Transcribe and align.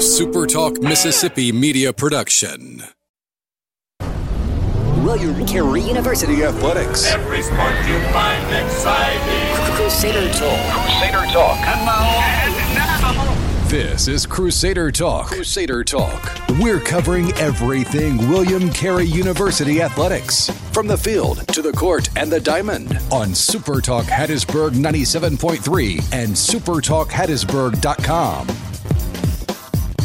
a 0.00 0.02
SuperTalk 0.02 0.82
Mississippi 0.82 1.52
media 1.52 1.92
production. 1.92 2.82
William 5.04 5.44
Carey 5.46 5.82
University 5.82 6.42
Athletics. 6.42 7.04
Every 7.12 7.42
sport 7.42 7.74
you 7.86 8.00
find 8.08 8.42
exciting. 8.64 9.76
Crusader 9.76 10.26
Talk. 10.32 10.58
Crusader 10.72 11.26
Talk. 11.30 11.58
And 11.58 11.84
now, 11.84 13.34
This 13.68 14.08
is 14.08 14.24
Crusader 14.24 14.90
Talk. 14.90 15.26
Crusader 15.26 15.84
Talk. 15.84 16.34
We're 16.58 16.80
covering 16.80 17.30
everything 17.34 18.16
William 18.30 18.70
Carey 18.70 19.04
University 19.04 19.82
athletics, 19.82 20.48
from 20.72 20.86
the 20.86 20.96
field 20.96 21.46
to 21.48 21.60
the 21.60 21.72
court 21.72 22.08
and 22.16 22.32
the 22.32 22.40
diamond, 22.40 22.92
on 23.12 23.32
SuperTalk 23.32 24.04
Hattiesburg 24.04 24.70
97.3 24.70 26.02
and 26.14 26.30
SuperTalkHattiesburg.com. 26.30 28.69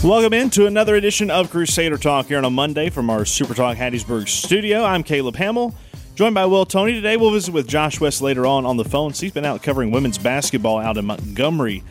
Welcome 0.05 0.33
into 0.33 0.67
another 0.67 0.93
edition 0.93 1.31
of 1.31 1.49
Crusader 1.49 1.97
Talk 1.97 2.27
here 2.27 2.37
on 2.37 2.45
a 2.45 2.49
Monday 2.51 2.91
from 2.91 3.09
our 3.09 3.25
Super 3.25 3.55
Talk 3.55 3.75
Hattiesburg 3.75 4.29
studio. 4.29 4.83
I'm 4.83 5.01
Caleb 5.01 5.35
Hamill, 5.35 5.73
joined 6.13 6.35
by 6.35 6.45
Will 6.45 6.63
Tony. 6.63 6.93
Today 6.93 7.17
we'll 7.17 7.31
visit 7.31 7.51
with 7.51 7.67
Josh 7.67 7.99
West 7.99 8.21
later 8.21 8.45
on 8.45 8.67
on 8.67 8.77
the 8.77 8.85
phone. 8.85 9.13
He's 9.13 9.31
been 9.31 9.45
out 9.45 9.63
covering 9.63 9.89
women's 9.89 10.19
basketball 10.19 10.77
out 10.77 10.97
in 10.97 11.05
Montgomery. 11.05 11.83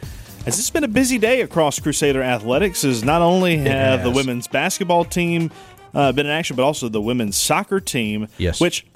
Has 0.44 0.56
this 0.56 0.70
been 0.70 0.84
a 0.84 0.88
busy 0.88 1.18
day 1.18 1.40
across 1.40 1.80
Crusader 1.80 2.22
Athletics? 2.22 2.84
As 2.84 3.02
not 3.02 3.20
only 3.20 3.56
have 3.56 4.04
the 4.04 4.12
women's 4.12 4.46
basketball 4.46 5.04
team 5.04 5.50
uh, 5.92 6.12
been 6.12 6.26
in 6.26 6.32
action, 6.32 6.54
but 6.54 6.62
also 6.62 6.88
the 6.88 7.02
women's 7.02 7.36
soccer 7.36 7.80
team. 7.80 8.28
Yes. 8.38 8.60
Which, 8.60 8.86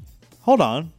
hold 0.42 0.60
on, 0.60 0.92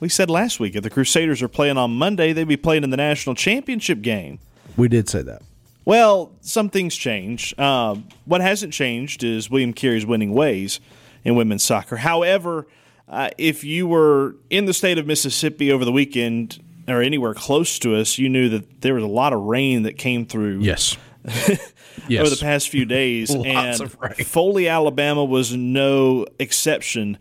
we 0.00 0.08
said 0.08 0.30
last 0.30 0.58
week 0.58 0.74
if 0.74 0.82
the 0.82 0.90
Crusaders 0.90 1.42
are 1.42 1.48
playing 1.48 1.76
on 1.76 1.90
Monday, 1.90 2.32
they'd 2.32 2.48
be 2.48 2.56
playing 2.56 2.82
in 2.82 2.88
the 2.88 2.96
national 2.96 3.34
championship 3.34 4.00
game. 4.00 4.38
We 4.74 4.88
did 4.88 5.06
say 5.10 5.20
that. 5.20 5.42
Well, 5.84 6.32
some 6.40 6.68
things 6.68 6.94
change. 6.96 7.54
Uh, 7.58 7.96
what 8.24 8.40
hasn't 8.40 8.72
changed 8.72 9.24
is 9.24 9.50
William 9.50 9.72
Carey's 9.72 10.06
winning 10.06 10.32
ways 10.32 10.80
in 11.24 11.34
women's 11.34 11.64
soccer. 11.64 11.96
However, 11.96 12.66
uh, 13.08 13.30
if 13.36 13.64
you 13.64 13.86
were 13.86 14.36
in 14.48 14.66
the 14.66 14.72
state 14.72 14.98
of 14.98 15.06
Mississippi 15.06 15.72
over 15.72 15.84
the 15.84 15.92
weekend 15.92 16.62
or 16.88 17.02
anywhere 17.02 17.34
close 17.34 17.78
to 17.80 17.96
us, 17.96 18.16
you 18.18 18.28
knew 18.28 18.48
that 18.48 18.80
there 18.80 18.94
was 18.94 19.04
a 19.04 19.08
lot 19.08 19.32
of 19.32 19.40
rain 19.42 19.82
that 19.82 19.98
came 19.98 20.24
through 20.24 20.60
Yes. 20.60 20.96
yes. 21.24 21.70
over 22.20 22.30
the 22.30 22.38
past 22.40 22.68
few 22.68 22.84
days. 22.84 23.34
And. 23.44 23.92
Foley, 24.24 24.68
Alabama 24.68 25.24
was 25.24 25.54
no 25.54 26.26
exception 26.38 27.18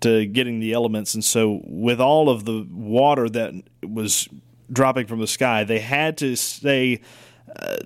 to 0.00 0.26
getting 0.26 0.60
the 0.60 0.72
elements. 0.72 1.14
And 1.14 1.24
so, 1.24 1.60
with 1.64 2.00
all 2.00 2.28
of 2.28 2.44
the 2.44 2.66
water 2.70 3.28
that 3.28 3.54
was 3.82 4.28
dropping 4.72 5.06
from 5.06 5.20
the 5.20 5.26
sky, 5.26 5.64
they 5.64 5.78
had 5.80 6.16
to 6.18 6.36
say, 6.36 7.00
uh, 7.56 7.76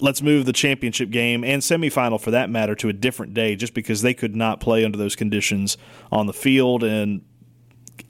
let's 0.00 0.20
move 0.22 0.44
the 0.44 0.52
championship 0.52 1.10
game 1.10 1.44
and 1.44 1.62
semifinal 1.62 2.20
for 2.20 2.30
that 2.32 2.50
matter 2.50 2.74
to 2.74 2.88
a 2.88 2.92
different 2.92 3.32
day 3.34 3.54
just 3.56 3.74
because 3.74 4.02
they 4.02 4.14
could 4.14 4.34
not 4.34 4.60
play 4.60 4.84
under 4.84 4.98
those 4.98 5.14
conditions 5.14 5.76
on 6.10 6.26
the 6.26 6.32
field 6.32 6.82
and 6.82 7.22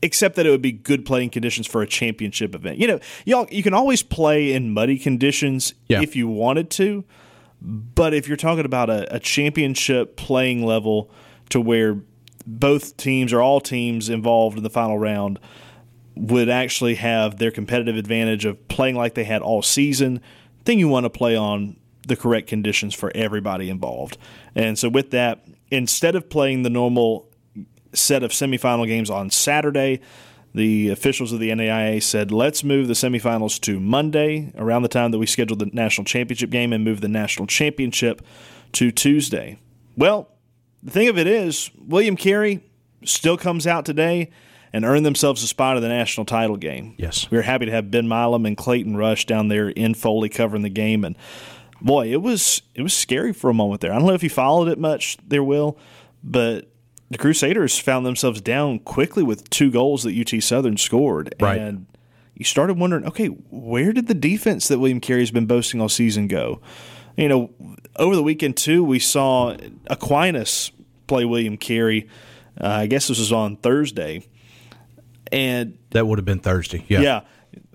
except 0.03 0.37
that 0.37 0.47
it 0.47 0.51
would 0.51 0.63
be 0.63 0.73
good 0.73 1.05
playing 1.05 1.29
conditions 1.31 1.67
for 1.67 1.83
a 1.83 1.87
championship 1.87 2.55
event. 2.55 2.79
You 2.79 2.87
know, 2.87 3.01
y'all 3.27 3.47
you 3.51 3.63
can 3.63 3.75
always 3.75 4.03
play 4.03 4.53
in 4.53 4.71
muddy 4.73 4.99
conditions 4.99 5.75
Yeah. 5.89 6.01
if 6.03 6.17
you 6.17 6.27
wanted 6.29 6.71
to, 6.71 7.05
but 7.61 8.15
if 8.15 8.27
you're 8.29 8.37
talking 8.37 8.65
about 8.65 8.89
a, 8.91 9.15
a 9.15 9.19
championship 9.21 10.17
playing 10.17 10.65
level 10.65 11.11
to 11.51 11.61
where 11.61 12.01
both 12.47 12.97
teams 12.97 13.33
or 13.33 13.41
all 13.41 13.61
teams 13.61 14.09
involved 14.09 14.57
in 14.57 14.63
the 14.63 14.71
final 14.71 14.99
round 14.99 15.39
would 16.17 16.49
actually 16.49 16.95
have 16.95 17.39
their 17.39 17.51
competitive 17.51 17.97
advantage 17.97 18.45
of 18.45 18.69
playing 18.69 18.95
like 18.97 19.15
they 19.15 19.25
had 19.25 19.43
all 19.43 19.63
season, 19.63 20.21
then 20.65 20.79
you 20.79 20.89
want 20.89 21.05
to 21.05 21.11
play 21.11 21.37
on 21.37 21.77
the 22.07 22.17
correct 22.17 22.49
conditions 22.49 22.95
for 22.95 23.11
everybody 23.15 23.71
involved. 23.71 24.19
And 24.55 24.79
so 24.79 24.89
with 24.89 25.11
that, 25.13 25.47
instead 25.71 26.15
of 26.15 26.29
playing 26.29 26.63
the 26.63 26.71
normal 26.71 27.31
set 27.97 28.23
of 28.23 28.33
semifinal 28.33 28.87
games 28.87 29.11
on 29.11 29.31
Saturday. 29.31 30.01
The 30.55 30.91
officials 30.91 31.33
of 31.33 31.41
the 31.41 31.51
NAIA 31.51 32.03
said, 32.03 32.31
let's 32.31 32.63
move 32.63 32.87
the 32.87 32.95
semifinals 32.95 33.61
to 33.63 33.81
Monday 33.81 34.53
around 34.57 34.83
the 34.83 34.89
time 34.89 35.11
that 35.11 35.19
we 35.19 35.27
scheduled 35.27 35.59
the 35.59 35.67
national 35.67 36.05
championship 36.05 36.51
game 36.51 36.73
and 36.73 36.85
move 36.85 37.01
the 37.01 37.09
national 37.09 37.47
championship 37.47 38.23
to 38.73 38.93
Tuesday. 38.93 39.59
Well, 39.97 40.29
the 40.83 40.93
thing 40.93 41.09
of 41.09 41.19
it 41.19 41.27
is, 41.27 41.71
William 41.77 42.17
Carey 42.17 42.61
still 43.05 43.37
comes 43.37 43.67
out 43.67 43.85
today 43.85 44.31
and 44.75 44.85
earned 44.85 45.07
themselves 45.07 45.41
a 45.45 45.47
spot 45.47 45.77
in 45.77 45.85
the 45.85 45.89
national 45.89 46.27
title 46.27 46.57
game. 46.57 46.97
Yes. 46.99 47.31
We 47.31 47.37
were 47.37 47.43
happy 47.43 47.65
to 47.65 47.71
have 47.71 47.93
Ben 47.93 48.09
Milam 48.09 48.45
and 48.45 48.57
Clayton 48.57 48.97
Rush 48.97 49.25
down 49.25 49.47
there 49.47 49.69
in 49.69 49.95
Foley 49.95 50.29
covering 50.29 50.63
the 50.63 50.69
game. 50.69 51.05
And 51.05 51.17
boy, 51.81 52.11
it 52.11 52.21
was 52.21 52.61
it 52.75 52.83
was 52.83 52.93
scary 52.93 53.33
for 53.33 53.49
a 53.49 53.55
moment 53.55 53.83
there. 53.83 53.93
I 53.93 53.99
don't 53.99 54.09
know 54.09 54.15
if 54.15 54.25
you 54.25 54.31
followed 54.31 54.67
it 54.67 54.81
much 54.81 55.17
there, 55.25 55.45
Will, 55.45 55.79
but 56.25 56.69
the 57.09 57.19
Crusaders 57.19 57.79
found 57.79 58.05
themselves 58.05 58.41
down 58.41 58.81
quickly 58.81 59.23
with 59.23 59.49
two 59.49 59.71
goals 59.71 60.03
that 60.03 60.19
UT 60.19 60.43
Southern 60.43 60.77
scored. 60.77 61.33
Right. 61.41 61.61
And 61.61 61.87
you 62.35 62.45
started 62.45 62.77
wondering, 62.77 63.07
okay, 63.07 63.29
where 63.29 63.93
did 63.93 64.09
the 64.09 64.15
defense 64.15 64.67
that 64.67 64.81
William 64.81 64.99
Carey's 64.99 65.31
been 65.31 65.47
boasting 65.47 65.81
all 65.81 65.89
season 65.89 66.27
go? 66.27 66.61
You 67.17 67.29
know, 67.29 67.51
over 67.95 68.17
the 68.17 68.25
weekend 68.25 68.57
too, 68.57 68.83
we 68.83 68.99
saw 68.99 69.57
Aquinas 69.87 70.73
play 71.07 71.25
William 71.25 71.57
Carey. 71.59 72.09
Uh, 72.61 72.67
I 72.67 72.87
guess 72.87 73.07
this 73.07 73.21
was 73.21 73.31
on 73.31 73.57
Thursday, 73.57 74.27
and 75.35 75.79
That 75.91 76.07
would 76.07 76.19
have 76.19 76.25
been 76.25 76.39
Thursday. 76.39 76.85
Yeah. 76.89 77.01
yeah. 77.01 77.21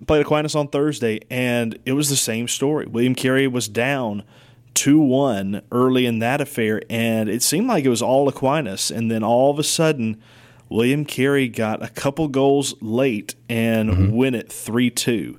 Played 0.06 0.22
Aquinas 0.22 0.54
on 0.54 0.68
Thursday, 0.68 1.20
and 1.30 1.78
it 1.84 1.92
was 1.92 2.08
the 2.08 2.16
same 2.16 2.48
story. 2.48 2.86
William 2.86 3.14
Carey 3.14 3.46
was 3.46 3.68
down 3.68 4.24
2 4.74 4.98
1 5.00 5.62
early 5.72 6.06
in 6.06 6.18
that 6.20 6.40
affair, 6.40 6.82
and 6.90 7.28
it 7.28 7.42
seemed 7.42 7.66
like 7.66 7.84
it 7.84 7.88
was 7.88 8.02
all 8.02 8.28
Aquinas. 8.28 8.90
And 8.90 9.10
then 9.10 9.22
all 9.22 9.50
of 9.50 9.58
a 9.58 9.62
sudden, 9.62 10.20
William 10.68 11.04
Carey 11.04 11.48
got 11.48 11.82
a 11.82 11.88
couple 11.88 12.28
goals 12.28 12.74
late 12.80 13.34
and 13.48 14.12
win 14.12 14.34
it 14.34 14.50
3 14.50 14.90
2. 14.90 15.38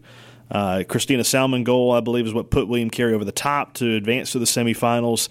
Uh, 0.51 0.83
Christina 0.87 1.23
Salmon 1.23 1.63
goal, 1.63 1.91
I 1.91 2.01
believe, 2.01 2.27
is 2.27 2.33
what 2.33 2.51
put 2.51 2.67
William 2.67 2.89
Carey 2.89 3.13
over 3.13 3.23
the 3.23 3.31
top 3.31 3.73
to 3.75 3.95
advance 3.95 4.33
to 4.33 4.39
the 4.39 4.45
semifinals. 4.45 5.29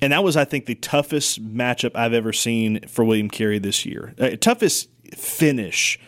And 0.00 0.12
that 0.12 0.24
was, 0.24 0.36
I 0.36 0.44
think, 0.44 0.66
the 0.66 0.74
toughest 0.74 1.44
matchup 1.44 1.92
I've 1.94 2.12
ever 2.12 2.32
seen 2.32 2.86
for 2.88 3.04
William 3.04 3.30
Carey 3.30 3.58
this 3.58 3.86
year. 3.86 4.14
Uh, 4.18 4.30
toughest 4.30 4.88
finish 5.14 5.98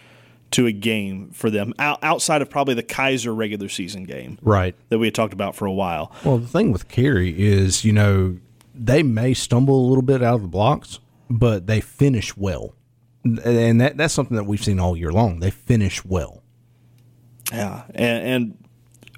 to 0.53 0.67
a 0.67 0.73
game 0.73 1.31
for 1.33 1.49
them 1.51 1.73
outside 1.79 2.43
of 2.43 2.51
probably 2.51 2.75
the 2.75 2.83
Kaiser 2.83 3.33
regular 3.35 3.69
season 3.69 4.05
game 4.05 4.39
Right. 4.43 4.75
that 4.89 4.99
we 4.99 5.07
had 5.07 5.15
talked 5.15 5.33
about 5.33 5.55
for 5.55 5.65
a 5.67 5.73
while. 5.73 6.13
Well, 6.25 6.39
the 6.39 6.49
thing 6.49 6.73
with 6.73 6.89
Carey 6.89 7.31
is, 7.41 7.85
you 7.85 7.93
know, 7.93 8.37
they 8.75 9.03
may 9.03 9.33
stumble 9.35 9.85
a 9.85 9.87
little 9.89 10.03
bit 10.03 10.23
out 10.23 10.35
of 10.37 10.43
the 10.43 10.49
blocks, 10.49 10.99
but 11.29 11.67
they 11.69 11.81
finish 11.81 12.37
well. 12.37 12.75
And 13.25 13.81
that 13.81 13.97
that's 13.99 14.15
something 14.15 14.37
that 14.37 14.45
we've 14.45 14.63
seen 14.65 14.81
all 14.81 14.97
year 14.97 15.13
long. 15.13 15.41
They 15.41 15.51
finish 15.51 16.05
well. 16.05 16.43
Yeah, 17.53 17.83
and, 17.95 18.27
and 18.27 18.65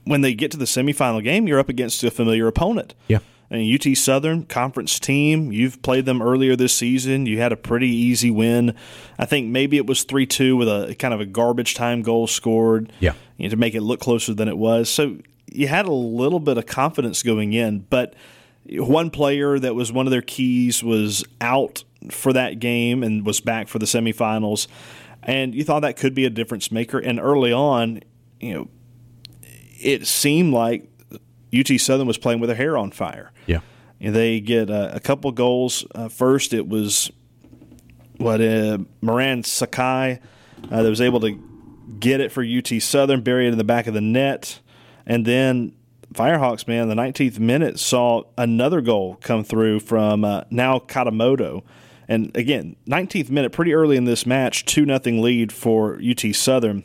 when 0.04 0.22
they 0.22 0.34
get 0.34 0.50
to 0.52 0.56
the 0.56 0.64
semifinal 0.64 1.22
game, 1.22 1.46
you're 1.46 1.58
up 1.60 1.68
against 1.68 2.02
a 2.02 2.10
familiar 2.10 2.46
opponent. 2.48 2.94
Yeah. 3.08 3.18
And 3.52 3.70
UT 3.70 3.96
Southern 3.98 4.46
conference 4.46 4.98
team, 4.98 5.52
you've 5.52 5.82
played 5.82 6.06
them 6.06 6.22
earlier 6.22 6.56
this 6.56 6.74
season. 6.74 7.26
You 7.26 7.38
had 7.38 7.52
a 7.52 7.56
pretty 7.56 7.88
easy 7.88 8.30
win. 8.30 8.74
I 9.18 9.26
think 9.26 9.48
maybe 9.48 9.76
it 9.76 9.86
was 9.86 10.04
three 10.04 10.24
two 10.24 10.56
with 10.56 10.68
a 10.68 10.96
kind 10.98 11.12
of 11.12 11.20
a 11.20 11.26
garbage 11.26 11.74
time 11.74 12.00
goal 12.00 12.26
scored. 12.26 12.90
Yeah. 12.98 13.12
you 13.36 13.44
know, 13.44 13.50
to 13.50 13.56
make 13.56 13.74
it 13.74 13.82
look 13.82 14.00
closer 14.00 14.32
than 14.32 14.48
it 14.48 14.56
was. 14.56 14.88
So 14.88 15.18
you 15.46 15.68
had 15.68 15.84
a 15.84 15.92
little 15.92 16.40
bit 16.40 16.56
of 16.56 16.64
confidence 16.64 17.22
going 17.22 17.52
in, 17.52 17.80
but 17.90 18.14
one 18.70 19.10
player 19.10 19.58
that 19.58 19.74
was 19.74 19.92
one 19.92 20.06
of 20.06 20.12
their 20.12 20.22
keys 20.22 20.82
was 20.82 21.22
out 21.42 21.84
for 22.10 22.32
that 22.32 22.58
game 22.58 23.02
and 23.02 23.26
was 23.26 23.40
back 23.40 23.68
for 23.68 23.78
the 23.78 23.86
semifinals. 23.86 24.66
And 25.22 25.54
you 25.54 25.62
thought 25.62 25.80
that 25.80 25.98
could 25.98 26.14
be 26.14 26.24
a 26.24 26.30
difference 26.30 26.72
maker. 26.72 26.98
And 26.98 27.20
early 27.20 27.52
on, 27.52 28.00
you 28.40 28.54
know, 28.54 28.68
it 29.78 30.06
seemed 30.06 30.54
like 30.54 30.88
UT 31.54 31.68
Southern 31.80 32.06
was 32.06 32.18
playing 32.18 32.40
with 32.40 32.48
their 32.48 32.56
hair 32.56 32.76
on 32.76 32.90
fire. 32.90 33.32
Yeah. 33.46 33.60
And 34.00 34.14
they 34.14 34.40
get 34.40 34.70
uh, 34.70 34.90
a 34.92 35.00
couple 35.00 35.30
goals. 35.32 35.84
Uh, 35.94 36.08
first, 36.08 36.52
it 36.52 36.68
was 36.68 37.10
what 38.16 38.40
uh, 38.40 38.78
Moran 39.00 39.44
Sakai 39.44 40.20
uh, 40.70 40.82
that 40.82 40.88
was 40.88 41.00
able 41.00 41.20
to 41.20 41.40
get 41.98 42.20
it 42.20 42.32
for 42.32 42.42
UT 42.42 42.68
Southern, 42.80 43.22
bury 43.22 43.46
it 43.46 43.52
in 43.52 43.58
the 43.58 43.64
back 43.64 43.86
of 43.86 43.94
the 43.94 44.00
net, 44.00 44.60
and 45.06 45.26
then 45.26 45.74
Firehawks, 46.12 46.68
man, 46.68 46.88
the 46.88 46.94
19th 46.94 47.38
minute 47.38 47.78
saw 47.78 48.24
another 48.36 48.80
goal 48.80 49.16
come 49.22 49.44
through 49.44 49.80
from 49.80 50.24
uh, 50.24 50.42
now 50.50 50.78
Katamoto. 50.78 51.62
And 52.08 52.36
again, 52.36 52.76
19th 52.86 53.30
minute, 53.30 53.52
pretty 53.52 53.72
early 53.72 53.96
in 53.96 54.04
this 54.04 54.26
match, 54.26 54.64
2 54.66 54.84
nothing 54.84 55.22
lead 55.22 55.52
for 55.52 55.98
UT 56.02 56.34
Southern. 56.34 56.84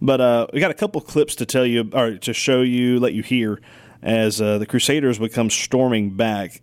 But 0.00 0.20
uh, 0.20 0.46
we 0.52 0.60
got 0.60 0.70
a 0.70 0.74
couple 0.74 1.00
clips 1.00 1.34
to 1.36 1.46
tell 1.46 1.66
you, 1.66 1.90
or 1.92 2.16
to 2.18 2.32
show 2.32 2.62
you, 2.62 2.98
let 2.98 3.12
you 3.12 3.22
hear, 3.22 3.60
as 4.06 4.40
uh, 4.40 4.56
the 4.58 4.66
Crusaders 4.66 5.18
would 5.18 5.32
come 5.32 5.50
storming 5.50 6.16
back. 6.16 6.62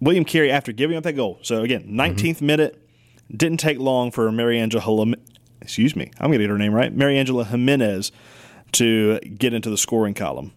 William 0.00 0.24
Carey, 0.24 0.52
after 0.52 0.72
giving 0.72 0.96
up 0.96 1.04
that 1.04 1.14
goal, 1.14 1.38
so 1.42 1.62
again, 1.62 1.84
19th 1.88 2.42
minute, 2.42 2.78
didn't 3.34 3.58
take 3.58 3.78
long 3.78 4.10
for 4.10 4.30
Mariangela, 4.30 5.02
Him- 5.04 5.14
excuse 5.62 5.96
me, 5.96 6.10
I'm 6.20 6.26
going 6.28 6.38
to 6.38 6.44
get 6.44 6.50
her 6.50 6.58
name 6.58 6.74
right, 6.74 6.94
Mariangela 6.94 7.46
Jimenez 7.46 8.12
to 8.72 9.18
get 9.20 9.54
into 9.54 9.70
the 9.70 9.78
scoring 9.78 10.12
column. 10.14 10.52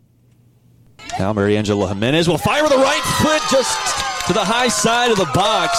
Now 1.18 1.32
Mariangela 1.32 1.88
Jimenez 1.88 2.28
will 2.28 2.38
fire 2.38 2.64
with 2.64 2.72
the 2.72 2.78
right 2.80 3.02
foot 3.22 3.42
just 3.50 4.28
to 4.28 4.34
the 4.34 4.44
high 4.44 4.68
side 4.68 5.12
of 5.12 5.18
the 5.18 5.30
box. 5.34 5.78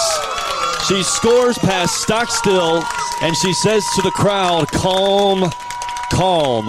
She 0.87 1.03
scores 1.03 1.57
past 1.59 2.01
Stockstill, 2.01 2.83
and 3.21 3.35
she 3.35 3.53
says 3.53 3.85
to 3.95 4.01
the 4.01 4.11
crowd, 4.11 4.67
calm, 4.69 5.51
calm. 6.11 6.67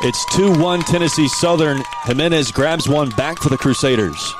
It's 0.00 0.24
2 0.36 0.58
1 0.60 0.80
Tennessee 0.82 1.28
Southern. 1.28 1.82
Jimenez 2.04 2.52
grabs 2.52 2.88
one 2.88 3.10
back 3.10 3.38
for 3.40 3.48
the 3.48 3.56
Crusaders. 3.58 4.34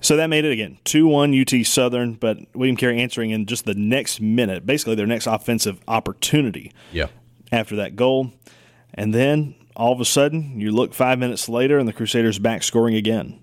So 0.00 0.16
that 0.16 0.28
made 0.28 0.44
it 0.44 0.52
again 0.52 0.78
2 0.84 1.06
1 1.08 1.34
UT 1.40 1.66
Southern, 1.66 2.14
but 2.14 2.38
William 2.54 2.76
Carey 2.76 3.00
answering 3.00 3.30
in 3.30 3.46
just 3.46 3.64
the 3.64 3.74
next 3.74 4.20
minute, 4.20 4.64
basically 4.64 4.94
their 4.94 5.06
next 5.06 5.26
offensive 5.26 5.80
opportunity 5.88 6.72
Yeah. 6.92 7.06
after 7.50 7.76
that 7.76 7.96
goal. 7.96 8.32
And 8.94 9.12
then 9.12 9.56
all 9.74 9.92
of 9.92 10.00
a 10.00 10.04
sudden, 10.04 10.60
you 10.60 10.70
look 10.70 10.94
five 10.94 11.18
minutes 11.18 11.48
later 11.48 11.78
and 11.78 11.88
the 11.88 11.92
Crusaders 11.92 12.38
back 12.38 12.62
scoring 12.62 12.94
again. 12.94 13.40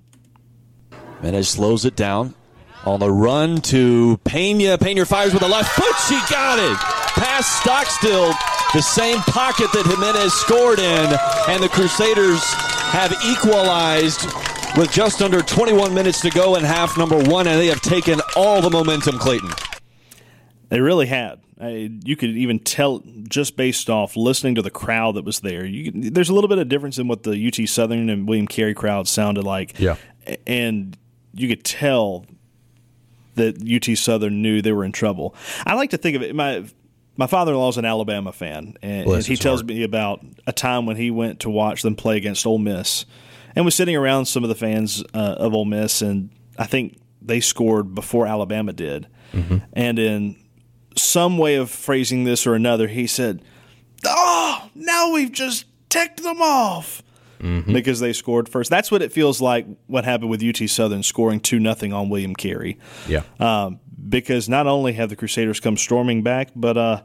Jimenez 1.21 1.49
slows 1.49 1.83
it 1.85 1.95
down. 1.97 2.33
On 2.85 2.99
the 2.99 3.11
run 3.11 3.61
to 3.61 4.17
Pena. 4.25 4.77
Pena 4.77 5.05
fires 5.05 5.31
with 5.33 5.41
the 5.41 5.47
left 5.47 5.69
foot. 5.71 5.95
She 6.09 6.15
got 6.33 6.59
it. 6.59 6.77
Past 6.77 7.61
Stockstill, 7.61 8.33
the 8.73 8.81
same 8.81 9.19
pocket 9.19 9.71
that 9.73 9.85
Jimenez 9.85 10.33
scored 10.33 10.79
in, 10.79 11.17
and 11.47 11.63
the 11.63 11.69
Crusaders 11.69 12.41
have 12.91 13.13
equalized 13.25 14.25
with 14.77 14.91
just 14.91 15.21
under 15.21 15.41
21 15.41 15.93
minutes 15.93 16.21
to 16.21 16.29
go 16.31 16.55
in 16.55 16.63
half 16.63 16.97
number 16.97 17.17
one, 17.17 17.47
and 17.47 17.59
they 17.59 17.67
have 17.67 17.81
taken 17.81 18.19
all 18.35 18.61
the 18.61 18.69
momentum, 18.69 19.19
Clayton. 19.19 19.51
They 20.69 20.81
really 20.81 21.05
had. 21.05 21.39
I, 21.61 21.91
you 22.03 22.15
could 22.15 22.31
even 22.31 22.59
tell 22.59 23.03
just 23.29 23.55
based 23.55 23.89
off 23.89 24.17
listening 24.17 24.55
to 24.55 24.61
the 24.61 24.71
crowd 24.71 25.15
that 25.15 25.23
was 25.23 25.41
there. 25.41 25.65
You, 25.65 25.91
there's 25.93 26.29
a 26.29 26.33
little 26.33 26.47
bit 26.47 26.57
of 26.57 26.67
difference 26.67 26.97
in 26.97 27.07
what 27.07 27.23
the 27.23 27.47
UT 27.47 27.69
Southern 27.69 28.09
and 28.09 28.27
William 28.27 28.47
Carey 28.47 28.73
crowd 28.73 29.07
sounded 29.07 29.43
like. 29.43 29.79
Yeah. 29.79 29.97
And 30.47 30.97
you 31.33 31.47
could 31.47 31.63
tell 31.63 32.25
that 33.35 33.61
UT 33.61 33.97
Southern 33.97 34.41
knew 34.41 34.61
they 34.61 34.71
were 34.71 34.83
in 34.83 34.91
trouble. 34.91 35.35
I 35.65 35.75
like 35.75 35.91
to 35.91 35.97
think 35.97 36.15
of 36.15 36.23
it. 36.23 36.35
My 36.35 36.65
my 37.15 37.27
father-in-law 37.27 37.69
is 37.69 37.77
an 37.77 37.85
Alabama 37.85 38.31
fan, 38.31 38.75
and, 38.81 39.05
Bless 39.05 39.25
he 39.25 39.35
tells 39.35 39.61
heart. 39.61 39.67
me 39.69 39.83
about 39.83 40.25
a 40.47 40.51
time 40.51 40.85
when 40.85 40.95
he 40.97 41.11
went 41.11 41.39
to 41.41 41.49
watch 41.49 41.81
them 41.81 41.95
play 41.95 42.17
against 42.17 42.45
Ole 42.45 42.57
Miss, 42.57 43.05
and 43.55 43.65
was 43.65 43.75
sitting 43.75 43.95
around 43.95 44.25
some 44.25 44.43
of 44.43 44.49
the 44.49 44.55
fans 44.55 45.03
uh, 45.13 45.35
of 45.37 45.53
Ole 45.53 45.65
Miss, 45.65 46.01
and 46.01 46.29
I 46.57 46.65
think 46.65 46.97
they 47.21 47.39
scored 47.39 47.93
before 47.95 48.25
Alabama 48.27 48.73
did, 48.73 49.07
and 49.73 49.97
in 49.99 50.35
some 50.95 51.37
way 51.37 51.55
of 51.55 51.69
phrasing 51.71 52.23
this 52.23 52.45
or 52.45 52.53
another, 52.55 52.87
he 52.87 53.07
said, 53.07 53.41
"Oh, 54.05 54.69
now 54.75 55.11
we've 55.11 55.31
just 55.31 55.65
ticked 55.89 56.21
them 56.23 56.41
off." 56.41 57.01
Because 57.67 57.99
they 57.99 58.13
scored 58.13 58.47
first. 58.47 58.69
That's 58.69 58.89
what 58.89 59.01
it 59.01 59.11
feels 59.11 59.41
like. 59.41 59.65
What 59.87 60.05
happened 60.05 60.29
with 60.29 60.41
UT 60.41 60.69
Southern 60.69 61.03
scoring 61.03 61.41
two 61.41 61.59
nothing 61.59 61.91
on 61.91 62.07
William 62.07 62.33
Carey 62.37 62.77
Yeah. 63.05 63.23
um, 63.37 63.81
because 64.07 64.49
not 64.49 64.67
only 64.67 64.93
have 64.93 65.09
the 65.09 65.15
Crusaders 65.15 65.59
come 65.59 65.77
storming 65.77 66.23
back, 66.23 66.49
but 66.55 66.77
uh, 66.77 67.03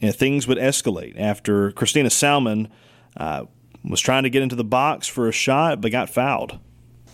you 0.00 0.08
know, 0.08 0.12
things 0.12 0.46
would 0.46 0.58
escalate 0.58 1.18
after 1.18 1.72
Christina 1.72 2.10
Salmon 2.10 2.68
uh, 3.16 3.44
was 3.84 4.00
trying 4.00 4.24
to 4.24 4.30
get 4.30 4.42
into 4.42 4.56
the 4.56 4.64
box 4.64 5.06
for 5.06 5.28
a 5.28 5.32
shot, 5.32 5.80
but 5.80 5.92
got 5.92 6.10
fouled. 6.10 6.58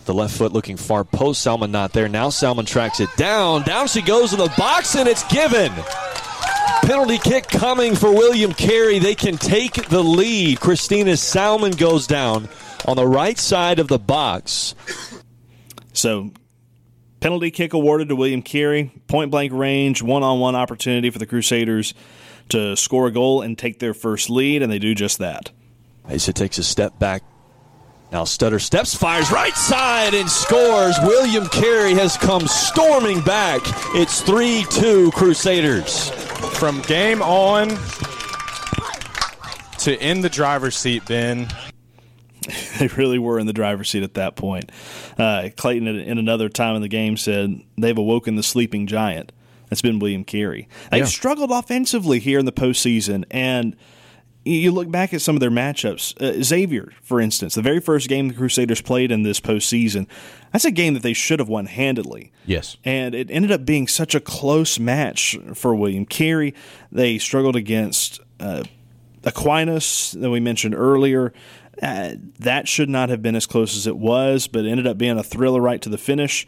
The 0.05 0.13
left 0.13 0.37
foot 0.37 0.51
looking 0.51 0.77
far 0.77 1.03
post. 1.03 1.41
Salmon 1.41 1.71
not 1.71 1.93
there. 1.93 2.07
Now 2.07 2.29
Salmon 2.29 2.65
tracks 2.65 2.99
it 2.99 3.09
down. 3.17 3.63
Down 3.63 3.87
she 3.87 4.03
goes 4.03 4.33
in 4.33 4.39
the 4.39 4.53
box, 4.57 4.95
and 4.95 5.09
it's 5.09 5.23
given. 5.31 5.71
Penalty 6.83 7.17
kick 7.17 7.47
coming 7.47 7.95
for 7.95 8.11
William 8.13 8.53
Carey. 8.53 8.99
They 8.99 9.15
can 9.15 9.37
take 9.37 9.87
the 9.87 10.03
lead. 10.03 10.59
Christina 10.59 11.17
Salmon 11.17 11.71
goes 11.71 12.05
down 12.05 12.47
on 12.85 12.95
the 12.95 13.07
right 13.07 13.39
side 13.39 13.79
of 13.79 13.87
the 13.87 13.97
box. 13.97 14.75
So, 15.93 16.31
penalty 17.25 17.49
kick 17.49 17.73
awarded 17.73 18.07
to 18.07 18.15
William 18.15 18.43
Carey, 18.43 18.91
point 19.07 19.31
blank 19.31 19.51
range, 19.51 20.03
one 20.03 20.21
on 20.21 20.39
one 20.39 20.55
opportunity 20.55 21.09
for 21.09 21.17
the 21.17 21.25
Crusaders 21.25 21.95
to 22.49 22.75
score 22.75 23.07
a 23.07 23.11
goal 23.11 23.41
and 23.41 23.57
take 23.57 23.79
their 23.79 23.95
first 23.95 24.29
lead, 24.29 24.61
and 24.61 24.71
they 24.71 24.77
do 24.77 24.93
just 24.93 25.17
that. 25.17 25.49
Mesa 26.07 26.31
takes 26.33 26.59
a 26.59 26.63
step 26.63 26.99
back. 26.99 27.23
Now 28.11 28.25
Stutter 28.25 28.59
steps, 28.59 28.93
fires 28.93 29.31
right 29.31 29.55
side, 29.55 30.13
and 30.13 30.29
scores. 30.29 30.95
William 31.01 31.47
Carey 31.47 31.95
has 31.95 32.15
come 32.15 32.45
storming 32.45 33.21
back. 33.21 33.63
It's 33.95 34.21
3 34.21 34.63
2 34.69 35.09
Crusaders. 35.09 36.09
From 36.59 36.83
game 36.83 37.23
on 37.23 37.69
to 39.79 39.99
in 39.99 40.21
the 40.21 40.29
driver's 40.29 40.77
seat, 40.77 41.03
Ben. 41.07 41.47
they 42.79 42.87
really 42.87 43.19
were 43.19 43.39
in 43.39 43.47
the 43.47 43.53
driver's 43.53 43.89
seat 43.89 44.03
at 44.03 44.13
that 44.15 44.35
point. 44.35 44.71
Uh, 45.17 45.49
Clayton, 45.55 45.87
in- 45.87 46.17
another 46.17 46.49
time 46.49 46.75
in 46.75 46.81
the 46.81 46.87
game, 46.87 47.17
said 47.17 47.61
they've 47.77 47.97
awoken 47.97 48.35
the 48.35 48.43
sleeping 48.43 48.87
giant. 48.87 49.31
That's 49.69 49.81
been 49.81 49.99
William 49.99 50.23
Carey. 50.23 50.67
They've 50.91 50.99
Yeah. 50.99 51.05
struggled 51.05 51.51
offensively 51.51 52.19
here 52.19 52.37
in 52.39 52.45
the 52.45 52.51
postseason, 52.51 53.23
and 53.31 53.75
you- 54.45 54.53
you 54.59 54.71
look 54.71 54.91
back 54.91 55.11
at 55.11 55.21
some 55.21 55.35
of 55.35 55.39
their 55.39 55.49
matchups. 55.49 56.13
Uh, 56.21 56.43
Xavier, 56.43 56.91
for 57.01 57.19
instance, 57.19 57.55
the 57.55 57.63
very 57.63 57.79
first 57.79 58.07
game 58.07 58.27
the 58.27 58.35
Crusaders 58.35 58.79
played 58.81 59.11
in 59.11 59.23
this 59.23 59.39
postseason, 59.39 60.05
that's 60.53 60.65
a 60.65 60.71
game 60.71 60.93
that 60.93 61.01
they 61.01 61.13
should 61.13 61.39
have 61.39 61.49
won 61.49 61.65
handedly. 61.65 62.31
Yes. 62.45 62.77
And 62.85 63.15
it 63.15 63.31
ended 63.31 63.51
up 63.51 63.65
being 63.65 63.87
such 63.87 64.13
a 64.13 64.19
close 64.19 64.77
match 64.77 65.35
for 65.55 65.73
William 65.73 66.05
Carey. 66.05 66.53
They 66.91 67.17
struggled 67.17 67.55
against 67.55 68.19
uh, 68.39 68.63
Aquinas 69.23 70.11
that 70.19 70.29
we 70.29 70.39
mentioned 70.39 70.75
earlier. 70.75 71.33
Uh, 71.81 72.13
that 72.39 72.67
should 72.67 72.89
not 72.89 73.09
have 73.09 73.21
been 73.21 73.35
as 73.35 73.45
close 73.45 73.75
as 73.75 73.85
it 73.85 73.97
was, 73.97 74.47
but 74.47 74.65
it 74.65 74.69
ended 74.69 74.87
up 74.87 74.97
being 74.97 75.17
a 75.17 75.23
thriller 75.23 75.61
right 75.61 75.81
to 75.81 75.89
the 75.89 75.97
finish. 75.97 76.47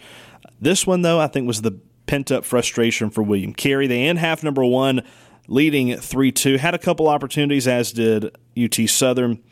This 0.62 0.88
one, 0.88 1.01
though, 1.01 1.19
I 1.19 1.27
think 1.27 1.47
was 1.47 1.62
the 1.62 1.79
pent 2.06 2.31
up 2.31 2.45
frustration 2.45 3.09
for 3.09 3.21
William 3.21 3.53
Carey. 3.53 3.88
They 3.88 4.07
end 4.07 4.19
half 4.19 4.44
number 4.44 4.63
one 4.63 5.03
leading 5.47 5.97
3 5.97 6.31
2. 6.31 6.57
Had 6.57 6.74
a 6.74 6.79
couple 6.79 7.07
opportunities, 7.07 7.68
as 7.68 7.91
did 7.91 8.35
UT 8.57 8.75
Southern, 8.88 9.44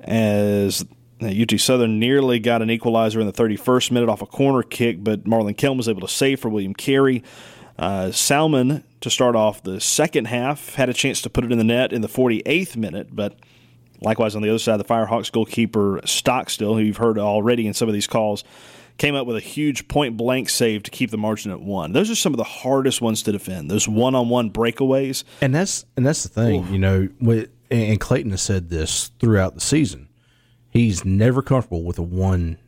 as 0.00 0.84
uh, 1.22 1.26
UT 1.26 1.58
Southern 1.58 1.98
nearly 1.98 2.38
got 2.38 2.62
an 2.62 2.70
equalizer 2.70 3.20
in 3.20 3.26
the 3.26 3.32
31st 3.32 3.90
minute 3.90 4.08
off 4.08 4.22
a 4.22 4.26
corner 4.26 4.62
kick, 4.62 5.02
but 5.02 5.24
Marlon 5.24 5.56
Kelm 5.56 5.76
was 5.76 5.88
able 5.88 6.02
to 6.02 6.08
save 6.08 6.40
for 6.40 6.48
William 6.48 6.74
Carey. 6.74 7.22
Uh, 7.78 8.10
Salmon, 8.10 8.84
to 9.02 9.10
start 9.10 9.36
off 9.36 9.62
the 9.62 9.80
second 9.80 10.26
half, 10.26 10.74
had 10.74 10.88
a 10.88 10.94
chance 10.94 11.20
to 11.20 11.30
put 11.30 11.44
it 11.44 11.52
in 11.52 11.58
the 11.58 11.64
net 11.64 11.92
in 11.92 12.00
the 12.00 12.08
48th 12.08 12.76
minute, 12.76 13.14
but 13.14 13.38
likewise 14.00 14.34
on 14.36 14.42
the 14.42 14.48
other 14.48 14.58
side, 14.58 14.78
the 14.78 14.84
Firehawks 14.84 15.30
goalkeeper 15.32 16.00
Stockstill, 16.04 16.74
who 16.74 16.80
you've 16.80 16.96
heard 16.98 17.18
already 17.18 17.66
in 17.66 17.74
some 17.74 17.88
of 17.88 17.94
these 17.94 18.06
calls, 18.06 18.44
came 18.98 19.14
up 19.14 19.26
with 19.26 19.36
a 19.36 19.40
huge 19.40 19.88
point 19.88 20.16
blank 20.16 20.48
save 20.48 20.82
to 20.84 20.90
keep 20.90 21.10
the 21.10 21.18
margin 21.18 21.50
at 21.52 21.60
one. 21.60 21.92
Those 21.92 22.10
are 22.10 22.14
some 22.14 22.32
of 22.32 22.38
the 22.38 22.44
hardest 22.44 23.00
ones 23.02 23.22
to 23.24 23.32
defend. 23.32 23.70
Those 23.70 23.86
one 23.88 24.14
on 24.14 24.28
one 24.28 24.50
breakaways. 24.50 25.24
And 25.40 25.54
that's 25.54 25.84
and 25.96 26.06
that's 26.06 26.22
the 26.22 26.28
thing, 26.28 26.72
you 26.72 26.78
know. 26.78 27.08
With, 27.20 27.50
and 27.70 28.00
Clayton 28.00 28.30
has 28.30 28.42
said 28.42 28.70
this 28.70 29.10
throughout 29.18 29.54
the 29.54 29.60
season. 29.60 30.08
He's 30.70 31.04
never 31.04 31.42
comfortable 31.42 31.82
with 31.84 31.98
a 31.98 32.02
one. 32.02 32.58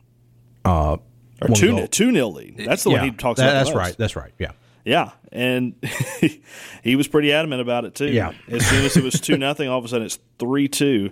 Uh, 0.64 0.96
Or 1.40 1.48
one 1.48 1.54
two 1.54 1.70
goal. 1.76 1.86
two 1.86 2.10
nil 2.10 2.32
lead. 2.32 2.56
That's 2.58 2.82
the 2.84 2.90
Yeah, 2.90 2.98
one 3.00 3.10
he 3.10 3.16
talks 3.16 3.38
that- 3.38 3.50
about. 3.50 3.64
That's 3.64 3.76
right. 3.76 3.96
That's 3.96 4.16
right. 4.16 4.32
Yeah. 4.38 4.50
Yeah, 4.88 5.10
and 5.30 5.74
he 6.82 6.96
was 6.96 7.08
pretty 7.08 7.30
adamant 7.30 7.60
about 7.60 7.84
it 7.84 7.94
too. 7.94 8.08
Yeah. 8.08 8.32
as 8.48 8.66
soon 8.66 8.86
as 8.86 8.96
it 8.96 9.04
was 9.04 9.20
two 9.20 9.36
nothing, 9.38 9.68
all 9.68 9.78
of 9.78 9.84
a 9.84 9.88
sudden 9.88 10.06
it's 10.06 10.18
three 10.38 10.66
two, 10.66 11.10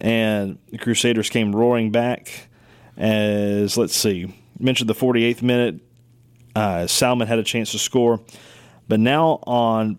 and 0.00 0.58
the 0.70 0.78
Crusaders 0.78 1.28
came 1.28 1.54
roaring 1.54 1.90
back. 1.90 2.48
As 2.96 3.76
let's 3.76 3.94
see, 3.94 4.34
mentioned 4.58 4.88
the 4.88 4.94
48th 4.94 5.42
minute, 5.42 5.80
uh, 6.56 6.86
Salmon 6.86 7.28
had 7.28 7.38
a 7.38 7.42
chance 7.42 7.72
to 7.72 7.78
score, 7.78 8.20
but 8.88 9.00
now 9.00 9.40
on 9.42 9.98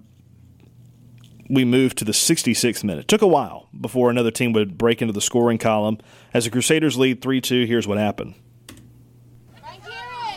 we 1.48 1.64
moved 1.64 2.00
to 2.00 2.06
the 2.06 2.12
66th 2.12 2.84
minute. 2.84 3.02
It 3.02 3.08
took 3.08 3.22
a 3.22 3.28
while 3.28 3.70
before 3.80 4.10
another 4.10 4.32
team 4.32 4.52
would 4.54 4.80
break 4.80 5.04
into 5.04 5.14
the 5.14 5.22
scoring 5.22 5.60
column. 5.60 6.00
As 6.34 6.46
the 6.46 6.50
Crusaders 6.50 6.98
lead 6.98 7.22
3 7.22 7.40
2, 7.40 7.66
here's 7.66 7.88
what 7.88 8.00
happened. 8.00 8.34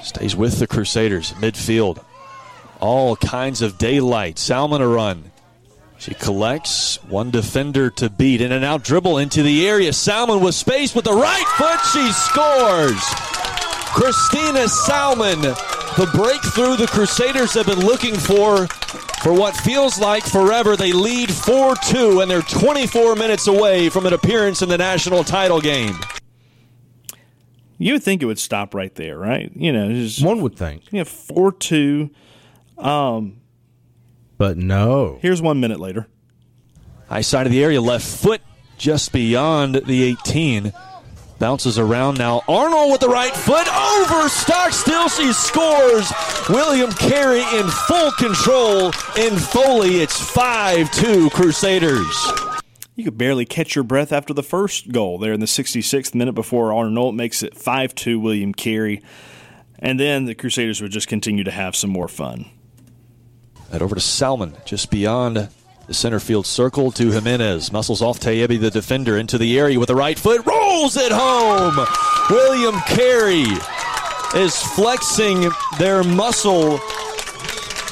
Stays 0.02 0.36
with 0.36 0.58
the 0.58 0.66
Crusaders, 0.66 1.32
midfield. 1.34 2.04
All 2.80 3.16
kinds 3.16 3.62
of 3.62 3.78
daylight. 3.78 4.38
Salmon 4.38 4.80
a 4.80 4.88
run. 4.88 5.30
She 5.98 6.14
collects 6.14 7.02
one 7.04 7.30
defender 7.30 7.90
to 7.90 8.08
beat. 8.08 8.40
In 8.40 8.52
and 8.52 8.64
out 8.64 8.84
dribble 8.84 9.18
into 9.18 9.42
the 9.42 9.66
area. 9.66 9.92
Salmon 9.92 10.40
with 10.40 10.54
space 10.54 10.94
with 10.94 11.04
the 11.04 11.12
right 11.12 11.46
foot. 11.56 11.80
She 11.92 12.12
scores. 12.12 13.02
Christina 13.92 14.68
Salmon, 14.68 15.40
the 15.40 16.08
breakthrough 16.14 16.76
the 16.76 16.86
Crusaders 16.86 17.54
have 17.54 17.66
been 17.66 17.84
looking 17.84 18.14
for 18.14 18.68
for 19.22 19.32
what 19.32 19.56
feels 19.56 19.98
like 19.98 20.24
forever. 20.24 20.76
They 20.76 20.92
lead 20.92 21.32
4 21.32 21.74
2, 21.74 22.20
and 22.20 22.30
they're 22.30 22.42
24 22.42 23.16
minutes 23.16 23.48
away 23.48 23.88
from 23.88 24.06
an 24.06 24.12
appearance 24.12 24.62
in 24.62 24.68
the 24.68 24.78
national 24.78 25.24
title 25.24 25.60
game. 25.60 25.96
You 27.78 27.94
would 27.94 28.02
think 28.02 28.22
it 28.22 28.26
would 28.26 28.38
stop 28.38 28.74
right 28.74 28.94
there, 28.94 29.18
right? 29.18 29.50
You 29.54 29.72
know, 29.72 29.90
just 29.92 30.22
One 30.22 30.42
would 30.42 30.56
think, 30.56 30.92
you 30.92 30.98
know, 30.98 31.04
4 31.04 31.52
2. 31.52 32.10
Um, 32.78 33.40
but 34.36 34.56
no. 34.56 35.18
Here's 35.20 35.42
one 35.42 35.60
minute 35.60 35.80
later. 35.80 36.06
High 37.08 37.22
side 37.22 37.46
of 37.46 37.52
the 37.52 37.62
area, 37.62 37.80
left 37.80 38.06
foot 38.06 38.40
just 38.76 39.12
beyond 39.12 39.74
the 39.74 40.02
18. 40.04 40.72
Bounces 41.38 41.78
around 41.78 42.18
now. 42.18 42.42
Arnold 42.48 42.90
with 42.90 43.00
the 43.00 43.08
right 43.08 43.34
foot 43.34 43.68
over 43.68 44.28
Stockstill. 44.28 45.08
She 45.08 45.32
scores. 45.32 46.12
William 46.48 46.90
Carey 46.90 47.42
in 47.58 47.68
full 47.68 48.10
control. 48.12 48.86
In 49.16 49.36
Foley, 49.36 50.00
it's 50.00 50.20
5 50.20 50.90
2 50.90 51.30
Crusaders. 51.30 52.32
You 52.96 53.04
could 53.04 53.16
barely 53.16 53.44
catch 53.44 53.76
your 53.76 53.84
breath 53.84 54.12
after 54.12 54.34
the 54.34 54.42
first 54.42 54.90
goal 54.90 55.18
there 55.18 55.32
in 55.32 55.38
the 55.38 55.46
66th 55.46 56.14
minute 56.16 56.34
before 56.34 56.72
Arnold 56.72 57.14
makes 57.14 57.44
it 57.44 57.56
5 57.56 57.94
2 57.94 58.18
William 58.18 58.52
Carey. 58.52 59.00
And 59.78 60.00
then 60.00 60.24
the 60.24 60.34
Crusaders 60.34 60.82
would 60.82 60.90
just 60.90 61.06
continue 61.06 61.44
to 61.44 61.52
have 61.52 61.76
some 61.76 61.90
more 61.90 62.08
fun. 62.08 62.50
And 63.70 63.82
over 63.82 63.94
to 63.94 64.00
Salmon, 64.00 64.56
just 64.64 64.90
beyond 64.90 65.48
the 65.86 65.94
center 65.94 66.20
field 66.20 66.46
circle 66.46 66.90
to 66.92 67.10
Jimenez. 67.10 67.72
Muscles 67.72 68.02
off 68.02 68.20
Tayebi, 68.20 68.60
the 68.60 68.70
defender, 68.70 69.16
into 69.16 69.38
the 69.38 69.58
area 69.58 69.78
with 69.78 69.88
the 69.88 69.94
right 69.94 70.18
foot. 70.18 70.44
Rolls 70.46 70.96
it 70.96 71.12
home. 71.12 71.86
William 72.30 72.80
Carey 72.86 73.46
is 74.34 74.62
flexing 74.74 75.50
their 75.78 76.04
muscle. 76.04 76.78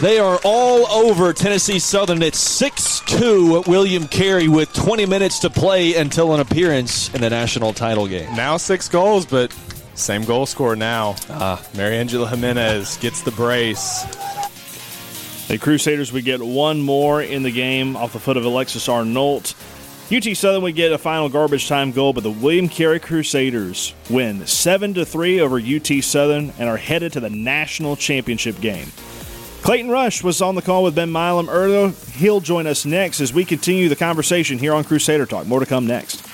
They 0.00 0.18
are 0.18 0.38
all 0.45 0.87
over 0.88 1.33
Tennessee 1.33 1.78
Southern. 1.78 2.23
It's 2.23 2.38
6 2.38 3.00
2 3.06 3.62
William 3.66 4.06
Carey 4.06 4.47
with 4.47 4.73
20 4.75 5.06
minutes 5.06 5.38
to 5.38 5.49
play 5.49 5.95
until 5.95 6.35
an 6.35 6.40
appearance 6.40 7.12
in 7.14 7.23
the 7.23 7.30
national 7.30 7.73
title 7.73 8.06
game. 8.06 8.35
Now 8.37 8.59
six 8.59 8.88
goals, 8.90 9.25
but 9.25 9.56
same 9.95 10.25
goal 10.25 10.45
scorer 10.45 10.76
now. 10.76 11.16
Ah. 11.30 11.64
Mariangela 11.73 12.28
Jimenez 12.28 12.99
gets 12.99 13.23
the 13.23 13.30
brace. 13.30 14.04
The 15.49 15.59
Crusaders 15.59 16.12
would 16.12 16.25
get 16.25 16.43
one 16.43 16.83
more 16.83 17.23
in 17.23 17.45
the 17.45 17.53
game 17.53 17.97
off 17.97 18.12
the 18.12 18.19
foot 18.19 18.37
of 18.37 18.45
Alexis 18.45 18.88
Arnold. 18.88 19.55
UT 20.12 20.25
Southern 20.37 20.62
would 20.62 20.75
get 20.75 20.93
a 20.93 20.99
final 20.99 21.29
garbage 21.29 21.69
time 21.69 21.93
goal, 21.93 22.12
but 22.12 22.23
the 22.23 22.31
William 22.31 22.69
Carey 22.69 23.00
Crusaders 23.00 23.95
win 24.11 24.47
7 24.47 24.95
to 24.95 25.05
3 25.05 25.41
over 25.41 25.59
UT 25.59 26.03
Southern 26.03 26.53
and 26.59 26.69
are 26.69 26.76
headed 26.76 27.12
to 27.12 27.21
the 27.21 27.31
national 27.31 27.97
championship 27.97 28.61
game. 28.61 28.88
Clayton 29.62 29.91
Rush 29.91 30.23
was 30.23 30.41
on 30.43 30.55
the 30.55 30.62
call 30.62 30.85
with 30.85 30.95
Ben 30.95 31.11
Milam 31.11 31.49
earlier. 31.49 31.93
He'll 32.15 32.41
join 32.41 32.67
us 32.69 32.85
next 32.85 33.21
as 33.21 33.33
we 33.33 33.45
continue 33.45 33.88
the 33.88 33.97
conversation 33.97 34.59
here 34.59 34.75
on 34.75 34.85
Crusader 34.85 35.26
Talk. 35.26 35.47
More 35.47 35.61
to 35.61 35.67
come 35.67 35.87
next. 35.87 36.25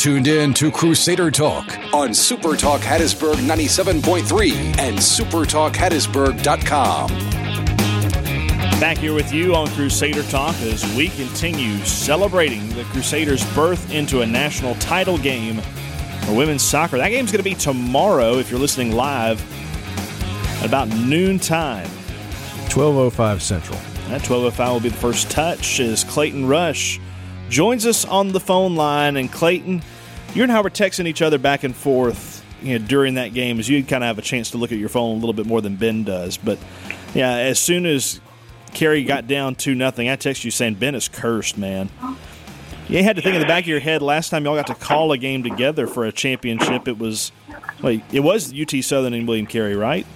Tuned 0.00 0.26
in 0.28 0.54
to 0.54 0.70
Crusader 0.70 1.30
Talk 1.30 1.78
on 1.92 2.14
Super 2.14 2.56
Talk 2.56 2.80
Hattiesburg 2.80 3.34
97.3 3.34 4.78
and 4.78 4.96
supertalkhattiesburg.com. 4.96 7.08
Back 8.80 8.96
here 8.96 9.12
with 9.12 9.30
you 9.30 9.54
on 9.54 9.68
Crusader 9.68 10.22
Talk 10.22 10.56
as 10.62 10.82
we 10.96 11.10
continue 11.10 11.76
celebrating 11.84 12.66
the 12.70 12.84
Crusaders' 12.84 13.44
birth 13.54 13.92
into 13.92 14.22
a 14.22 14.26
national 14.26 14.74
title 14.76 15.18
game 15.18 15.60
for 16.22 16.34
women's 16.34 16.62
soccer. 16.62 16.96
That 16.96 17.10
game's 17.10 17.30
going 17.30 17.44
to 17.44 17.50
be 17.50 17.54
tomorrow 17.54 18.38
if 18.38 18.50
you're 18.50 18.58
listening 18.58 18.92
live 18.92 19.38
at 20.62 20.66
about 20.66 20.88
noontime. 20.88 21.86
1205 22.72 23.42
Central. 23.42 23.76
That 24.08 24.26
1205 24.26 24.72
will 24.72 24.80
be 24.80 24.88
the 24.88 24.96
first 24.96 25.30
touch 25.30 25.78
as 25.78 26.04
Clayton 26.04 26.48
Rush 26.48 26.98
joins 27.50 27.84
us 27.84 28.04
on 28.04 28.32
the 28.32 28.40
phone 28.40 28.76
line. 28.76 29.16
And 29.16 29.30
Clayton, 29.30 29.82
you 30.34 30.42
and 30.42 30.50
I 30.50 30.60
were 30.60 30.70
texting 30.70 31.06
each 31.06 31.20
other 31.20 31.38
back 31.38 31.64
and 31.64 31.76
forth 31.76 32.44
you 32.62 32.78
know, 32.78 32.86
during 32.86 33.14
that 33.14 33.34
game 33.34 33.58
as 33.58 33.68
you 33.68 33.82
kind 33.84 34.02
of 34.02 34.08
have 34.08 34.18
a 34.18 34.22
chance 34.22 34.52
to 34.52 34.58
look 34.58 34.72
at 34.72 34.78
your 34.78 34.88
phone 34.88 35.16
a 35.16 35.20
little 35.20 35.32
bit 35.32 35.46
more 35.46 35.60
than 35.60 35.76
Ben 35.76 36.04
does. 36.04 36.36
But 36.36 36.58
yeah, 37.14 37.32
as 37.32 37.58
soon 37.58 37.86
as 37.86 38.20
Carey 38.72 39.04
got 39.04 39.26
down 39.26 39.56
to 39.56 39.74
nothing, 39.74 40.08
I 40.08 40.16
text 40.16 40.44
you 40.44 40.50
saying 40.50 40.74
Ben 40.74 40.94
is 40.94 41.08
cursed, 41.08 41.58
man. 41.58 41.90
You 42.88 43.04
had 43.04 43.16
to 43.16 43.22
think 43.22 43.36
in 43.36 43.40
the 43.40 43.46
back 43.46 43.64
of 43.64 43.68
your 43.68 43.78
head 43.78 44.02
last 44.02 44.30
time 44.30 44.44
y'all 44.44 44.56
got 44.56 44.66
to 44.66 44.74
call 44.74 45.12
a 45.12 45.18
game 45.18 45.44
together 45.44 45.86
for 45.86 46.06
a 46.06 46.12
championship. 46.12 46.88
It 46.88 46.98
was, 46.98 47.30
wait, 47.82 48.02
it 48.12 48.20
was 48.20 48.52
UT 48.52 48.72
Southern 48.82 49.14
and 49.14 49.28
William 49.28 49.46
Carey, 49.46 49.76
right? 49.76 50.06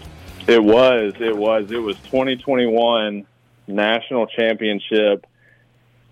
It 0.48 0.62
was. 0.62 1.14
It 1.20 1.36
was. 1.36 1.70
It 1.70 1.78
was 1.78 1.96
2021 2.06 3.26
national 3.68 4.26
championship. 4.26 5.24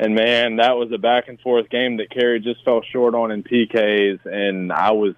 And 0.03 0.17
man, 0.17 0.57
that 0.57 0.77
was 0.77 0.91
a 0.91 0.99
back 0.99 1.29
and 1.29 1.39
forth 1.41 1.71
game 1.71 1.99
that 1.99 2.11
Carey 2.11 2.41
just 2.41 2.65
fell 2.65 2.83
short 2.93 3.15
on 3.15 3.31
in 3.31 3.45
PKs. 3.45 4.27
And 4.27 4.73
I 4.73 4.91
was, 4.91 5.15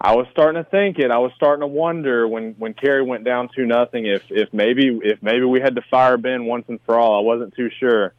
I 0.00 0.16
was 0.16 0.26
starting 0.32 0.60
to 0.60 0.68
think 0.68 0.98
it. 0.98 1.12
I 1.12 1.18
was 1.18 1.30
starting 1.36 1.60
to 1.60 1.68
wonder 1.68 2.26
when 2.26 2.54
when 2.58 2.74
Carey 2.74 3.04
went 3.04 3.22
down 3.22 3.48
two 3.54 3.64
nothing 3.64 4.06
if 4.06 4.24
if 4.28 4.52
maybe 4.52 4.98
if 5.04 5.22
maybe 5.22 5.44
we 5.44 5.60
had 5.60 5.76
to 5.76 5.82
fire 5.88 6.16
Ben 6.16 6.46
once 6.46 6.64
and 6.66 6.80
for 6.84 6.98
all. 6.98 7.16
I 7.16 7.22
wasn't 7.22 7.54
too 7.54 7.70
sure. 7.78 8.12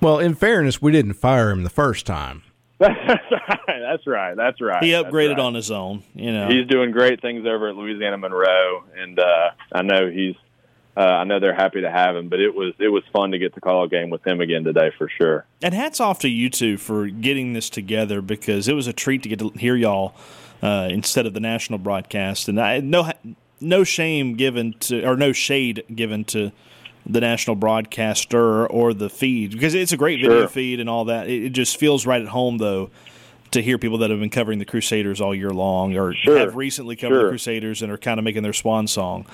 Well, 0.00 0.18
in 0.18 0.34
fairness, 0.34 0.82
we 0.82 0.90
didn't 0.90 1.14
fire 1.14 1.50
him 1.50 1.62
the 1.62 1.70
first 1.70 2.04
time. 2.04 2.42
That's 2.80 2.98
right. 2.98 3.80
That's 3.80 4.06
right. 4.08 4.36
That's 4.36 4.60
right. 4.60 4.82
He 4.82 4.90
upgraded 4.90 5.36
right. 5.36 5.38
on 5.38 5.54
his 5.54 5.70
own, 5.70 6.02
you 6.16 6.32
know. 6.32 6.48
He's 6.48 6.66
doing 6.66 6.90
great 6.90 7.22
things 7.22 7.46
over 7.46 7.68
at 7.68 7.76
Louisiana 7.76 8.18
Monroe, 8.18 8.82
and 8.96 9.20
uh, 9.20 9.50
I 9.70 9.82
know 9.82 10.10
he's. 10.10 10.34
Uh, 10.94 11.00
I 11.00 11.24
know 11.24 11.40
they're 11.40 11.54
happy 11.54 11.80
to 11.80 11.90
have 11.90 12.14
him, 12.14 12.28
but 12.28 12.38
it 12.38 12.54
was 12.54 12.74
it 12.78 12.88
was 12.88 13.02
fun 13.12 13.30
to 13.30 13.38
get 13.38 13.54
to 13.54 13.60
call 13.60 13.84
a 13.84 13.88
game 13.88 14.10
with 14.10 14.26
him 14.26 14.40
again 14.40 14.62
today 14.64 14.90
for 14.98 15.08
sure. 15.08 15.46
And 15.62 15.72
hats 15.72 16.00
off 16.00 16.18
to 16.20 16.28
you 16.28 16.50
two 16.50 16.76
for 16.76 17.06
getting 17.06 17.54
this 17.54 17.70
together 17.70 18.20
because 18.20 18.68
it 18.68 18.74
was 18.74 18.86
a 18.86 18.92
treat 18.92 19.22
to 19.22 19.28
get 19.30 19.38
to 19.38 19.48
hear 19.50 19.74
y'all 19.74 20.14
uh, 20.62 20.88
instead 20.90 21.26
of 21.26 21.32
the 21.32 21.40
national 21.40 21.78
broadcast. 21.78 22.46
And 22.48 22.60
I 22.60 22.80
no 22.80 23.10
no 23.60 23.84
shame 23.84 24.34
given 24.34 24.74
to 24.80 25.02
or 25.04 25.16
no 25.16 25.32
shade 25.32 25.82
given 25.94 26.24
to 26.26 26.52
the 27.06 27.20
national 27.20 27.56
broadcaster 27.56 28.66
or 28.66 28.92
the 28.92 29.08
feed 29.08 29.52
because 29.52 29.74
it's 29.74 29.92
a 29.92 29.96
great 29.96 30.20
video 30.20 30.46
feed 30.46 30.78
and 30.78 30.90
all 30.90 31.06
that. 31.06 31.26
It, 31.26 31.44
it 31.44 31.50
just 31.50 31.78
feels 31.78 32.06
right 32.06 32.20
at 32.20 32.28
home 32.28 32.58
though 32.58 32.90
to 33.52 33.62
hear 33.62 33.78
people 33.78 33.98
that 33.98 34.10
have 34.10 34.20
been 34.20 34.30
covering 34.30 34.58
the 34.58 34.64
Crusaders 34.64 35.20
all 35.20 35.34
year 35.34 35.50
long 35.50 35.96
or 35.96 36.14
Sure. 36.14 36.38
have 36.38 36.56
recently 36.56 36.96
covered 36.96 37.24
the 37.24 37.28
Crusaders 37.28 37.82
and 37.82 37.92
are 37.92 37.98
kind 37.98 38.18
of 38.18 38.24
making 38.24 38.42
their 38.42 38.52
swan 38.52 38.86
song. 38.86 39.26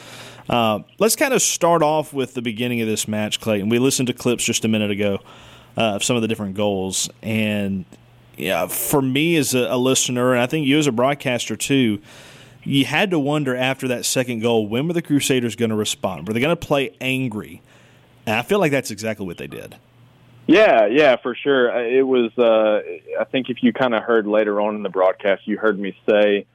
Uh, 0.49 0.81
let's 0.99 1.17
kind 1.17 1.35
of 1.35 1.43
start 1.43 1.83
off 1.83 2.13
with 2.13 2.35
the 2.35 2.43
beginning 2.43 2.81
of 2.81 2.89
this 2.89 3.07
match, 3.09 3.41
Clayton. 3.41 3.69
We 3.69 3.79
listened 3.79 4.07
to 4.09 4.13
clips 4.15 4.45
just 4.45 4.65
a 4.65 4.69
minute 4.69 4.91
ago 4.91 5.19
uh, 5.77 5.97
of 5.97 6.05
some 6.05 6.17
of 6.17 6.23
the 6.23 6.29
different 6.29 6.55
goals, 6.55 7.09
and 7.23 7.85
yeah, 8.37 8.67
for 8.67 9.03
me 9.03 9.37
as 9.37 9.55
a, 9.55 9.67
a 9.71 9.77
listener, 9.77 10.33
and 10.33 10.41
I 10.41 10.47
think 10.47 10.67
you 10.67 10.79
as 10.79 10.87
a 10.87 10.93
broadcaster 10.93 11.57
too, 11.57 12.01
you 12.65 12.85
had 12.85 13.11
to 13.11 13.19
wonder 13.19 13.55
after 13.57 13.89
that 13.89 14.05
second 14.05 14.41
goal 14.41 14.67
when 14.67 14.87
were 14.87 14.93
the 14.95 15.03
Crusaders 15.03 15.55
going 15.57 15.71
to 15.71 15.77
respond? 15.77 16.27
Were 16.27 16.35
they 16.35 16.41
going 16.41 16.57
to 16.57 16.67
play 16.67 16.95
angry? 17.01 17.63
And 18.27 18.37
I 18.37 18.43
feel 18.43 18.59
like 18.59 18.73
that's 18.73 18.91
exactly 18.91 19.27
what 19.27 19.39
they 19.39 19.47
did. 19.47 19.77
Yeah, 20.49 20.87
yeah, 20.87 21.17
for 21.17 21.35
sure. 21.35 21.69
It 21.85 22.03
was. 22.03 22.33
Uh, 22.39 22.81
I 23.21 23.25
think 23.25 23.51
if 23.51 23.63
you 23.63 23.75
kind 23.75 23.95
of 23.95 24.03
heard 24.03 24.27
later 24.27 24.63
on 24.63 24.77
in 24.77 24.83
the 24.83 24.89
broadcast, 24.89 25.43
you 25.47 25.59
heard 25.59 25.79
me 25.79 25.95
say 26.09 26.47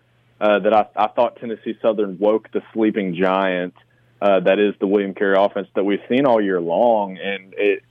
uh, 0.42 0.60
that 0.60 0.74
I, 0.74 0.88
I 0.96 1.08
thought 1.10 1.36
Tennessee 1.36 1.78
Southern 1.80 2.18
woke 2.18 2.52
the 2.52 2.64
sleeping 2.74 3.16
giant. 3.16 3.76
Uh, 4.20 4.40
that 4.40 4.58
is 4.58 4.74
the 4.80 4.88
William 4.88 5.14
Carey 5.14 5.36
offense 5.38 5.68
that 5.76 5.84
we've 5.84 6.02
seen 6.10 6.26
all 6.26 6.42
year 6.42 6.60
long, 6.60 7.20
and 7.20 7.54
it, 7.56 7.84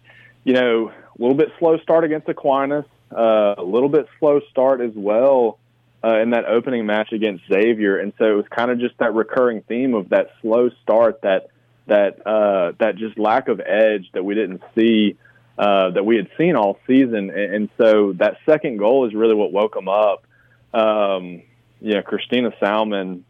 you 0.43 0.55
know, 0.55 0.89
a 0.91 1.23
little 1.23 1.37
bit 1.37 1.51
slow 1.61 1.79
start 1.79 2.03
against 2.03 2.29
Aquinas, 2.29 2.87
uh, 3.17 3.55
a 3.59 3.63
little 3.63 3.89
bit 3.89 4.09
slow 4.19 4.41
start 4.51 4.81
as 4.81 4.93
well 4.97 5.59
uh, 6.03 6.19
in 6.19 6.31
that 6.31 6.47
opening 6.47 6.85
match 6.85 7.13
against 7.13 7.45
Xavier, 7.47 7.99
and 8.01 8.13
so 8.19 8.25
it 8.25 8.35
was 8.35 8.47
kind 8.51 8.73
of 8.73 8.81
just 8.81 8.99
that 8.99 9.15
recurring 9.15 9.63
theme 9.69 9.95
of 9.95 10.09
that 10.09 10.31
slow 10.41 10.71
start, 10.83 11.21
that 11.23 11.51
that 11.87 12.27
uh, 12.27 12.73
that 12.81 12.97
just 12.97 13.21
lack 13.21 13.47
of 13.47 13.61
edge 13.61 14.11
that 14.15 14.25
we 14.25 14.35
didn't 14.35 14.63
see 14.75 15.17
uh, 15.63 15.91
that 15.91 16.05
we 16.05 16.17
had 16.17 16.29
seen 16.37 16.57
all 16.57 16.81
season, 16.89 17.31
and, 17.31 17.55
and 17.55 17.69
so 17.79 18.15
that 18.15 18.39
second 18.45 18.79
goal 18.79 19.07
is 19.07 19.15
really 19.15 19.37
what 19.37 19.53
woke 19.53 19.75
them 19.75 19.89
up. 19.89 20.27
Um, 20.75 21.43
yeah, 21.81 22.03
Christina 22.03 22.53
Salmon 22.59 23.25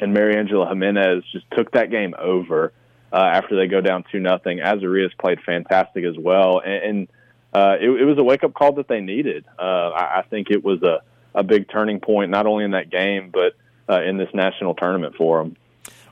and 0.00 0.16
Mariangela 0.16 0.68
Jimenez 0.68 1.22
just 1.30 1.48
took 1.52 1.70
that 1.70 1.92
game 1.92 2.12
over 2.18 2.72
uh, 3.12 3.16
after 3.16 3.54
they 3.54 3.68
go 3.68 3.80
down 3.80 4.04
two 4.10 4.18
nothing. 4.18 4.58
Azarias 4.58 5.12
played 5.16 5.38
fantastic 5.42 6.04
as 6.04 6.18
well, 6.18 6.58
and, 6.58 6.82
and 6.82 7.08
uh, 7.52 7.76
it, 7.80 7.88
it 7.88 8.04
was 8.04 8.18
a 8.18 8.24
wake 8.24 8.42
up 8.42 8.52
call 8.52 8.72
that 8.72 8.88
they 8.88 9.00
needed. 9.00 9.44
Uh, 9.56 9.90
I, 9.90 10.18
I 10.18 10.22
think 10.28 10.50
it 10.50 10.64
was 10.64 10.82
a, 10.82 11.02
a 11.36 11.44
big 11.44 11.68
turning 11.70 12.00
point, 12.00 12.32
not 12.32 12.46
only 12.46 12.64
in 12.64 12.72
that 12.72 12.90
game 12.90 13.30
but 13.32 13.54
uh, 13.88 14.02
in 14.02 14.16
this 14.16 14.34
national 14.34 14.74
tournament 14.74 15.14
for 15.14 15.38
them. 15.38 15.56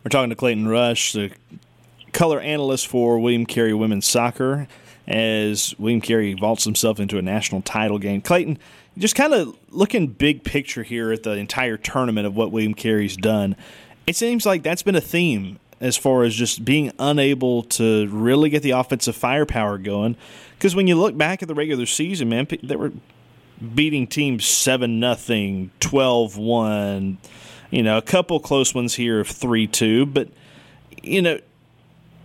We're 0.04 0.10
talking 0.10 0.30
to 0.30 0.36
Clayton 0.36 0.68
Rush, 0.68 1.14
the 1.14 1.32
color 2.12 2.38
analyst 2.38 2.86
for 2.86 3.18
William 3.18 3.44
Carey 3.44 3.74
Women's 3.74 4.06
Soccer, 4.06 4.68
as 5.12 5.78
William 5.78 6.00
Carey 6.00 6.32
vaults 6.32 6.64
himself 6.64 6.98
into 6.98 7.18
a 7.18 7.22
national 7.22 7.60
title 7.60 7.98
game. 7.98 8.22
Clayton, 8.22 8.58
just 8.96 9.14
kind 9.14 9.34
of 9.34 9.56
looking 9.68 10.06
big 10.06 10.42
picture 10.42 10.82
here 10.82 11.12
at 11.12 11.22
the 11.22 11.32
entire 11.32 11.76
tournament 11.76 12.26
of 12.26 12.34
what 12.34 12.50
William 12.50 12.72
Carey's 12.72 13.16
done. 13.16 13.54
It 14.06 14.16
seems 14.16 14.46
like 14.46 14.62
that's 14.62 14.82
been 14.82 14.96
a 14.96 15.02
theme 15.02 15.58
as 15.80 15.98
far 15.98 16.24
as 16.24 16.34
just 16.34 16.64
being 16.64 16.92
unable 16.98 17.64
to 17.64 18.08
really 18.08 18.48
get 18.48 18.62
the 18.62 18.70
offensive 18.70 19.14
firepower 19.14 19.76
going. 19.76 20.16
Because 20.56 20.74
when 20.74 20.86
you 20.86 20.94
look 20.94 21.16
back 21.16 21.42
at 21.42 21.48
the 21.48 21.54
regular 21.54 21.86
season, 21.86 22.30
man, 22.30 22.48
they 22.62 22.76
were 22.76 22.92
beating 23.74 24.06
teams 24.06 24.46
7 24.46 24.98
nothing, 24.98 25.70
12 25.80 26.38
1, 26.38 27.18
you 27.70 27.82
know, 27.82 27.98
a 27.98 28.02
couple 28.02 28.40
close 28.40 28.74
ones 28.74 28.94
here 28.94 29.20
of 29.20 29.28
3 29.28 29.66
2. 29.66 30.06
But, 30.06 30.28
you 31.02 31.20
know, 31.20 31.38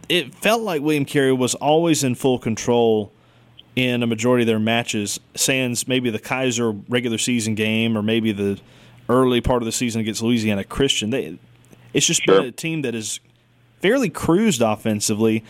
it 0.09 0.33
felt 0.35 0.61
like 0.61 0.81
William 0.81 1.05
Carey 1.05 1.33
was 1.33 1.55
always 1.55 2.03
in 2.03 2.15
full 2.15 2.39
control 2.39 3.11
in 3.75 4.01
a 4.01 4.07
majority 4.07 4.43
of 4.43 4.47
their 4.47 4.59
matches, 4.59 5.19
sans 5.35 5.87
maybe 5.87 6.09
the 6.09 6.19
Kaiser 6.19 6.71
regular 6.71 7.17
season 7.17 7.55
game 7.55 7.97
or 7.97 8.01
maybe 8.01 8.31
the 8.31 8.59
early 9.09 9.41
part 9.41 9.61
of 9.61 9.65
the 9.65 9.71
season 9.71 10.01
against 10.01 10.21
Louisiana 10.21 10.63
Christian. 10.63 11.09
They, 11.11 11.37
it's 11.93 12.05
just 12.05 12.23
sure. 12.23 12.39
been 12.39 12.45
a 12.45 12.51
team 12.51 12.81
that 12.81 12.93
has 12.93 13.19
fairly 13.81 14.09
cruised 14.09 14.61
offensively, 14.61 15.43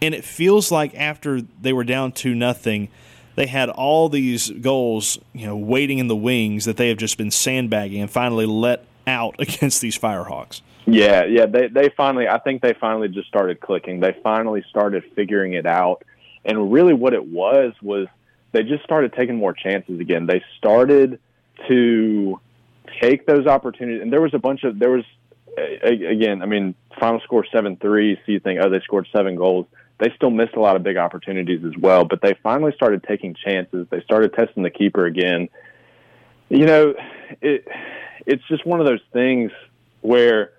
and 0.00 0.14
it 0.14 0.24
feels 0.24 0.70
like 0.70 0.94
after 0.94 1.40
they 1.40 1.72
were 1.72 1.84
down 1.84 2.12
two 2.12 2.34
nothing, 2.34 2.88
they 3.34 3.46
had 3.46 3.68
all 3.70 4.08
these 4.08 4.50
goals, 4.50 5.18
you 5.32 5.46
know, 5.46 5.56
waiting 5.56 5.98
in 5.98 6.06
the 6.06 6.16
wings 6.16 6.66
that 6.66 6.76
they 6.76 6.88
have 6.88 6.98
just 6.98 7.18
been 7.18 7.30
sandbagging 7.30 8.00
and 8.00 8.10
finally 8.10 8.46
let 8.46 8.84
out 9.06 9.34
against 9.38 9.80
these 9.80 9.98
Firehawks. 9.98 10.60
Yeah, 10.86 11.24
yeah, 11.24 11.46
they 11.46 11.68
they 11.68 11.88
finally 11.96 12.28
I 12.28 12.38
think 12.38 12.62
they 12.62 12.74
finally 12.74 13.08
just 13.08 13.28
started 13.28 13.60
clicking. 13.60 14.00
They 14.00 14.16
finally 14.22 14.64
started 14.68 15.04
figuring 15.14 15.54
it 15.54 15.66
out. 15.66 16.04
And 16.44 16.70
really 16.72 16.92
what 16.92 17.14
it 17.14 17.24
was 17.24 17.72
was 17.80 18.06
they 18.52 18.62
just 18.62 18.84
started 18.84 19.14
taking 19.14 19.36
more 19.36 19.54
chances 19.54 19.98
again. 19.98 20.26
They 20.26 20.42
started 20.58 21.18
to 21.68 22.40
take 23.00 23.26
those 23.26 23.46
opportunities 23.46 24.02
and 24.02 24.12
there 24.12 24.20
was 24.20 24.34
a 24.34 24.38
bunch 24.38 24.64
of 24.64 24.78
there 24.78 24.90
was 24.90 25.04
again, 25.56 26.42
I 26.42 26.46
mean, 26.46 26.74
final 26.98 27.20
score 27.20 27.46
7 27.50 27.76
3, 27.76 28.16
so 28.16 28.32
you 28.32 28.40
think, 28.40 28.60
oh, 28.62 28.68
they 28.68 28.80
scored 28.80 29.08
seven 29.14 29.36
goals. 29.36 29.66
They 29.98 30.12
still 30.16 30.30
missed 30.30 30.54
a 30.54 30.60
lot 30.60 30.76
of 30.76 30.82
big 30.82 30.96
opportunities 30.96 31.64
as 31.64 31.76
well, 31.78 32.04
but 32.04 32.20
they 32.20 32.34
finally 32.42 32.72
started 32.74 33.04
taking 33.04 33.34
chances. 33.34 33.86
They 33.90 34.00
started 34.02 34.34
testing 34.34 34.64
the 34.64 34.70
keeper 34.70 35.06
again. 35.06 35.48
You 36.48 36.66
know, 36.66 36.94
it 37.40 37.66
it's 38.26 38.42
just 38.48 38.66
one 38.66 38.80
of 38.80 38.86
those 38.86 39.02
things 39.12 39.52
where 40.00 40.50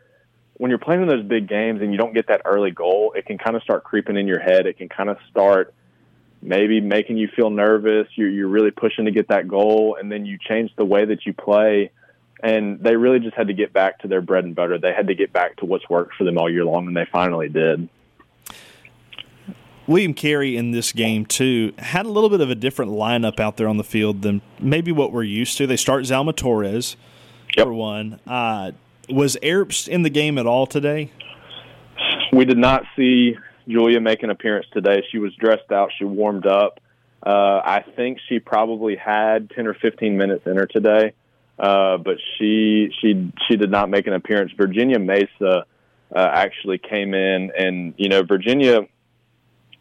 when 0.56 0.70
you're 0.70 0.80
playing 0.80 1.02
in 1.02 1.08
those 1.08 1.26
big 1.26 1.48
games 1.48 1.82
and 1.82 1.92
you 1.92 1.98
don't 1.98 2.14
get 2.14 2.28
that 2.28 2.42
early 2.46 2.72
goal, 2.72 3.14
it 3.16 3.26
can 3.26 3.38
kind 3.38 3.56
of 3.56 3.64
start 3.64 3.84
creeping 3.84 4.18
in 4.18 4.28
your 4.28 4.40
head. 4.40 4.66
It 4.66 4.78
can 4.78 4.90
kind 4.90 5.10
of 5.10 5.18
start 5.30 5.74
maybe 6.42 6.80
making 6.82 7.18
you 7.18 7.28
feel 7.36 7.50
nervous. 7.50 8.08
You're, 8.16 8.30
you're 8.30 8.48
really 8.48 8.72
pushing 8.72 9.06
to 9.06 9.12
get 9.12 9.30
that 9.30 9.48
goal, 9.48 9.98
and 10.00 10.12
then 10.12 10.26
you 10.26 10.38
change 10.38 10.72
the 10.76 10.86
way 10.86 11.06
that 11.06 11.26
you 11.26 11.34
play 11.34 11.92
and 12.44 12.80
they 12.80 12.96
really 12.96 13.20
just 13.20 13.36
had 13.36 13.48
to 13.48 13.54
get 13.54 13.74
back 13.74 14.00
to 14.00 14.08
their 14.08 14.22
bread 14.22 14.44
and 14.44 14.56
butter. 14.56 14.78
They 14.78 14.94
had 14.94 15.08
to 15.08 15.16
get 15.16 15.32
back 15.32 15.58
to 15.58 15.66
what's 15.66 15.90
worked 15.90 16.16
for 16.16 16.24
them 16.24 16.38
all 16.38 16.50
year 16.50 16.66
long, 16.66 16.88
and 16.88 16.96
they 16.96 17.08
finally 17.12 17.50
did. 17.50 17.90
William 19.88 20.14
Carey 20.14 20.58
in 20.58 20.72
this 20.72 20.92
game 20.92 21.26
too 21.26 21.72
had 21.78 22.08
a 22.08 22.10
little 22.10 22.30
bit 22.30 22.42
of 22.42 22.50
a 22.50 22.56
different 22.56 22.92
lineup 22.92 23.40
out 23.40 23.58
there 23.58 23.68
on 23.68 23.78
the 23.78 23.84
field 23.84 24.24
than 24.24 24.42
maybe 24.60 24.92
what 24.92 25.12
we're 25.12 25.24
used 25.24 25.58
to. 25.58 25.68
They 25.68 25.78
start 25.78 26.06
Zalma 26.06 26.36
Torres 26.36 26.98
yep. 27.56 27.68
for 27.68 27.74
one. 27.74 28.20
Uh, 28.26 28.72
was 29.10 29.38
Earps 29.42 29.88
in 29.88 30.04
the 30.04 30.10
game 30.10 30.38
at 30.38 30.46
all 30.46 30.66
today? 30.68 31.12
We 32.32 32.46
did 32.46 32.58
not 32.58 32.84
see 32.96 33.36
Julia 33.68 34.02
make 34.02 34.24
an 34.24 34.30
appearance 34.30 34.68
today. 34.74 35.04
She 35.12 35.18
was 35.18 35.34
dressed 35.36 35.72
out. 35.72 35.92
She 35.98 36.06
warmed 36.06 36.46
up. 36.46 36.80
Uh, 37.26 37.62
I 37.64 37.84
think 37.96 38.20
she 38.30 38.40
probably 38.40 38.96
had 38.96 39.50
ten 39.50 39.68
or 39.68 39.74
fifteen 39.74 40.18
minutes 40.18 40.46
in 40.46 40.58
her 40.58 40.68
today. 40.68 41.14
Uh, 41.58 41.98
but 41.98 42.18
she 42.38 42.92
she 43.02 43.32
she 43.48 43.56
did 43.56 43.72
not 43.72 43.90
make 43.90 44.08
an 44.08 44.14
appearance. 44.14 44.52
Virginia 44.58 45.00
Mesa 45.00 45.66
uh, 46.14 46.20
actually 46.20 46.78
came 46.78 47.14
in, 47.14 47.52
and 47.58 47.94
you 47.98 48.10
know 48.10 48.24
Virginia 48.24 48.82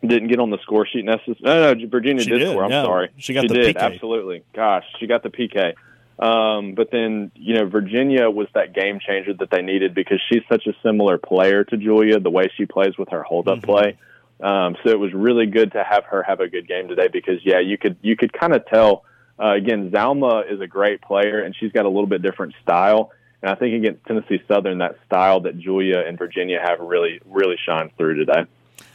didn't 0.02 0.28
get 0.28 0.38
on 0.38 0.50
the 0.50 0.58
score 0.62 0.86
sheet 0.86 1.04
necessarily. 1.04 1.42
No, 1.42 1.74
no, 1.74 1.88
Virginia 1.88 2.24
did, 2.24 2.38
did 2.38 2.50
score. 2.50 2.64
I'm 2.64 2.70
yeah. 2.70 2.84
sorry, 2.84 3.10
she 3.16 3.34
got 3.34 3.42
she 3.42 3.48
the 3.48 3.54
did 3.54 3.76
PK. 3.76 3.80
absolutely. 3.80 4.44
Gosh, 4.54 4.84
she 5.00 5.06
got 5.06 5.22
the 5.22 5.30
PK. 5.30 5.74
Um, 6.18 6.74
but 6.74 6.90
then 6.92 7.32
you 7.34 7.54
know 7.54 7.66
Virginia 7.66 8.30
was 8.30 8.46
that 8.54 8.72
game 8.72 9.00
changer 9.00 9.34
that 9.34 9.50
they 9.50 9.62
needed 9.62 9.94
because 9.94 10.20
she's 10.30 10.42
such 10.48 10.66
a 10.66 10.72
similar 10.82 11.18
player 11.18 11.64
to 11.64 11.76
Julia, 11.76 12.20
the 12.20 12.30
way 12.30 12.50
she 12.56 12.66
plays 12.66 12.96
with 12.96 13.08
her 13.10 13.22
hold 13.22 13.48
up 13.48 13.58
mm-hmm. 13.58 13.70
play. 13.70 13.98
Um, 14.40 14.76
so 14.84 14.90
it 14.90 14.98
was 14.98 15.12
really 15.12 15.46
good 15.46 15.72
to 15.72 15.82
have 15.82 16.04
her 16.04 16.22
have 16.22 16.40
a 16.40 16.48
good 16.48 16.68
game 16.68 16.88
today 16.88 17.08
because 17.08 17.40
yeah, 17.44 17.60
you 17.60 17.78
could 17.78 17.96
you 18.02 18.16
could 18.16 18.32
kind 18.32 18.54
of 18.54 18.64
tell 18.66 19.04
uh, 19.38 19.54
again, 19.54 19.90
Zalma 19.90 20.50
is 20.50 20.60
a 20.60 20.66
great 20.66 21.02
player, 21.02 21.42
and 21.42 21.54
she's 21.56 21.72
got 21.72 21.84
a 21.84 21.88
little 21.88 22.06
bit 22.06 22.22
different 22.22 22.54
style. 22.62 23.10
And 23.42 23.50
I 23.50 23.56
think 23.56 23.74
against 23.74 24.04
Tennessee 24.06 24.42
Southern, 24.46 24.78
that 24.78 24.96
style 25.06 25.40
that 25.40 25.58
Julia 25.58 25.98
and 26.06 26.16
Virginia 26.16 26.60
have 26.64 26.80
really, 26.80 27.20
really 27.26 27.56
shines 27.66 27.90
through 27.96 28.14
today. 28.14 28.46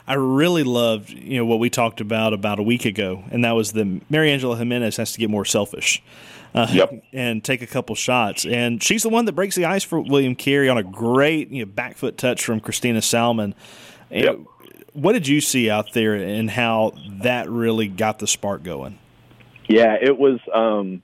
I 0.07 0.13
really 0.15 0.63
loved, 0.63 1.11
you 1.11 1.37
know, 1.37 1.45
what 1.45 1.59
we 1.59 1.69
talked 1.69 2.01
about 2.01 2.33
about 2.33 2.57
a 2.57 2.63
week 2.63 2.85
ago, 2.85 3.23
and 3.31 3.43
that 3.43 3.51
was 3.51 3.73
the 3.73 4.01
Mariangela 4.11 4.57
Jimenez 4.57 4.97
has 4.97 5.11
to 5.11 5.19
get 5.19 5.29
more 5.29 5.45
selfish, 5.45 6.01
uh, 6.53 6.67
yep. 6.71 7.03
and 7.13 7.43
take 7.43 7.61
a 7.61 7.67
couple 7.67 7.95
shots, 7.95 8.45
and 8.45 8.81
she's 8.81 9.03
the 9.03 9.09
one 9.09 9.25
that 9.25 9.33
breaks 9.33 9.55
the 9.55 9.65
ice 9.65 9.83
for 9.83 9.99
William 9.99 10.35
Carey 10.35 10.69
on 10.69 10.77
a 10.77 10.83
great, 10.83 11.49
you 11.49 11.65
know, 11.65 11.71
back 11.71 11.97
foot 11.97 12.17
touch 12.17 12.43
from 12.43 12.59
Christina 12.59 13.01
Salmon. 13.01 13.53
Yep. 14.09 14.39
What 14.93 15.13
did 15.13 15.27
you 15.27 15.41
see 15.41 15.69
out 15.69 15.93
there, 15.93 16.15
and 16.15 16.49
how 16.49 16.93
that 17.21 17.49
really 17.49 17.87
got 17.87 18.19
the 18.19 18.27
spark 18.27 18.63
going? 18.63 18.97
Yeah, 19.67 19.95
it 20.01 20.17
was. 20.17 20.39
Um, 20.53 21.03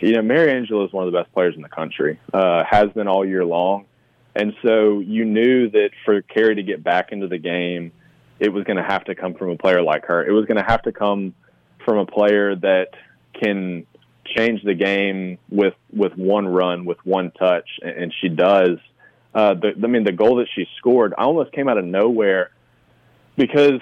you 0.00 0.12
know, 0.12 0.20
Mariangela 0.20 0.86
is 0.86 0.92
one 0.92 1.06
of 1.06 1.12
the 1.12 1.18
best 1.18 1.32
players 1.32 1.54
in 1.54 1.62
the 1.62 1.68
country. 1.68 2.18
Uh, 2.32 2.64
has 2.68 2.90
been 2.92 3.08
all 3.08 3.24
year 3.24 3.44
long, 3.44 3.84
and 4.34 4.54
so 4.62 5.00
you 5.00 5.24
knew 5.24 5.70
that 5.70 5.90
for 6.04 6.22
Carey 6.22 6.54
to 6.54 6.62
get 6.62 6.82
back 6.82 7.12
into 7.12 7.28
the 7.28 7.38
game, 7.38 7.92
it 8.38 8.50
was 8.50 8.64
going 8.64 8.76
to 8.78 8.82
have 8.82 9.04
to 9.04 9.14
come 9.14 9.34
from 9.34 9.50
a 9.50 9.56
player 9.56 9.82
like 9.82 10.06
her. 10.06 10.24
It 10.24 10.32
was 10.32 10.46
going 10.46 10.58
to 10.58 10.64
have 10.64 10.82
to 10.82 10.92
come 10.92 11.34
from 11.84 11.98
a 11.98 12.06
player 12.06 12.56
that 12.56 12.88
can 13.32 13.86
change 14.36 14.62
the 14.62 14.74
game 14.74 15.38
with 15.50 15.74
with 15.92 16.16
one 16.16 16.46
run, 16.46 16.84
with 16.84 16.98
one 17.04 17.30
touch, 17.32 17.68
and 17.82 18.12
she 18.20 18.28
does. 18.28 18.78
Uh, 19.34 19.54
the, 19.54 19.72
I 19.82 19.86
mean, 19.86 20.04
the 20.04 20.12
goal 20.12 20.36
that 20.36 20.48
she 20.54 20.66
scored 20.78 21.12
I 21.18 21.24
almost 21.24 21.52
came 21.52 21.68
out 21.68 21.76
of 21.76 21.84
nowhere 21.84 22.50
because 23.36 23.80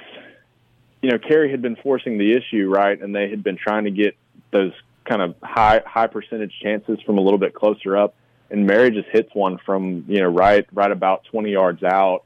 you 1.05 1.11
know, 1.11 1.19
Carey 1.19 1.51
had 1.51 1.61
been 1.61 1.77
forcing 1.77 2.17
the 2.17 2.33
issue, 2.33 2.67
right, 2.67 2.99
and 2.99 3.15
they 3.15 3.29
had 3.29 3.45
been 3.45 3.59
trying 3.59 3.85
to 3.85 3.91
get 3.91 4.17
those 4.53 4.73
kind 5.05 5.21
of 5.21 5.35
high 5.43 5.83
high 5.85 6.07
percentage 6.07 6.53
chances 6.63 6.99
from 7.05 7.19
a 7.19 7.21
little 7.21 7.39
bit 7.39 7.53
closer 7.53 7.95
up, 7.95 8.15
and 8.51 8.67
Mary 8.67 8.91
just 8.91 9.09
hits 9.13 9.29
one 9.35 9.59
from 9.67 10.07
you 10.09 10.21
know 10.21 10.31
right 10.31 10.67
right 10.73 10.91
about 10.91 11.25
20 11.31 11.51
yards 11.51 11.83
out 11.83 12.25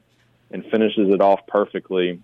and 0.51 0.63
finishes 0.71 1.13
it 1.13 1.19
off 1.19 1.41
perfectly. 1.45 2.21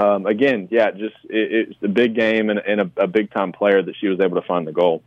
Um, 0.00 0.24
again, 0.26 0.68
yeah, 0.70 0.90
just 0.92 1.16
it, 1.24 1.68
it's 1.68 1.82
a 1.82 1.88
big 1.88 2.14
game 2.14 2.48
and, 2.48 2.58
and 2.60 2.80
a, 2.80 2.90
a 2.96 3.06
big 3.06 3.30
time 3.30 3.52
player 3.52 3.82
that 3.82 3.94
she 3.96 4.08
was 4.08 4.20
able 4.20 4.40
to 4.40 4.46
find 4.46 4.66
the 4.66 4.72
goal. 4.72 5.02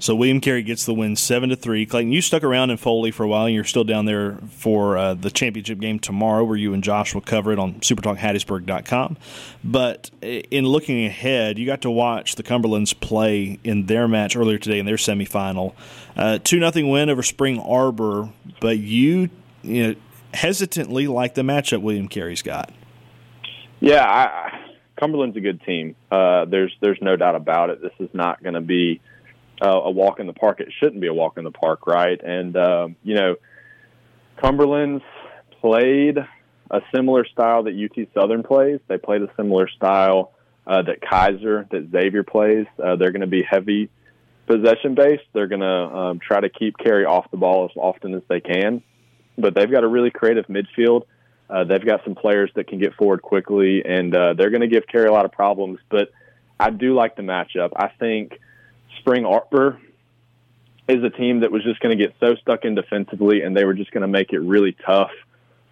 So 0.00 0.14
William 0.14 0.40
Carey 0.40 0.62
gets 0.62 0.84
the 0.84 0.92
win 0.92 1.14
seven 1.14 1.50
to 1.50 1.56
three. 1.56 1.86
Clayton, 1.86 2.10
you 2.10 2.20
stuck 2.20 2.42
around 2.42 2.70
in 2.70 2.76
Foley 2.76 3.12
for 3.12 3.22
a 3.22 3.28
while, 3.28 3.46
and 3.46 3.54
you're 3.54 3.64
still 3.64 3.84
down 3.84 4.06
there 4.06 4.38
for 4.50 4.98
uh, 4.98 5.14
the 5.14 5.30
championship 5.30 5.78
game 5.78 6.00
tomorrow, 6.00 6.42
where 6.42 6.56
you 6.56 6.74
and 6.74 6.82
Josh 6.82 7.14
will 7.14 7.20
cover 7.20 7.52
it 7.52 7.58
on 7.60 7.74
SuperTalkHattiesburg.com. 7.74 9.16
But 9.62 10.10
in 10.20 10.66
looking 10.66 11.06
ahead, 11.06 11.58
you 11.58 11.64
got 11.64 11.80
to 11.82 11.90
watch 11.90 12.34
the 12.34 12.42
Cumberlands 12.42 12.98
play 12.98 13.60
in 13.62 13.86
their 13.86 14.08
match 14.08 14.36
earlier 14.36 14.58
today 14.58 14.80
in 14.80 14.84
their 14.84 14.96
semifinal, 14.96 15.74
uh, 16.16 16.38
two 16.42 16.58
nothing 16.58 16.90
win 16.90 17.08
over 17.08 17.22
Spring 17.22 17.60
Arbor. 17.60 18.30
But 18.60 18.78
you, 18.78 19.30
you 19.62 19.86
know, 19.86 19.94
hesitantly 20.34 21.06
like 21.06 21.34
the 21.34 21.42
matchup 21.42 21.82
William 21.82 22.08
Carey's 22.08 22.42
got. 22.42 22.70
Yeah, 23.84 24.02
I, 24.02 24.72
Cumberland's 24.98 25.36
a 25.36 25.40
good 25.40 25.60
team. 25.66 25.94
Uh, 26.10 26.46
there's 26.46 26.74
there's 26.80 26.96
no 27.02 27.16
doubt 27.16 27.34
about 27.34 27.68
it. 27.68 27.82
This 27.82 27.92
is 27.98 28.08
not 28.14 28.42
going 28.42 28.54
to 28.54 28.62
be 28.62 29.02
uh, 29.62 29.68
a 29.68 29.90
walk 29.90 30.20
in 30.20 30.26
the 30.26 30.32
park. 30.32 30.60
It 30.60 30.68
shouldn't 30.80 31.02
be 31.02 31.06
a 31.06 31.12
walk 31.12 31.36
in 31.36 31.44
the 31.44 31.50
park, 31.50 31.86
right? 31.86 32.18
And 32.18 32.56
um, 32.56 32.96
you 33.02 33.14
know, 33.14 33.36
Cumberland's 34.40 35.04
played 35.60 36.16
a 36.70 36.80
similar 36.94 37.26
style 37.26 37.64
that 37.64 37.74
UT 37.74 38.08
Southern 38.14 38.42
plays. 38.42 38.80
They 38.88 38.96
played 38.96 39.20
a 39.20 39.28
similar 39.36 39.68
style 39.68 40.32
uh, 40.66 40.80
that 40.80 41.02
Kaiser, 41.02 41.68
that 41.70 41.90
Xavier 41.92 42.22
plays. 42.22 42.64
Uh, 42.82 42.96
they're 42.96 43.12
going 43.12 43.20
to 43.20 43.26
be 43.26 43.42
heavy 43.42 43.90
possession 44.46 44.94
based. 44.94 45.24
They're 45.34 45.46
going 45.46 45.60
to 45.60 45.66
um, 45.66 46.20
try 46.26 46.40
to 46.40 46.48
keep 46.48 46.78
Carey 46.78 47.04
off 47.04 47.30
the 47.30 47.36
ball 47.36 47.66
as 47.66 47.76
often 47.76 48.14
as 48.14 48.22
they 48.30 48.40
can. 48.40 48.82
But 49.36 49.54
they've 49.54 49.70
got 49.70 49.84
a 49.84 49.88
really 49.88 50.10
creative 50.10 50.46
midfield. 50.46 51.02
Uh, 51.48 51.64
they've 51.64 51.84
got 51.84 52.02
some 52.04 52.14
players 52.14 52.50
that 52.54 52.66
can 52.66 52.78
get 52.78 52.94
forward 52.94 53.20
quickly, 53.22 53.84
and 53.84 54.14
uh, 54.16 54.34
they're 54.34 54.50
going 54.50 54.62
to 54.62 54.68
give 54.68 54.86
Carey 54.86 55.06
a 55.06 55.12
lot 55.12 55.24
of 55.24 55.32
problems. 55.32 55.78
But 55.88 56.10
I 56.58 56.70
do 56.70 56.94
like 56.94 57.16
the 57.16 57.22
matchup. 57.22 57.72
I 57.76 57.88
think 57.88 58.38
Spring 59.00 59.24
Arbor 59.26 59.78
is 60.88 61.02
a 61.02 61.10
team 61.10 61.40
that 61.40 61.52
was 61.52 61.62
just 61.62 61.80
going 61.80 61.96
to 61.96 62.02
get 62.04 62.14
so 62.20 62.34
stuck 62.36 62.64
in 62.64 62.74
defensively, 62.74 63.42
and 63.42 63.56
they 63.56 63.64
were 63.64 63.74
just 63.74 63.90
going 63.90 64.02
to 64.02 64.08
make 64.08 64.32
it 64.32 64.40
really 64.40 64.76
tough 64.86 65.12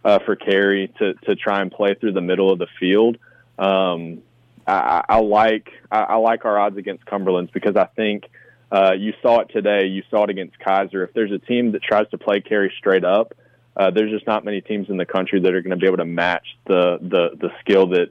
uh, 0.04 0.18
for 0.26 0.36
Carey 0.36 0.92
to 0.98 1.14
to 1.14 1.34
try 1.36 1.60
and 1.62 1.70
play 1.70 1.94
through 1.94 2.12
the 2.12 2.20
middle 2.20 2.50
of 2.52 2.58
the 2.58 2.68
field. 2.78 3.18
Um, 3.58 4.22
I, 4.66 5.02
I 5.08 5.18
like 5.20 5.70
I, 5.90 6.00
I 6.00 6.16
like 6.16 6.44
our 6.44 6.58
odds 6.58 6.76
against 6.76 7.06
Cumberland's 7.06 7.50
because 7.50 7.76
I 7.76 7.86
think 7.86 8.24
Uh, 8.72 8.94
you 8.96 9.12
saw 9.20 9.40
it 9.40 9.48
today. 9.52 9.86
You 9.86 10.02
saw 10.10 10.24
it 10.24 10.30
against 10.30 10.58
Kaiser. 10.58 11.04
If 11.04 11.12
there's 11.12 11.30
a 11.30 11.38
team 11.38 11.72
that 11.72 11.82
tries 11.82 12.08
to 12.08 12.16
play 12.16 12.40
Carey 12.40 12.72
straight 12.78 13.04
up, 13.04 13.34
uh, 13.76 13.90
there's 13.90 14.10
just 14.10 14.26
not 14.26 14.44
many 14.44 14.60
teams 14.60 14.90
in 14.90 14.96
the 14.96 15.06
country 15.06 15.40
that 15.40 15.54
are 15.54 15.62
going 15.62 15.70
to 15.70 15.76
be 15.76 15.86
able 15.86 15.98
to 15.98 16.04
match 16.04 16.46
the 16.66 16.98
the 17.00 17.30
the 17.40 17.50
skill 17.60 17.88
that 17.88 18.10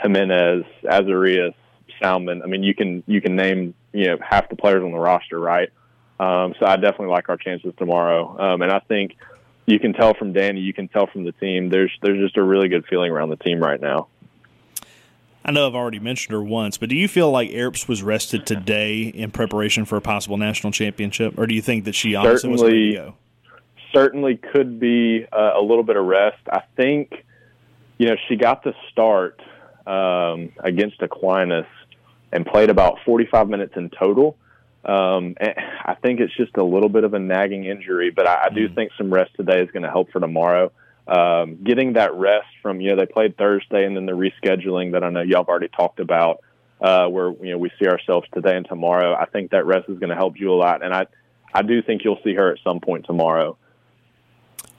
Jimenez, 0.00 0.64
Azarias, 0.84 1.54
Salmon. 2.00 2.42
I 2.42 2.46
mean, 2.46 2.62
you 2.62 2.74
can 2.74 3.02
you 3.06 3.20
can 3.20 3.36
name 3.36 3.74
you 3.92 4.06
know 4.06 4.18
half 4.26 4.48
the 4.48 4.56
players 4.56 4.82
on 4.82 4.92
the 4.92 4.98
roster, 4.98 5.38
right? 5.38 5.70
Um, 6.18 6.54
so 6.58 6.66
I 6.66 6.76
definitely 6.76 7.08
like 7.08 7.28
our 7.28 7.36
chances 7.36 7.72
tomorrow, 7.76 8.38
um, 8.38 8.62
and 8.62 8.70
I 8.70 8.78
think 8.80 9.16
you 9.66 9.78
can 9.78 9.92
tell 9.92 10.14
from 10.14 10.32
Danny, 10.32 10.60
you 10.60 10.72
can 10.72 10.88
tell 10.88 11.06
from 11.06 11.24
the 11.24 11.32
team. 11.32 11.68
There's 11.68 11.92
there's 12.00 12.18
just 12.18 12.36
a 12.36 12.42
really 12.42 12.68
good 12.68 12.86
feeling 12.86 13.10
around 13.10 13.30
the 13.30 13.36
team 13.36 13.60
right 13.60 13.80
now. 13.80 14.08
I 15.44 15.50
know 15.50 15.66
I've 15.66 15.74
already 15.74 15.98
mentioned 15.98 16.32
her 16.32 16.42
once, 16.42 16.78
but 16.78 16.88
do 16.88 16.94
you 16.94 17.08
feel 17.08 17.30
like 17.30 17.50
Earps 17.50 17.88
was 17.88 18.00
rested 18.02 18.46
today 18.46 19.02
in 19.02 19.32
preparation 19.32 19.84
for 19.84 19.96
a 19.96 20.00
possible 20.00 20.36
national 20.36 20.72
championship, 20.72 21.36
or 21.36 21.46
do 21.46 21.54
you 21.54 21.62
think 21.62 21.84
that 21.84 21.96
she 21.96 22.14
honestly 22.14 22.50
was 22.50 22.62
ready 22.62 22.92
to 22.92 22.96
go? 22.96 23.14
Certainly 23.92 24.38
could 24.52 24.80
be 24.80 25.26
uh, 25.30 25.52
a 25.56 25.62
little 25.62 25.84
bit 25.84 25.96
of 25.96 26.04
rest. 26.04 26.40
I 26.50 26.62
think, 26.76 27.12
you 27.98 28.08
know, 28.08 28.16
she 28.28 28.36
got 28.36 28.64
the 28.64 28.74
start 28.90 29.40
um, 29.86 30.52
against 30.58 31.02
Aquinas 31.02 31.66
and 32.32 32.46
played 32.46 32.70
about 32.70 32.98
45 33.04 33.48
minutes 33.48 33.74
in 33.76 33.90
total. 33.90 34.36
Um, 34.84 35.36
and 35.38 35.54
I 35.84 35.94
think 35.94 36.20
it's 36.20 36.34
just 36.36 36.56
a 36.56 36.64
little 36.64 36.88
bit 36.88 37.04
of 37.04 37.14
a 37.14 37.18
nagging 37.18 37.64
injury, 37.64 38.10
but 38.10 38.26
I, 38.26 38.46
I 38.46 38.48
do 38.48 38.68
mm. 38.68 38.74
think 38.74 38.92
some 38.98 39.12
rest 39.12 39.32
today 39.36 39.60
is 39.60 39.70
going 39.70 39.84
to 39.84 39.90
help 39.90 40.10
for 40.10 40.20
tomorrow. 40.20 40.72
Um, 41.06 41.58
getting 41.64 41.94
that 41.94 42.14
rest 42.14 42.46
from 42.62 42.80
you 42.80 42.90
know 42.90 42.96
they 42.96 43.06
played 43.06 43.36
Thursday 43.36 43.84
and 43.84 43.96
then 43.96 44.06
the 44.06 44.12
rescheduling 44.12 44.92
that 44.92 45.02
I 45.02 45.10
know 45.10 45.20
y'all 45.20 45.40
have 45.40 45.48
already 45.48 45.68
talked 45.68 45.98
about, 45.98 46.42
uh, 46.80 47.06
where 47.08 47.32
you 47.42 47.50
know 47.50 47.58
we 47.58 47.70
see 47.78 47.88
ourselves 47.88 48.28
today 48.32 48.56
and 48.56 48.66
tomorrow. 48.66 49.14
I 49.14 49.26
think 49.26 49.50
that 49.50 49.66
rest 49.66 49.88
is 49.88 49.98
going 49.98 50.10
to 50.10 50.16
help 50.16 50.38
you 50.38 50.52
a 50.52 50.54
lot, 50.54 50.84
and 50.84 50.94
I 50.94 51.06
I 51.52 51.62
do 51.62 51.82
think 51.82 52.02
you'll 52.04 52.20
see 52.22 52.34
her 52.34 52.52
at 52.52 52.58
some 52.62 52.78
point 52.78 53.04
tomorrow. 53.04 53.56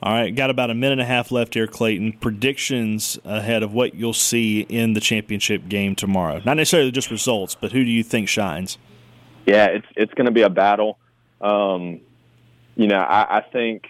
All 0.03 0.11
right, 0.11 0.35
got 0.35 0.49
about 0.49 0.69
a 0.69 0.73
minute 0.73 0.99
and 0.99 1.01
a 1.01 1.05
half 1.05 1.31
left 1.31 1.53
here, 1.53 1.65
Clayton. 1.65 2.17
Predictions 2.19 3.17
ahead 3.23 3.63
of 3.63 3.73
what 3.73 3.95
you'll 3.95 4.11
see 4.11 4.59
in 4.59 4.95
the 4.95 4.99
championship 4.99 5.69
game 5.69 5.95
tomorrow. 5.95 6.41
Not 6.43 6.57
necessarily 6.57 6.91
just 6.91 7.09
results, 7.09 7.55
but 7.55 7.71
who 7.71 7.85
do 7.85 7.89
you 7.89 8.03
think 8.03 8.27
shines? 8.27 8.77
Yeah, 9.45 9.67
it's 9.67 9.85
it's 9.95 10.13
going 10.13 10.25
to 10.25 10.33
be 10.33 10.41
a 10.41 10.49
battle. 10.49 10.99
Um, 11.39 12.01
you 12.75 12.87
know, 12.87 12.97
I, 12.97 13.37
I 13.37 13.41
think 13.53 13.85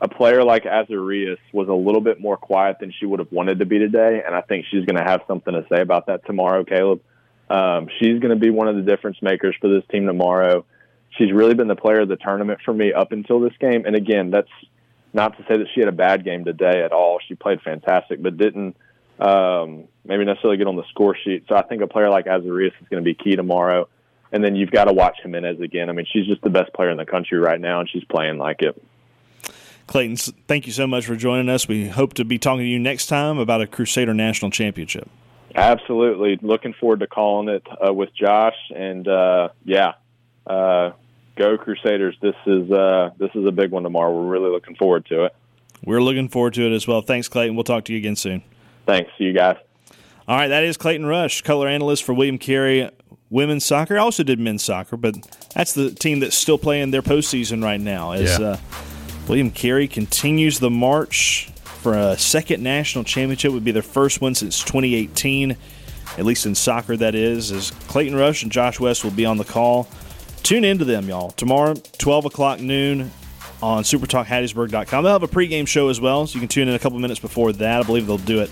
a 0.00 0.08
player 0.08 0.42
like 0.42 0.64
Azarias 0.64 1.38
was 1.52 1.68
a 1.68 1.72
little 1.72 2.00
bit 2.00 2.20
more 2.20 2.36
quiet 2.36 2.78
than 2.80 2.92
she 2.98 3.06
would 3.06 3.20
have 3.20 3.30
wanted 3.30 3.60
to 3.60 3.64
be 3.64 3.78
today, 3.78 4.24
and 4.26 4.34
I 4.34 4.40
think 4.40 4.66
she's 4.72 4.84
going 4.84 4.96
to 4.96 5.08
have 5.08 5.20
something 5.28 5.54
to 5.54 5.64
say 5.72 5.82
about 5.82 6.06
that 6.06 6.26
tomorrow, 6.26 6.64
Caleb. 6.64 7.00
Um, 7.48 7.86
she's 8.00 8.18
going 8.18 8.30
to 8.30 8.40
be 8.40 8.50
one 8.50 8.66
of 8.66 8.74
the 8.74 8.82
difference 8.82 9.18
makers 9.22 9.54
for 9.60 9.68
this 9.68 9.84
team 9.88 10.04
tomorrow. 10.04 10.64
She's 11.10 11.30
really 11.32 11.54
been 11.54 11.68
the 11.68 11.76
player 11.76 12.00
of 12.00 12.08
the 12.08 12.16
tournament 12.16 12.58
for 12.64 12.74
me 12.74 12.92
up 12.92 13.12
until 13.12 13.38
this 13.38 13.52
game, 13.60 13.84
and 13.86 13.94
again, 13.94 14.32
that's 14.32 14.50
not 15.12 15.36
to 15.36 15.42
say 15.44 15.58
that 15.58 15.66
she 15.74 15.80
had 15.80 15.88
a 15.88 15.92
bad 15.92 16.24
game 16.24 16.44
today 16.44 16.82
at 16.84 16.92
all. 16.92 17.18
She 17.26 17.34
played 17.34 17.60
fantastic, 17.62 18.22
but 18.22 18.36
didn't 18.36 18.76
um, 19.18 19.84
maybe 20.04 20.24
necessarily 20.24 20.56
get 20.56 20.66
on 20.66 20.76
the 20.76 20.84
score 20.90 21.16
sheet. 21.16 21.44
So 21.48 21.56
I 21.56 21.62
think 21.62 21.82
a 21.82 21.86
player 21.86 22.08
like 22.08 22.26
Azarias 22.26 22.74
is 22.80 22.88
going 22.88 23.02
to 23.02 23.04
be 23.04 23.14
key 23.14 23.36
tomorrow. 23.36 23.88
And 24.32 24.42
then 24.42 24.56
you've 24.56 24.70
got 24.70 24.84
to 24.86 24.92
watch 24.92 25.18
Jimenez 25.22 25.60
again. 25.60 25.90
I 25.90 25.92
mean, 25.92 26.06
she's 26.10 26.26
just 26.26 26.40
the 26.40 26.50
best 26.50 26.72
player 26.72 26.90
in 26.90 26.96
the 26.96 27.04
country 27.04 27.38
right 27.38 27.60
now, 27.60 27.80
and 27.80 27.88
she's 27.88 28.04
playing 28.04 28.38
like 28.38 28.62
it. 28.62 28.82
Clayton, 29.86 30.16
thank 30.46 30.66
you 30.66 30.72
so 30.72 30.86
much 30.86 31.04
for 31.04 31.16
joining 31.16 31.50
us. 31.50 31.68
We 31.68 31.88
hope 31.88 32.14
to 32.14 32.24
be 32.24 32.38
talking 32.38 32.60
to 32.60 32.68
you 32.68 32.78
next 32.78 33.06
time 33.06 33.38
about 33.38 33.60
a 33.60 33.66
Crusader 33.66 34.14
National 34.14 34.50
Championship. 34.50 35.08
Absolutely. 35.54 36.38
Looking 36.40 36.72
forward 36.72 37.00
to 37.00 37.06
calling 37.06 37.48
it 37.48 37.66
uh, 37.86 37.92
with 37.92 38.08
Josh. 38.14 38.56
And 38.74 39.06
uh, 39.06 39.50
yeah, 39.64 39.92
uh, 40.46 40.92
go 41.36 41.56
Crusaders! 41.56 42.16
This 42.20 42.34
is 42.46 42.70
uh, 42.70 43.10
this 43.18 43.30
is 43.34 43.46
a 43.46 43.52
big 43.52 43.70
one 43.70 43.82
tomorrow. 43.82 44.12
We're 44.12 44.30
really 44.30 44.50
looking 44.50 44.76
forward 44.76 45.06
to 45.06 45.24
it. 45.24 45.34
We're 45.84 46.02
looking 46.02 46.28
forward 46.28 46.54
to 46.54 46.66
it 46.66 46.72
as 46.72 46.86
well. 46.86 47.02
Thanks, 47.02 47.28
Clayton. 47.28 47.56
We'll 47.56 47.64
talk 47.64 47.84
to 47.86 47.92
you 47.92 47.98
again 47.98 48.16
soon. 48.16 48.42
Thanks. 48.86 49.10
See 49.18 49.24
you 49.24 49.32
guys. 49.32 49.56
All 50.28 50.36
right, 50.36 50.48
that 50.48 50.62
is 50.62 50.76
Clayton 50.76 51.06
Rush, 51.06 51.42
color 51.42 51.66
analyst 51.66 52.04
for 52.04 52.14
William 52.14 52.38
Carey 52.38 52.88
women's 53.28 53.64
soccer. 53.64 53.96
I 53.96 54.00
also 54.00 54.22
did 54.22 54.38
men's 54.38 54.62
soccer, 54.62 54.96
but 54.96 55.16
that's 55.54 55.72
the 55.72 55.90
team 55.90 56.20
that's 56.20 56.36
still 56.36 56.58
playing 56.58 56.92
their 56.92 57.02
postseason 57.02 57.64
right 57.64 57.80
now. 57.80 58.12
As 58.12 58.38
yeah. 58.38 58.46
uh, 58.46 58.56
William 59.26 59.50
Carey 59.50 59.88
continues 59.88 60.60
the 60.60 60.70
march 60.70 61.50
for 61.64 61.94
a 61.94 62.16
second 62.16 62.62
national 62.62 63.02
championship, 63.02 63.52
would 63.52 63.64
be 63.64 63.72
their 63.72 63.82
first 63.82 64.20
one 64.20 64.36
since 64.36 64.62
2018, 64.62 65.56
at 66.18 66.24
least 66.24 66.46
in 66.46 66.54
soccer. 66.54 66.96
That 66.96 67.16
is, 67.16 67.50
as 67.50 67.72
Clayton 67.88 68.14
Rush 68.14 68.44
and 68.44 68.52
Josh 68.52 68.78
West 68.78 69.02
will 69.02 69.10
be 69.10 69.26
on 69.26 69.38
the 69.38 69.44
call. 69.44 69.88
Tune 70.42 70.64
into 70.64 70.84
them, 70.84 71.08
y'all. 71.08 71.30
Tomorrow, 71.30 71.74
12 71.98 72.26
o'clock 72.26 72.60
noon 72.60 73.10
on 73.62 73.84
supertalkhattiesburg.com. 73.84 75.04
They'll 75.04 75.12
have 75.12 75.22
a 75.22 75.28
pregame 75.28 75.68
show 75.68 75.88
as 75.88 76.00
well, 76.00 76.26
so 76.26 76.34
you 76.34 76.40
can 76.40 76.48
tune 76.48 76.68
in 76.68 76.74
a 76.74 76.78
couple 76.78 76.98
minutes 76.98 77.20
before 77.20 77.52
that. 77.52 77.80
I 77.80 77.82
believe 77.84 78.06
they'll 78.06 78.18
do 78.18 78.40
it 78.40 78.50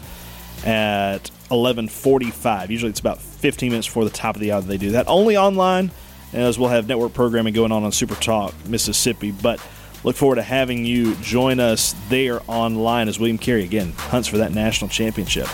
at 0.64 1.30
11:45. 1.50 2.70
Usually 2.70 2.90
it's 2.90 3.00
about 3.00 3.20
15 3.20 3.70
minutes 3.70 3.88
before 3.88 4.04
the 4.04 4.10
top 4.10 4.36
of 4.36 4.40
the 4.40 4.52
hour 4.52 4.60
they 4.60 4.76
do 4.76 4.92
that. 4.92 5.08
Only 5.08 5.36
online, 5.36 5.90
as 6.32 6.58
we'll 6.58 6.68
have 6.68 6.86
network 6.86 7.12
programming 7.12 7.54
going 7.54 7.72
on 7.72 7.82
on 7.82 7.92
Super 7.92 8.14
Talk 8.14 8.54
Mississippi. 8.66 9.32
But 9.32 9.60
look 10.04 10.16
forward 10.16 10.36
to 10.36 10.42
having 10.42 10.84
you 10.84 11.16
join 11.16 11.58
us 11.58 11.94
there 12.08 12.40
online 12.46 13.08
as 13.08 13.18
William 13.18 13.38
Carey 13.38 13.64
again 13.64 13.92
hunts 13.96 14.28
for 14.28 14.38
that 14.38 14.52
national 14.52 14.90
championship. 14.90 15.48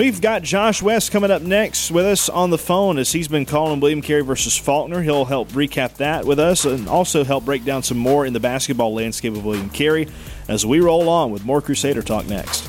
We've 0.00 0.22
got 0.22 0.40
Josh 0.40 0.80
West 0.80 1.12
coming 1.12 1.30
up 1.30 1.42
next 1.42 1.90
with 1.90 2.06
us 2.06 2.30
on 2.30 2.48
the 2.48 2.56
phone 2.56 2.96
as 2.96 3.12
he's 3.12 3.28
been 3.28 3.44
calling 3.44 3.80
William 3.80 4.00
Carey 4.00 4.22
versus 4.22 4.56
Faulkner. 4.56 5.02
He'll 5.02 5.26
help 5.26 5.50
recap 5.50 5.96
that 5.96 6.24
with 6.24 6.40
us 6.40 6.64
and 6.64 6.88
also 6.88 7.22
help 7.22 7.44
break 7.44 7.66
down 7.66 7.82
some 7.82 7.98
more 7.98 8.24
in 8.24 8.32
the 8.32 8.40
basketball 8.40 8.94
landscape 8.94 9.34
of 9.34 9.44
William 9.44 9.68
Carey 9.68 10.08
as 10.48 10.64
we 10.64 10.80
roll 10.80 11.10
on 11.10 11.30
with 11.30 11.44
more 11.44 11.60
Crusader 11.60 12.00
Talk 12.00 12.26
next. 12.28 12.66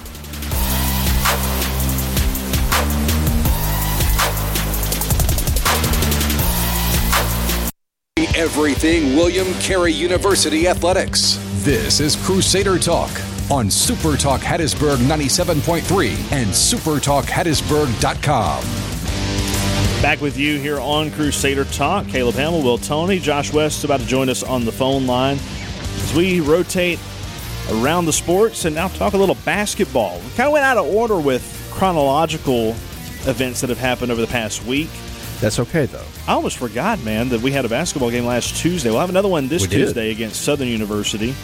Everything 8.35 9.15
William 9.15 9.53
Carey 9.61 9.93
University 9.93 10.67
Athletics. 10.67 11.39
This 11.63 12.01
is 12.01 12.17
Crusader 12.17 12.77
Talk 12.77 13.09
on 13.51 13.69
Super 13.69 14.15
Talk 14.15 14.39
Hattiesburg 14.39 14.95
97.3 14.97 16.31
and 16.31 16.49
supertalkhattiesburg.com. 16.49 18.63
Back 20.01 20.21
with 20.21 20.37
you 20.37 20.57
here 20.57 20.79
on 20.79 21.11
Crusader 21.11 21.65
Talk. 21.65 22.07
Caleb 22.07 22.35
Hamill, 22.35 22.63
Will 22.63 22.77
Tony, 22.77 23.19
Josh 23.19 23.51
West 23.51 23.83
about 23.83 23.99
to 23.99 24.05
join 24.05 24.29
us 24.29 24.41
on 24.41 24.63
the 24.63 24.71
phone 24.71 25.05
line 25.05 25.37
as 25.37 26.13
we 26.15 26.39
rotate 26.39 26.97
around 27.71 28.05
the 28.05 28.13
sports 28.13 28.63
and 28.63 28.73
now 28.73 28.87
talk 28.87 29.11
a 29.13 29.17
little 29.17 29.35
basketball. 29.43 30.21
We 30.21 30.29
kind 30.29 30.47
of 30.47 30.53
went 30.53 30.63
out 30.63 30.77
of 30.77 30.85
order 30.85 31.19
with 31.19 31.43
chronological 31.73 32.69
events 33.27 33.59
that 33.61 33.69
have 33.69 33.79
happened 33.79 34.13
over 34.13 34.21
the 34.21 34.27
past 34.27 34.65
week. 34.65 34.89
That's 35.41 35.59
okay, 35.59 35.87
though. 35.87 36.05
I 36.25 36.31
almost 36.33 36.57
forgot, 36.57 37.03
man, 37.03 37.27
that 37.29 37.41
we 37.41 37.51
had 37.51 37.65
a 37.65 37.69
basketball 37.69 38.11
game 38.11 38.25
last 38.25 38.55
Tuesday. 38.55 38.91
We'll 38.91 39.01
have 39.01 39.09
another 39.09 39.27
one 39.27 39.49
this 39.49 39.63
we 39.63 39.67
Tuesday 39.67 40.07
did. 40.07 40.15
against 40.17 40.41
Southern 40.41 40.69
University. 40.69 41.35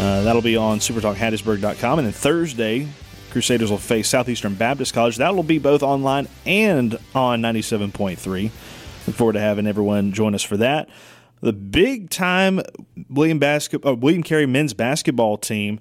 Uh, 0.00 0.22
that'll 0.22 0.40
be 0.40 0.56
on 0.56 0.78
supertalkhattiesburg.com. 0.78 1.98
And 1.98 2.06
then 2.06 2.14
Thursday, 2.14 2.88
Crusaders 3.30 3.70
will 3.70 3.76
face 3.76 4.08
Southeastern 4.08 4.54
Baptist 4.54 4.94
College. 4.94 5.18
That 5.18 5.36
will 5.36 5.42
be 5.42 5.58
both 5.58 5.82
online 5.82 6.26
and 6.46 6.98
on 7.14 7.42
97.3. 7.42 8.44
Look 9.06 9.16
forward 9.16 9.34
to 9.34 9.40
having 9.40 9.66
everyone 9.66 10.12
join 10.12 10.34
us 10.34 10.42
for 10.42 10.56
that. 10.56 10.88
The 11.42 11.52
big 11.52 12.08
time 12.08 12.62
William, 13.10 13.38
Basket, 13.38 13.84
uh, 13.84 13.94
William 13.94 14.22
Carey 14.22 14.46
men's 14.46 14.72
basketball 14.72 15.36
team 15.36 15.80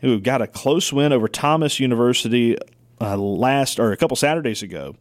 who 0.00 0.18
got 0.18 0.40
a 0.40 0.46
close 0.46 0.90
win 0.90 1.12
over 1.12 1.28
Thomas 1.28 1.78
University 1.78 2.56
uh, 3.02 3.18
last 3.18 3.78
or 3.78 3.92
a 3.92 3.98
couple 3.98 4.16
Saturdays 4.16 4.62
ago. 4.62 4.96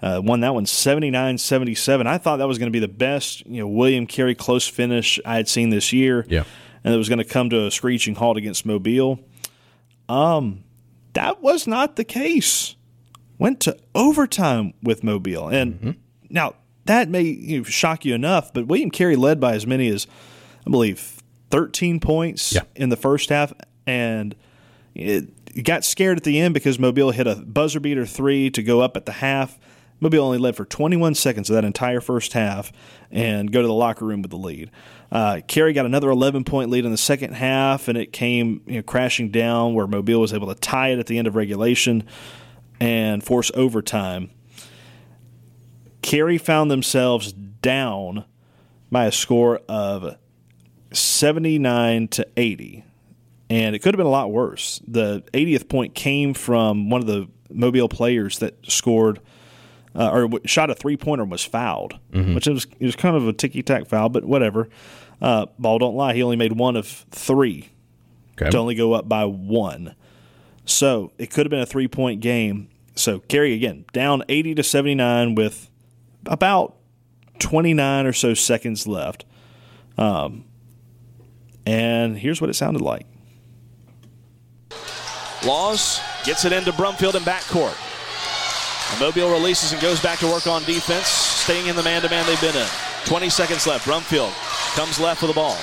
Uh, 0.00 0.22
won 0.24 0.40
that 0.40 0.54
one 0.54 0.64
79 0.64 1.36
77. 1.36 2.06
I 2.06 2.16
thought 2.16 2.38
that 2.38 2.48
was 2.48 2.56
going 2.56 2.68
to 2.68 2.72
be 2.72 2.78
the 2.78 2.88
best 2.88 3.44
you 3.46 3.60
know 3.60 3.68
William 3.68 4.06
Carey 4.06 4.34
close 4.34 4.66
finish 4.66 5.20
I 5.26 5.36
had 5.36 5.48
seen 5.48 5.68
this 5.68 5.92
year. 5.92 6.24
Yeah 6.28 6.44
and 6.84 6.94
it 6.94 6.96
was 6.96 7.08
going 7.08 7.18
to 7.18 7.24
come 7.24 7.50
to 7.50 7.66
a 7.66 7.70
screeching 7.70 8.14
halt 8.14 8.36
against 8.36 8.66
Mobile. 8.66 9.20
Um, 10.08 10.64
that 11.12 11.42
was 11.42 11.66
not 11.66 11.96
the 11.96 12.04
case. 12.04 12.76
Went 13.38 13.60
to 13.60 13.76
overtime 13.94 14.74
with 14.82 15.04
Mobile, 15.04 15.48
and 15.48 15.74
mm-hmm. 15.74 15.90
now 16.28 16.54
that 16.86 17.08
may 17.08 17.22
you 17.22 17.58
know, 17.58 17.64
shock 17.64 18.04
you 18.04 18.14
enough, 18.14 18.52
but 18.52 18.66
William 18.66 18.90
Carey 18.90 19.14
led 19.14 19.38
by 19.38 19.54
as 19.54 19.66
many 19.66 19.88
as 19.88 20.06
I 20.66 20.70
believe 20.70 21.22
13 21.50 22.00
points 22.00 22.54
yeah. 22.54 22.62
in 22.74 22.88
the 22.88 22.96
first 22.96 23.28
half, 23.28 23.52
and 23.86 24.34
it 24.94 25.62
got 25.62 25.84
scared 25.84 26.16
at 26.16 26.24
the 26.24 26.40
end 26.40 26.54
because 26.54 26.78
Mobile 26.78 27.10
hit 27.10 27.26
a 27.26 27.36
buzzer 27.36 27.78
beater 27.78 28.06
three 28.06 28.50
to 28.50 28.62
go 28.62 28.80
up 28.80 28.96
at 28.96 29.06
the 29.06 29.12
half. 29.12 29.58
Mobile 30.00 30.24
only 30.24 30.38
led 30.38 30.56
for 30.56 30.64
21 30.64 31.14
seconds 31.14 31.50
of 31.50 31.54
that 31.54 31.64
entire 31.64 32.00
first 32.00 32.32
half 32.32 32.72
and 33.10 33.50
go 33.50 33.60
to 33.60 33.66
the 33.66 33.74
locker 33.74 34.04
room 34.04 34.22
with 34.22 34.30
the 34.30 34.36
lead. 34.36 34.70
Uh, 35.10 35.40
Carey 35.46 35.72
got 35.72 35.86
another 35.86 36.10
11 36.10 36.44
point 36.44 36.70
lead 36.70 36.84
in 36.84 36.90
the 36.90 36.96
second 36.96 37.34
half, 37.34 37.88
and 37.88 37.98
it 37.98 38.12
came 38.12 38.62
you 38.66 38.76
know, 38.76 38.82
crashing 38.82 39.30
down 39.30 39.74
where 39.74 39.86
Mobile 39.86 40.20
was 40.20 40.32
able 40.32 40.48
to 40.48 40.54
tie 40.54 40.88
it 40.88 40.98
at 40.98 41.06
the 41.06 41.18
end 41.18 41.26
of 41.26 41.34
regulation 41.34 42.04
and 42.80 43.24
force 43.24 43.50
overtime. 43.54 44.30
Carey 46.02 46.38
found 46.38 46.70
themselves 46.70 47.32
down 47.32 48.24
by 48.90 49.06
a 49.06 49.12
score 49.12 49.60
of 49.68 50.16
79 50.92 52.08
to 52.08 52.26
80. 52.36 52.84
And 53.50 53.74
it 53.74 53.80
could 53.80 53.94
have 53.94 53.98
been 53.98 54.06
a 54.06 54.10
lot 54.10 54.30
worse. 54.30 54.80
The 54.86 55.22
80th 55.32 55.68
point 55.68 55.94
came 55.94 56.34
from 56.34 56.90
one 56.90 57.00
of 57.00 57.06
the 57.06 57.28
Mobile 57.50 57.88
players 57.88 58.38
that 58.40 58.58
scored 58.70 59.20
uh, 59.98 60.10
or 60.10 60.30
shot 60.46 60.70
a 60.70 60.74
three 60.74 60.96
pointer 60.96 61.22
and 61.22 61.30
was 61.30 61.44
fouled, 61.44 61.98
mm-hmm. 62.12 62.34
which 62.34 62.46
was, 62.46 62.66
it 62.78 62.86
was 62.86 62.96
kind 62.96 63.16
of 63.16 63.26
a 63.26 63.32
ticky 63.32 63.62
tack 63.62 63.86
foul, 63.86 64.08
but 64.08 64.24
whatever. 64.24 64.68
Uh, 65.20 65.46
ball 65.58 65.78
don't 65.78 65.96
lie. 65.96 66.14
He 66.14 66.22
only 66.22 66.36
made 66.36 66.52
one 66.52 66.76
of 66.76 66.86
three 66.86 67.70
okay. 68.40 68.48
to 68.50 68.56
only 68.56 68.76
go 68.76 68.92
up 68.92 69.08
by 69.08 69.24
one. 69.24 69.96
So 70.64 71.10
it 71.18 71.30
could 71.30 71.44
have 71.44 71.50
been 71.50 71.60
a 71.60 71.66
three 71.66 71.88
point 71.88 72.20
game. 72.20 72.68
So 72.94 73.18
Carey 73.18 73.54
again 73.54 73.84
down 73.92 74.22
80 74.28 74.54
to 74.56 74.62
79 74.62 75.34
with 75.34 75.68
about 76.26 76.76
29 77.40 78.06
or 78.06 78.12
so 78.12 78.34
seconds 78.34 78.86
left. 78.86 79.24
Um, 79.96 80.44
and 81.66 82.16
here's 82.16 82.40
what 82.40 82.48
it 82.48 82.54
sounded 82.54 82.82
like. 82.82 83.06
Laws 85.44 86.00
gets 86.24 86.44
it 86.44 86.52
into 86.52 86.72
Brumfield 86.72 87.14
in 87.14 87.22
backcourt. 87.22 87.87
Mobile 89.00 89.30
releases 89.30 89.72
and 89.72 89.80
goes 89.80 90.00
back 90.00 90.18
to 90.20 90.26
work 90.26 90.46
on 90.46 90.64
defense, 90.64 91.06
staying 91.06 91.66
in 91.66 91.76
the 91.76 91.82
man-to-man 91.82 92.26
they've 92.26 92.40
been 92.40 92.56
in. 92.56 92.66
20 93.04 93.30
seconds 93.30 93.66
left. 93.66 93.86
Brumfield 93.86 94.32
comes 94.74 94.98
left 94.98 95.22
with 95.22 95.30
the 95.30 95.34
ball. 95.34 95.56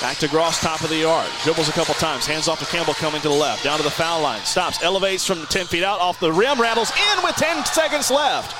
Back 0.00 0.16
to 0.18 0.28
Gross, 0.28 0.60
top 0.60 0.82
of 0.82 0.88
the 0.88 0.96
yard. 0.96 1.30
Dribbles 1.44 1.68
a 1.68 1.72
couple 1.72 1.94
times. 1.94 2.26
Hands 2.26 2.48
off 2.48 2.58
to 2.58 2.66
Campbell 2.66 2.94
coming 2.94 3.20
to 3.22 3.28
the 3.28 3.34
left. 3.34 3.62
Down 3.62 3.76
to 3.78 3.84
the 3.84 3.90
foul 3.90 4.20
line. 4.20 4.40
Stops. 4.42 4.82
Elevates 4.82 5.24
from 5.24 5.46
10 5.46 5.66
feet 5.66 5.84
out. 5.84 6.00
Off 6.00 6.18
the 6.18 6.32
rim. 6.32 6.60
Rattles 6.60 6.90
in 6.90 7.22
with 7.22 7.36
10 7.36 7.64
seconds 7.66 8.10
left. 8.10 8.56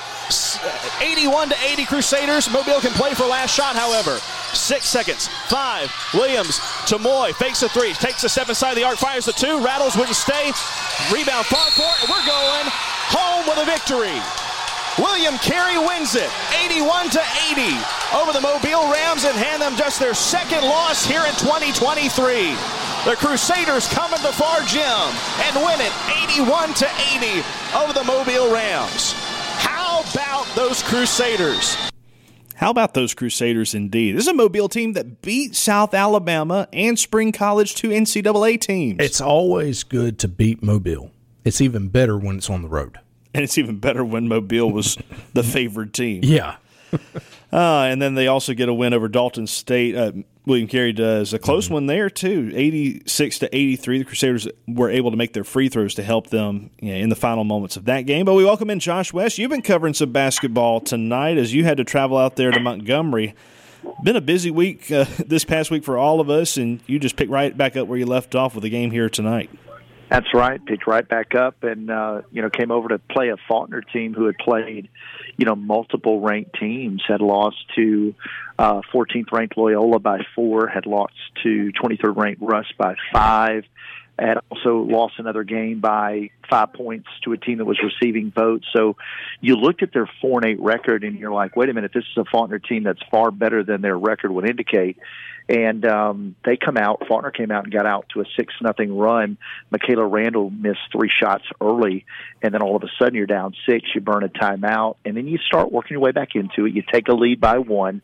Uh, 0.63 1.01
81 1.01 1.49
to 1.49 1.55
80 1.61 1.85
Crusaders. 1.85 2.49
Mobile 2.49 2.79
can 2.79 2.91
play 2.91 3.13
for 3.13 3.25
last 3.25 3.53
shot, 3.53 3.75
however. 3.75 4.19
Six 4.53 4.85
seconds. 4.85 5.27
Five. 5.49 5.91
Williams 6.13 6.61
to 6.87 6.97
Moy. 6.97 7.33
Fakes 7.33 7.61
a 7.61 7.67
three. 7.67 7.91
Takes 7.93 8.23
a 8.23 8.29
step 8.29 8.47
inside 8.47 8.75
the 8.75 8.85
arc. 8.85 8.97
Fires 8.97 9.25
the 9.25 9.33
two. 9.33 9.59
Rattles 9.59 9.97
wouldn't 9.97 10.15
stay. 10.15 10.45
Rebound 11.11 11.45
far 11.47 11.67
it. 11.67 12.09
We're 12.09 12.25
going 12.25 12.71
home 13.11 13.47
with 13.47 13.57
a 13.59 13.65
victory. 13.65 14.19
William 15.01 15.37
Carey 15.39 15.77
wins 15.77 16.13
it 16.13 16.29
81 16.65 17.09
to 17.09 17.21
80 17.49 17.65
over 18.13 18.31
the 18.31 18.41
Mobile 18.41 18.91
Rams 18.93 19.25
and 19.25 19.35
hand 19.35 19.61
them 19.61 19.75
just 19.75 19.99
their 19.99 20.13
second 20.13 20.61
loss 20.61 21.03
here 21.03 21.25
in 21.25 21.33
2023. 21.41 22.53
The 23.09 23.15
Crusaders 23.17 23.87
come 23.87 24.13
at 24.13 24.21
the 24.21 24.31
Farr 24.31 24.61
Gym 24.69 24.85
and 24.85 25.55
win 25.65 25.81
it 25.81 25.91
81 26.37 26.73
to 26.75 26.87
80 27.17 27.41
over 27.75 27.91
the 27.91 28.03
Mobile 28.03 28.53
Rams. 28.53 29.13
How 29.57 30.03
about 30.13 30.45
those 30.55 30.83
Crusaders? 30.83 31.75
How 32.55 32.69
about 32.69 32.93
those 32.93 33.13
Crusaders 33.13 33.73
indeed? 33.73 34.15
This 34.15 34.23
is 34.23 34.27
a 34.27 34.33
Mobile 34.33 34.69
team 34.69 34.93
that 34.93 35.21
beat 35.21 35.55
South 35.55 35.93
Alabama 35.93 36.67
and 36.71 36.97
Spring 36.99 37.31
College, 37.31 37.73
two 37.73 37.89
NCAA 37.89 38.61
teams. 38.61 38.97
It's 38.99 39.19
always 39.19 39.83
good 39.83 40.19
to 40.19 40.27
beat 40.27 40.61
Mobile. 40.61 41.11
It's 41.43 41.61
even 41.61 41.89
better 41.89 42.17
when 42.17 42.37
it's 42.37 42.49
on 42.49 42.61
the 42.61 42.69
road 42.69 42.99
and 43.33 43.43
it's 43.43 43.57
even 43.57 43.77
better 43.77 44.03
when 44.03 44.27
Mobile 44.27 44.71
was 44.71 44.97
the 45.33 45.43
favored 45.43 45.93
team. 45.93 46.21
Yeah. 46.33 46.55
uh, 47.51 47.87
and 47.89 48.01
then 48.01 48.13
they 48.13 48.27
also 48.27 48.53
get 48.53 48.69
a 48.69 48.73
win 48.73 48.93
over 48.93 49.07
Dalton 49.07 49.47
State. 49.47 49.95
Uh, 49.95 50.11
William 50.45 50.67
Carey 50.67 50.93
does 50.93 51.33
a 51.33 51.39
close 51.39 51.65
mm-hmm. 51.65 51.73
one 51.73 51.85
there 51.87 52.09
too, 52.09 52.51
eighty-six 52.53 53.39
to 53.39 53.55
eighty-three. 53.55 53.97
The 53.97 54.05
Crusaders 54.05 54.47
were 54.67 54.91
able 54.91 55.09
to 55.09 55.17
make 55.17 55.33
their 55.33 55.43
free 55.43 55.69
throws 55.69 55.95
to 55.95 56.03
help 56.03 56.29
them 56.29 56.69
you 56.79 56.93
know, 56.93 56.99
in 56.99 57.09
the 57.09 57.15
final 57.15 57.43
moments 57.43 57.77
of 57.77 57.85
that 57.85 58.01
game. 58.01 58.25
But 58.25 58.35
we 58.35 58.45
welcome 58.45 58.69
in 58.69 58.79
Josh 58.79 59.11
West. 59.11 59.39
You've 59.39 59.49
been 59.49 59.63
covering 59.63 59.95
some 59.95 60.11
basketball 60.11 60.81
tonight 60.81 61.37
as 61.37 61.53
you 61.53 61.63
had 61.63 61.77
to 61.77 61.83
travel 61.83 62.17
out 62.17 62.35
there 62.35 62.51
to 62.51 62.59
Montgomery. 62.59 63.33
Been 64.03 64.15
a 64.15 64.21
busy 64.21 64.51
week 64.51 64.91
uh, 64.91 65.05
this 65.25 65.45
past 65.45 65.71
week 65.71 65.83
for 65.83 65.97
all 65.97 66.19
of 66.19 66.29
us, 66.29 66.57
and 66.57 66.79
you 66.85 66.99
just 66.99 67.15
pick 67.15 67.29
right 67.29 67.55
back 67.57 67.75
up 67.75 67.87
where 67.87 67.97
you 67.97 68.05
left 68.05 68.35
off 68.35 68.53
with 68.53 68.63
the 68.63 68.69
game 68.69 68.91
here 68.91 69.09
tonight. 69.09 69.49
That's 70.09 70.33
right. 70.33 70.63
Picked 70.63 70.85
right 70.85 71.07
back 71.07 71.33
up, 71.33 71.63
and 71.63 71.89
uh, 71.89 72.21
you 72.31 72.41
know 72.41 72.49
came 72.49 72.71
over 72.71 72.89
to 72.89 72.99
play 72.99 73.29
a 73.29 73.37
Faulkner 73.47 73.81
team 73.81 74.13
who 74.13 74.25
had 74.25 74.37
played, 74.37 74.89
you 75.37 75.45
know, 75.45 75.55
multiple 75.55 76.19
ranked 76.21 76.55
teams. 76.59 77.01
Had 77.07 77.21
lost 77.21 77.57
to 77.75 78.13
uh, 78.59 78.81
14th 78.93 79.31
ranked 79.31 79.57
Loyola 79.57 79.99
by 79.99 80.19
four. 80.35 80.67
Had 80.67 80.85
lost 80.85 81.13
to 81.43 81.71
23rd 81.71 82.15
ranked 82.15 82.41
Russ 82.41 82.67
by 82.77 82.95
five. 83.11 83.63
Had 84.19 84.37
also 84.51 84.77
lost 84.83 85.15
another 85.17 85.43
game 85.43 85.79
by 85.79 86.29
five 86.47 86.73
points 86.73 87.07
to 87.23 87.33
a 87.33 87.37
team 87.37 87.57
that 87.57 87.65
was 87.65 87.79
receiving 87.81 88.31
votes. 88.31 88.67
So 88.71 88.95
you 89.41 89.55
looked 89.55 89.81
at 89.81 89.91
their 89.91 90.07
four 90.21 90.39
and 90.39 90.51
eight 90.51 90.61
record, 90.61 91.03
and 91.03 91.17
you're 91.17 91.31
like, 91.33 91.55
wait 91.55 91.69
a 91.69 91.73
minute, 91.73 91.91
this 91.93 92.03
is 92.03 92.17
a 92.17 92.25
Faulkner 92.25 92.59
team 92.59 92.83
that's 92.83 93.01
far 93.09 93.31
better 93.31 93.63
than 93.63 93.81
their 93.81 93.97
record 93.97 94.31
would 94.31 94.47
indicate 94.47 94.97
and 95.49 95.85
um, 95.85 96.35
they 96.45 96.57
come 96.57 96.77
out. 96.77 97.03
Faulkner 97.07 97.31
came 97.31 97.51
out 97.51 97.63
and 97.65 97.73
got 97.73 97.85
out 97.85 98.07
to 98.13 98.21
a 98.21 98.25
six 98.37 98.53
nothing 98.61 98.95
run. 98.95 99.37
Michaela 99.71 100.05
Randall 100.05 100.49
missed 100.49 100.79
three 100.91 101.09
shots 101.09 101.43
early, 101.61 102.05
and 102.41 102.53
then 102.53 102.61
all 102.61 102.75
of 102.75 102.83
a 102.83 102.89
sudden 102.97 103.15
you're 103.15 103.25
down 103.25 103.53
six. 103.67 103.89
You 103.93 104.01
burn 104.01 104.23
a 104.23 104.29
timeout, 104.29 104.95
and 105.05 105.17
then 105.17 105.27
you 105.27 105.37
start 105.37 105.71
working 105.71 105.95
your 105.95 106.01
way 106.01 106.11
back 106.11 106.35
into 106.35 106.65
it. 106.65 106.73
You 106.73 106.83
take 106.91 107.07
a 107.07 107.13
lead 107.13 107.41
by 107.41 107.57
one, 107.57 108.01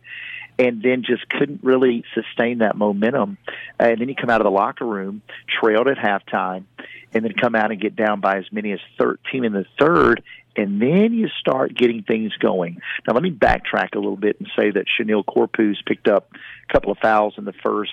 and 0.57 0.81
then 0.81 1.03
just 1.03 1.27
couldn't 1.29 1.63
really 1.63 2.03
sustain 2.13 2.59
that 2.59 2.75
momentum. 2.75 3.37
And 3.79 3.99
then 3.99 4.09
you 4.09 4.15
come 4.15 4.29
out 4.29 4.41
of 4.41 4.45
the 4.45 4.51
locker 4.51 4.85
room, 4.85 5.21
trailed 5.47 5.87
at 5.87 5.97
halftime, 5.97 6.65
and 7.13 7.23
then 7.23 7.33
come 7.33 7.55
out 7.55 7.71
and 7.71 7.79
get 7.79 7.95
down 7.95 8.19
by 8.19 8.37
as 8.37 8.45
many 8.51 8.73
as 8.73 8.79
13 8.99 9.45
in 9.45 9.53
the 9.53 9.65
third, 9.79 10.21
and 10.59 10.81
then 10.81 11.13
you 11.13 11.29
start 11.39 11.73
getting 11.73 12.03
things 12.03 12.33
going. 12.37 12.81
Now, 13.07 13.13
let 13.13 13.23
me 13.23 13.31
backtrack 13.31 13.95
a 13.95 13.99
little 13.99 14.17
bit 14.17 14.37
and 14.39 14.49
say 14.57 14.71
that 14.71 14.85
Chanel 14.89 15.23
Corpus 15.23 15.77
picked 15.85 16.09
up 16.09 16.29
a 16.69 16.73
couple 16.73 16.91
of 16.91 16.97
fouls 16.97 17.35
in 17.37 17.45
the 17.45 17.53
first, 17.53 17.91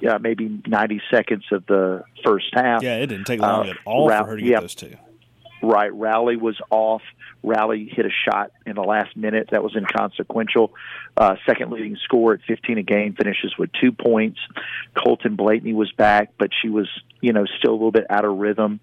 yeah, 0.00 0.18
maybe 0.18 0.62
90 0.64 1.02
seconds 1.10 1.44
of 1.50 1.66
the 1.66 2.04
first 2.24 2.46
half. 2.52 2.84
Yeah, 2.84 2.98
it 2.98 3.08
didn't 3.08 3.26
take 3.26 3.40
long 3.40 3.66
uh, 3.66 3.70
at 3.72 3.76
all 3.84 4.08
for 4.08 4.14
her 4.14 4.36
to 4.36 4.42
get 4.42 4.50
yeah, 4.50 4.60
those 4.60 4.76
two. 4.76 4.96
Right. 5.62 5.94
Rowley 5.94 6.36
was 6.36 6.60
off. 6.70 7.02
Rowley 7.44 7.88
hit 7.90 8.04
a 8.04 8.10
shot 8.10 8.50
in 8.66 8.74
the 8.74 8.82
last 8.82 9.16
minute 9.16 9.50
that 9.52 9.62
was 9.62 9.76
inconsequential. 9.76 10.72
Uh, 11.16 11.36
second 11.46 11.70
leading 11.70 11.96
scorer 12.02 12.34
at 12.34 12.40
15 12.48 12.78
a 12.78 12.82
game 12.82 13.14
finishes 13.14 13.54
with 13.56 13.70
two 13.80 13.92
points. 13.92 14.40
Colton 14.96 15.36
Blakeney 15.36 15.72
was 15.72 15.90
back, 15.92 16.32
but 16.36 16.50
she 16.60 16.68
was, 16.68 16.88
you 17.20 17.32
know, 17.32 17.44
still 17.58 17.70
a 17.70 17.74
little 17.74 17.92
bit 17.92 18.06
out 18.10 18.24
of 18.24 18.36
rhythm. 18.38 18.80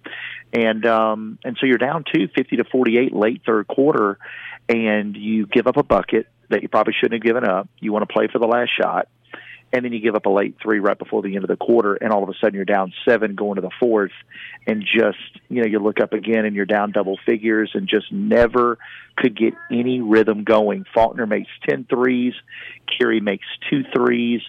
And, 0.54 0.86
um, 0.86 1.38
and 1.44 1.56
so 1.60 1.66
you're 1.66 1.78
down 1.78 2.04
two, 2.10 2.28
50 2.34 2.56
to 2.56 2.64
48 2.64 3.14
late 3.14 3.42
third 3.44 3.68
quarter, 3.68 4.18
and 4.68 5.14
you 5.16 5.46
give 5.46 5.66
up 5.66 5.76
a 5.76 5.82
bucket 5.82 6.28
that 6.48 6.62
you 6.62 6.68
probably 6.68 6.94
shouldn't 6.98 7.22
have 7.22 7.22
given 7.22 7.48
up. 7.48 7.68
You 7.78 7.92
want 7.92 8.08
to 8.08 8.12
play 8.12 8.28
for 8.32 8.38
the 8.38 8.46
last 8.46 8.70
shot 8.80 9.08
and 9.72 9.84
then 9.84 9.92
you 9.92 10.00
give 10.00 10.14
up 10.14 10.26
a 10.26 10.30
late 10.30 10.56
three 10.62 10.80
right 10.80 10.98
before 10.98 11.22
the 11.22 11.36
end 11.36 11.44
of 11.44 11.48
the 11.48 11.56
quarter, 11.56 11.94
and 11.94 12.12
all 12.12 12.22
of 12.22 12.28
a 12.28 12.34
sudden 12.40 12.54
you're 12.54 12.64
down 12.64 12.92
seven 13.04 13.34
going 13.34 13.56
to 13.56 13.60
the 13.60 13.70
fourth, 13.78 14.12
and 14.66 14.82
just 14.82 15.18
you 15.48 15.62
know 15.62 15.68
you 15.68 15.78
look 15.78 16.00
up 16.00 16.12
again 16.12 16.44
and 16.44 16.56
you're 16.56 16.66
down 16.66 16.92
double 16.92 17.18
figures, 17.24 17.70
and 17.74 17.88
just 17.88 18.10
never 18.10 18.78
could 19.16 19.36
get 19.36 19.54
any 19.70 20.00
rhythm 20.00 20.44
going. 20.44 20.84
Faulkner 20.92 21.26
makes 21.26 21.50
ten 21.68 21.84
threes, 21.88 22.34
Carey 22.98 23.20
makes 23.20 23.46
two 23.68 23.84
threes, 23.94 24.42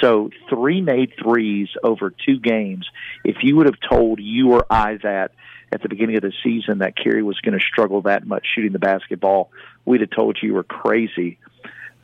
so 0.00 0.30
three 0.48 0.80
made 0.80 1.12
threes 1.22 1.68
over 1.82 2.10
two 2.10 2.38
games. 2.40 2.88
If 3.24 3.36
you 3.42 3.56
would 3.56 3.66
have 3.66 3.78
told 3.88 4.18
you 4.20 4.52
or 4.52 4.66
I 4.70 4.98
that 5.02 5.32
at 5.72 5.82
the 5.82 5.88
beginning 5.88 6.16
of 6.16 6.22
the 6.22 6.32
season 6.42 6.78
that 6.78 6.96
Carey 6.96 7.22
was 7.22 7.38
going 7.40 7.58
to 7.58 7.64
struggle 7.64 8.02
that 8.02 8.26
much 8.26 8.46
shooting 8.54 8.72
the 8.72 8.78
basketball, 8.78 9.50
we'd 9.84 10.00
have 10.00 10.10
told 10.10 10.38
you 10.40 10.50
you 10.50 10.54
were 10.54 10.62
crazy. 10.62 11.38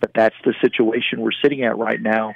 But 0.00 0.12
that's 0.14 0.34
the 0.44 0.54
situation 0.62 1.20
we're 1.20 1.30
sitting 1.42 1.62
at 1.62 1.76
right 1.76 2.00
now. 2.00 2.34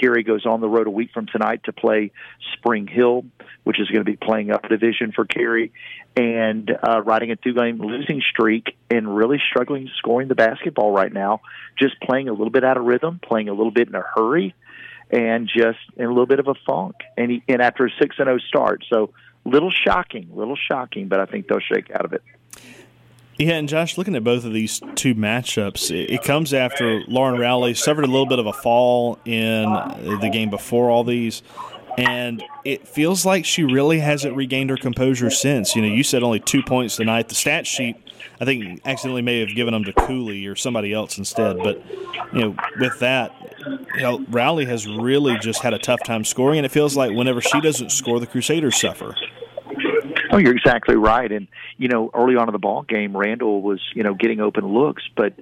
Carey 0.00 0.22
goes 0.22 0.46
on 0.46 0.60
the 0.60 0.68
road 0.68 0.86
a 0.86 0.90
week 0.90 1.10
from 1.12 1.26
tonight 1.26 1.64
to 1.64 1.72
play 1.72 2.12
Spring 2.54 2.86
Hill, 2.86 3.24
which 3.64 3.80
is 3.80 3.88
going 3.88 4.04
to 4.04 4.10
be 4.10 4.16
playing 4.16 4.50
up 4.50 4.68
division 4.68 5.12
for 5.12 5.24
Carey, 5.24 5.72
and 6.16 6.70
uh, 6.70 7.02
riding 7.02 7.30
a 7.30 7.36
two-game 7.36 7.78
losing 7.78 8.22
streak 8.30 8.76
and 8.90 9.14
really 9.14 9.40
struggling 9.50 9.90
scoring 9.98 10.28
the 10.28 10.34
basketball 10.34 10.92
right 10.92 11.12
now. 11.12 11.40
Just 11.78 12.00
playing 12.00 12.28
a 12.28 12.32
little 12.32 12.50
bit 12.50 12.64
out 12.64 12.76
of 12.76 12.84
rhythm, 12.84 13.20
playing 13.22 13.48
a 13.48 13.52
little 13.52 13.72
bit 13.72 13.88
in 13.88 13.94
a 13.94 14.04
hurry, 14.14 14.54
and 15.10 15.48
just 15.48 15.78
in 15.96 16.04
a 16.04 16.08
little 16.08 16.26
bit 16.26 16.38
of 16.38 16.46
a 16.46 16.54
funk. 16.66 16.94
And 17.16 17.30
he, 17.30 17.42
and 17.48 17.60
after 17.60 17.86
a 17.86 17.90
six 18.00 18.16
and 18.18 18.26
zero 18.26 18.36
oh 18.36 18.46
start, 18.48 18.84
so 18.88 19.10
little 19.44 19.70
shocking, 19.70 20.28
little 20.32 20.56
shocking, 20.56 21.08
but 21.08 21.20
I 21.20 21.26
think 21.26 21.48
they'll 21.48 21.60
shake 21.60 21.90
out 21.90 22.04
of 22.04 22.12
it. 22.12 22.22
Yeah, 23.40 23.54
and 23.54 23.70
Josh, 23.70 23.96
looking 23.96 24.14
at 24.16 24.22
both 24.22 24.44
of 24.44 24.52
these 24.52 24.82
two 24.96 25.14
matchups, 25.14 25.90
it, 25.90 26.10
it 26.10 26.22
comes 26.22 26.52
after 26.52 27.02
Lauren 27.08 27.40
Rowley 27.40 27.72
suffered 27.72 28.04
a 28.04 28.06
little 28.06 28.26
bit 28.26 28.38
of 28.38 28.44
a 28.44 28.52
fall 28.52 29.18
in 29.24 29.64
the 29.64 30.28
game 30.30 30.50
before 30.50 30.90
all 30.90 31.04
these, 31.04 31.42
and 31.96 32.44
it 32.66 32.86
feels 32.86 33.24
like 33.24 33.46
she 33.46 33.64
really 33.64 33.98
hasn't 33.98 34.36
regained 34.36 34.68
her 34.68 34.76
composure 34.76 35.30
since. 35.30 35.74
You 35.74 35.80
know, 35.80 35.88
you 35.88 36.02
said 36.02 36.22
only 36.22 36.40
two 36.40 36.62
points 36.62 36.96
tonight. 36.96 37.30
The 37.30 37.34
stat 37.34 37.66
sheet, 37.66 37.96
I 38.42 38.44
think, 38.44 38.82
accidentally 38.84 39.22
may 39.22 39.40
have 39.40 39.56
given 39.56 39.72
them 39.72 39.84
to 39.84 39.94
Cooley 39.94 40.46
or 40.46 40.54
somebody 40.54 40.92
else 40.92 41.16
instead. 41.16 41.56
But 41.56 41.82
you 42.34 42.40
know, 42.40 42.56
with 42.78 42.98
that, 42.98 43.32
you 43.94 44.02
know, 44.02 44.22
Rowley 44.28 44.66
has 44.66 44.86
really 44.86 45.38
just 45.38 45.62
had 45.62 45.72
a 45.72 45.78
tough 45.78 46.02
time 46.04 46.26
scoring, 46.26 46.58
and 46.58 46.66
it 46.66 46.72
feels 46.72 46.94
like 46.94 47.12
whenever 47.12 47.40
she 47.40 47.62
doesn't 47.62 47.90
score, 47.90 48.20
the 48.20 48.26
Crusaders 48.26 48.78
suffer. 48.78 49.16
Oh, 50.32 50.38
you're 50.38 50.56
exactly 50.56 50.96
right. 50.96 51.30
And 51.30 51.48
you 51.76 51.88
know, 51.88 52.10
early 52.14 52.36
on 52.36 52.48
in 52.48 52.52
the 52.52 52.58
ball 52.58 52.82
game, 52.82 53.16
Randall 53.16 53.62
was 53.62 53.80
you 53.94 54.02
know 54.02 54.14
getting 54.14 54.40
open 54.40 54.66
looks, 54.66 55.02
but 55.16 55.34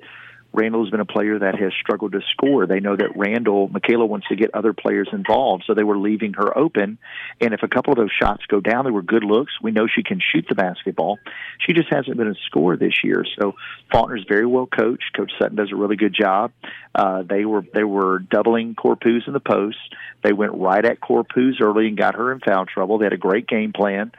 Randall 0.53 0.83
has 0.83 0.91
been 0.91 1.01
a 1.01 1.05
player 1.05 1.39
that 1.39 1.57
has 1.57 1.73
struggled 1.79 2.13
to 2.13 2.21
score. 2.33 2.67
They 2.67 2.81
know 2.81 2.97
that 2.97 3.17
Randall, 3.17 3.69
Michaela 3.69 4.07
wants 4.07 4.29
to 4.29 4.37
get 4.37 4.55
other 4.55 4.73
players 4.73 5.09
involved, 5.13 5.65
so 5.67 5.75
they 5.75 5.85
were 5.85 5.99
leaving 5.99 6.33
her 6.35 6.57
open. 6.57 6.99
And 7.41 7.53
if 7.53 7.63
a 7.63 7.69
couple 7.69 7.93
of 7.93 7.99
those 7.99 8.11
shots 8.11 8.45
go 8.49 8.61
down, 8.61 8.85
they 8.85 8.91
were 8.91 9.03
good 9.03 9.25
looks. 9.25 9.53
We 9.63 9.73
know 9.73 9.87
she 9.87 10.03
can 10.03 10.21
shoot 10.21 10.47
the 10.49 10.55
basketball. 10.55 11.19
She 11.67 11.75
just 11.75 11.93
hasn't 11.93 12.17
been 12.17 12.29
a 12.29 12.35
scorer 12.47 12.79
this 12.79 13.05
year. 13.05 13.25
So 13.39 13.57
Faulkner's 13.93 14.25
very 14.27 14.47
well 14.47 14.67
coached. 14.67 15.13
Coach 15.15 15.33
Sutton 15.39 15.57
does 15.57 15.71
a 15.71 15.77
really 15.77 15.97
good 15.97 16.15
job. 16.19 16.53
Uh, 16.95 17.23
they 17.29 17.45
were 17.45 17.65
they 17.75 17.85
were 17.85 18.19
doubling 18.19 18.75
Corpuz 18.75 19.27
in 19.27 19.35
the 19.35 19.41
post. 19.41 19.77
They 20.25 20.33
went 20.33 20.55
right 20.55 20.85
at 20.85 21.01
Corpuz 21.01 21.61
early 21.61 21.89
and 21.89 21.97
got 21.97 22.15
her 22.15 22.33
in 22.33 22.41
foul 22.41 22.65
trouble. 22.65 22.99
They 22.99 23.05
had 23.05 23.13
a 23.13 23.19
great 23.19 23.47
game 23.47 23.73
plan. 23.73 24.13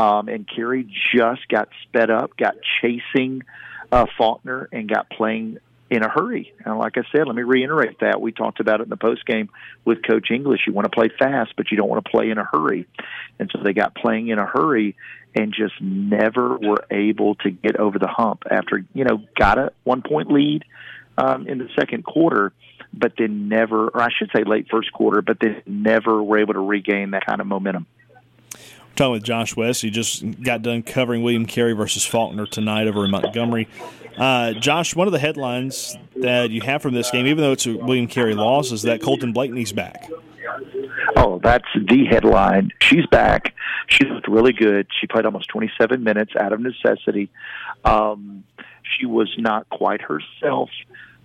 Um, 0.00 0.28
and 0.28 0.48
Carey 0.48 0.88
just 1.14 1.46
got 1.48 1.68
sped 1.82 2.08
up, 2.08 2.34
got 2.34 2.54
chasing 2.80 3.42
uh, 3.92 4.06
Faulkner, 4.16 4.66
and 4.72 4.88
got 4.88 5.10
playing 5.10 5.58
in 5.90 6.02
a 6.02 6.08
hurry. 6.08 6.54
And 6.64 6.78
like 6.78 6.96
I 6.96 7.02
said, 7.12 7.26
let 7.26 7.36
me 7.36 7.42
reiterate 7.42 8.00
that. 8.00 8.18
We 8.18 8.32
talked 8.32 8.60
about 8.60 8.80
it 8.80 8.84
in 8.84 8.88
the 8.88 8.96
post 8.96 9.26
game 9.26 9.50
with 9.84 9.98
Coach 10.02 10.30
English. 10.30 10.60
You 10.66 10.72
want 10.72 10.90
to 10.90 10.90
play 10.90 11.10
fast, 11.18 11.52
but 11.54 11.70
you 11.70 11.76
don't 11.76 11.88
want 11.90 12.02
to 12.02 12.10
play 12.10 12.30
in 12.30 12.38
a 12.38 12.44
hurry. 12.44 12.86
And 13.38 13.50
so 13.52 13.62
they 13.62 13.74
got 13.74 13.94
playing 13.94 14.28
in 14.28 14.38
a 14.38 14.46
hurry 14.46 14.96
and 15.34 15.52
just 15.52 15.74
never 15.82 16.56
were 16.56 16.86
able 16.90 17.34
to 17.34 17.50
get 17.50 17.76
over 17.76 17.98
the 17.98 18.08
hump 18.08 18.44
after, 18.50 18.82
you 18.94 19.04
know, 19.04 19.22
got 19.38 19.58
a 19.58 19.70
one 19.84 20.00
point 20.00 20.32
lead 20.32 20.64
um, 21.18 21.46
in 21.46 21.58
the 21.58 21.68
second 21.78 22.06
quarter, 22.06 22.54
but 22.94 23.12
then 23.18 23.50
never, 23.50 23.88
or 23.88 24.00
I 24.00 24.08
should 24.18 24.30
say 24.34 24.44
late 24.44 24.68
first 24.70 24.94
quarter, 24.94 25.20
but 25.20 25.36
then 25.40 25.60
never 25.66 26.22
were 26.22 26.38
able 26.38 26.54
to 26.54 26.60
regain 26.60 27.10
that 27.10 27.26
kind 27.26 27.42
of 27.42 27.46
momentum 27.46 27.86
talking 29.00 29.12
with 29.12 29.24
Josh 29.24 29.56
West. 29.56 29.82
He 29.82 29.90
just 29.90 30.42
got 30.42 30.62
done 30.62 30.82
covering 30.82 31.22
William 31.22 31.46
Carey 31.46 31.72
versus 31.72 32.04
Faulkner 32.04 32.46
tonight 32.46 32.86
over 32.86 33.04
in 33.06 33.10
Montgomery. 33.10 33.66
Uh, 34.18 34.52
Josh, 34.52 34.94
one 34.94 35.08
of 35.08 35.12
the 35.12 35.18
headlines 35.18 35.96
that 36.16 36.50
you 36.50 36.60
have 36.60 36.82
from 36.82 36.92
this 36.92 37.10
game, 37.10 37.26
even 37.26 37.42
though 37.42 37.52
it's 37.52 37.66
a 37.66 37.76
William 37.76 38.06
Carey 38.06 38.34
loss, 38.34 38.72
is 38.72 38.82
that 38.82 39.00
Colton 39.00 39.32
Blakeney's 39.32 39.72
back. 39.72 40.10
Oh, 41.16 41.40
that's 41.42 41.64
the 41.74 42.04
headline. 42.10 42.72
She's 42.80 43.06
back. 43.06 43.54
She 43.88 44.04
looked 44.04 44.28
really 44.28 44.52
good. 44.52 44.86
She 45.00 45.06
played 45.06 45.24
almost 45.24 45.48
27 45.48 46.04
minutes 46.04 46.32
out 46.38 46.52
of 46.52 46.60
necessity. 46.60 47.30
Um, 47.84 48.44
she 48.82 49.06
was 49.06 49.34
not 49.38 49.68
quite 49.70 50.02
herself, 50.02 50.68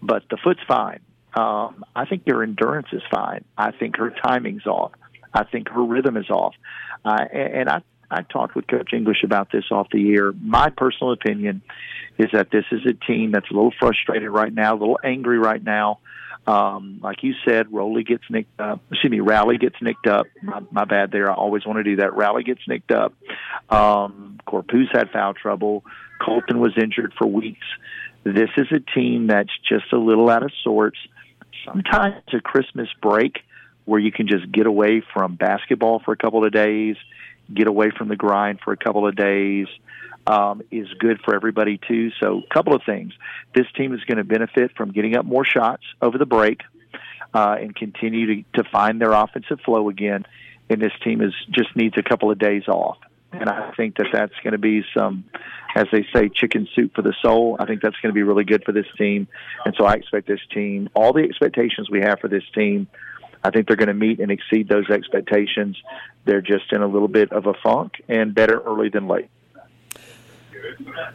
but 0.01 0.23
the 0.29 0.37
foot's 0.37 0.61
fine. 0.65 1.01
Um, 1.33 1.83
I 1.93 2.05
think 2.05 2.23
her 2.27 2.41
endurance 2.41 2.87
is 2.93 3.01
fine. 3.11 3.43
I 3.57 3.71
think 3.71 3.97
her 3.97 4.11
timing's 4.23 4.65
off. 4.65 4.93
I 5.35 5.43
think 5.43 5.69
her 5.69 5.83
rhythm 5.83 6.15
is 6.17 6.29
off. 6.29 6.55
Uh, 7.03 7.25
and, 7.31 7.69
I, 7.69 7.81
I 8.09 8.21
talked 8.21 8.55
with 8.55 8.67
Coach 8.67 8.93
English 8.93 9.23
about 9.23 9.51
this 9.51 9.65
off 9.69 9.87
the 9.91 9.99
year. 9.99 10.33
My 10.41 10.69
personal 10.69 11.11
opinion 11.11 11.61
is 12.17 12.27
that 12.31 12.49
this 12.51 12.63
is 12.71 12.81
a 12.85 12.93
team 12.93 13.31
that's 13.31 13.49
a 13.51 13.53
little 13.53 13.73
frustrated 13.77 14.29
right 14.29 14.53
now, 14.53 14.73
a 14.73 14.79
little 14.79 14.99
angry 15.03 15.37
right 15.37 15.61
now. 15.61 15.99
Um, 16.47 16.99
like 17.01 17.23
you 17.23 17.33
said, 17.45 17.73
Rowley 17.73 18.03
gets 18.03 18.23
nicked 18.29 18.59
up. 18.59 18.79
Excuse 18.91 19.11
me, 19.11 19.19
Rally 19.19 19.57
gets 19.57 19.75
nicked 19.81 20.07
up. 20.07 20.27
My, 20.41 20.61
my 20.71 20.85
bad 20.85 21.11
there. 21.11 21.29
I 21.29 21.33
always 21.33 21.65
want 21.65 21.77
to 21.77 21.83
do 21.83 21.97
that. 21.97 22.15
Rally 22.15 22.43
gets 22.43 22.61
nicked 22.67 22.91
up. 22.91 23.13
Um, 23.69 24.39
Corpuz 24.47 24.95
had 24.95 25.09
foul 25.11 25.33
trouble. 25.33 25.83
Colton 26.23 26.59
was 26.59 26.73
injured 26.81 27.13
for 27.17 27.27
weeks. 27.27 27.65
This 28.23 28.49
is 28.57 28.67
a 28.71 28.79
team 28.79 29.27
that's 29.27 29.51
just 29.67 29.91
a 29.91 29.97
little 29.97 30.29
out 30.29 30.43
of 30.43 30.51
sorts. 30.63 30.97
Sometimes 31.65 32.21
a 32.31 32.39
Christmas 32.39 32.89
break 33.01 33.39
where 33.85 33.99
you 33.99 34.11
can 34.11 34.27
just 34.27 34.51
get 34.51 34.65
away 34.65 35.01
from 35.13 35.35
basketball 35.35 35.99
for 35.99 36.11
a 36.11 36.17
couple 36.17 36.43
of 36.45 36.51
days, 36.51 36.97
get 37.53 37.67
away 37.67 37.91
from 37.95 38.07
the 38.07 38.15
grind 38.15 38.59
for 38.63 38.73
a 38.73 38.77
couple 38.77 39.07
of 39.07 39.15
days, 39.15 39.67
um, 40.27 40.61
is 40.71 40.87
good 40.99 41.19
for 41.23 41.35
everybody 41.35 41.79
too. 41.87 42.11
So, 42.19 42.41
a 42.49 42.53
couple 42.53 42.73
of 42.73 42.81
things. 42.85 43.13
This 43.53 43.67
team 43.75 43.93
is 43.93 44.01
going 44.05 44.17
to 44.17 44.23
benefit 44.23 44.75
from 44.75 44.91
getting 44.91 45.15
up 45.15 45.25
more 45.25 45.45
shots 45.45 45.83
over 46.01 46.17
the 46.17 46.25
break 46.25 46.61
uh, 47.33 47.57
and 47.59 47.75
continue 47.75 48.43
to, 48.43 48.63
to 48.63 48.69
find 48.69 48.99
their 48.99 49.11
offensive 49.11 49.59
flow 49.63 49.89
again. 49.89 50.25
And 50.69 50.81
this 50.81 50.93
team 51.03 51.21
is 51.21 51.33
just 51.51 51.75
needs 51.75 51.95
a 51.97 52.03
couple 52.03 52.31
of 52.31 52.39
days 52.39 52.67
off. 52.67 52.97
And 53.31 53.49
I 53.49 53.71
think 53.75 53.97
that 53.97 54.07
that's 54.13 54.33
going 54.43 54.53
to 54.53 54.57
be 54.57 54.83
some, 54.97 55.25
as 55.75 55.87
they 55.91 56.05
say, 56.13 56.29
chicken 56.29 56.67
soup 56.73 56.95
for 56.95 57.01
the 57.01 57.13
soul. 57.21 57.57
I 57.59 57.65
think 57.65 57.81
that's 57.81 57.97
going 58.01 58.11
to 58.11 58.13
be 58.13 58.23
really 58.23 58.45
good 58.45 58.63
for 58.63 58.71
this 58.71 58.85
team. 58.97 59.27
And 59.65 59.75
so 59.77 59.85
I 59.85 59.93
expect 59.93 60.27
this 60.27 60.39
team, 60.53 60.89
all 60.95 61.11
the 61.11 61.23
expectations 61.23 61.89
we 61.89 61.99
have 61.99 62.19
for 62.19 62.29
this 62.29 62.43
team, 62.53 62.87
I 63.45 63.51
think 63.51 63.67
they're 63.67 63.75
going 63.75 63.87
to 63.87 63.93
meet 63.93 64.19
and 64.19 64.31
exceed 64.31 64.67
those 64.67 64.89
expectations. 64.89 65.77
They're 66.25 66.41
just 66.41 66.73
in 66.73 66.81
a 66.81 66.87
little 66.87 67.07
bit 67.07 67.31
of 67.31 67.45
a 67.45 67.53
funk 67.53 68.01
and 68.09 68.33
better 68.33 68.59
early 68.59 68.89
than 68.89 69.07
late. 69.07 69.29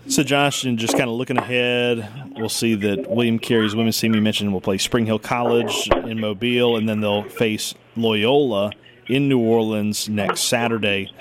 So, 0.07 0.23
Josh, 0.23 0.65
and 0.65 0.79
just 0.79 0.97
kind 0.97 1.11
of 1.11 1.17
looking 1.17 1.37
ahead, 1.37 2.09
we'll 2.37 2.49
see 2.49 2.77
that 2.77 3.11
William 3.11 3.41
Carey's 3.41 3.75
women's 3.75 3.99
team 3.99 4.15
you 4.15 4.23
mentioned 4.23 4.53
will 4.53 4.61
play 4.61 4.79
Spring 4.79 5.07
Hill 5.07 5.19
College 5.19 5.89
in 6.05 6.21
Mobile, 6.21 6.77
and 6.77 6.89
then 6.89 7.01
they'll 7.01 7.25
face 7.25 7.75
Loyola 7.97 8.71
in 9.09 9.29
New 9.29 9.41
Orleans 9.41 10.09
next 10.09 10.43
Saturday. 10.43 11.13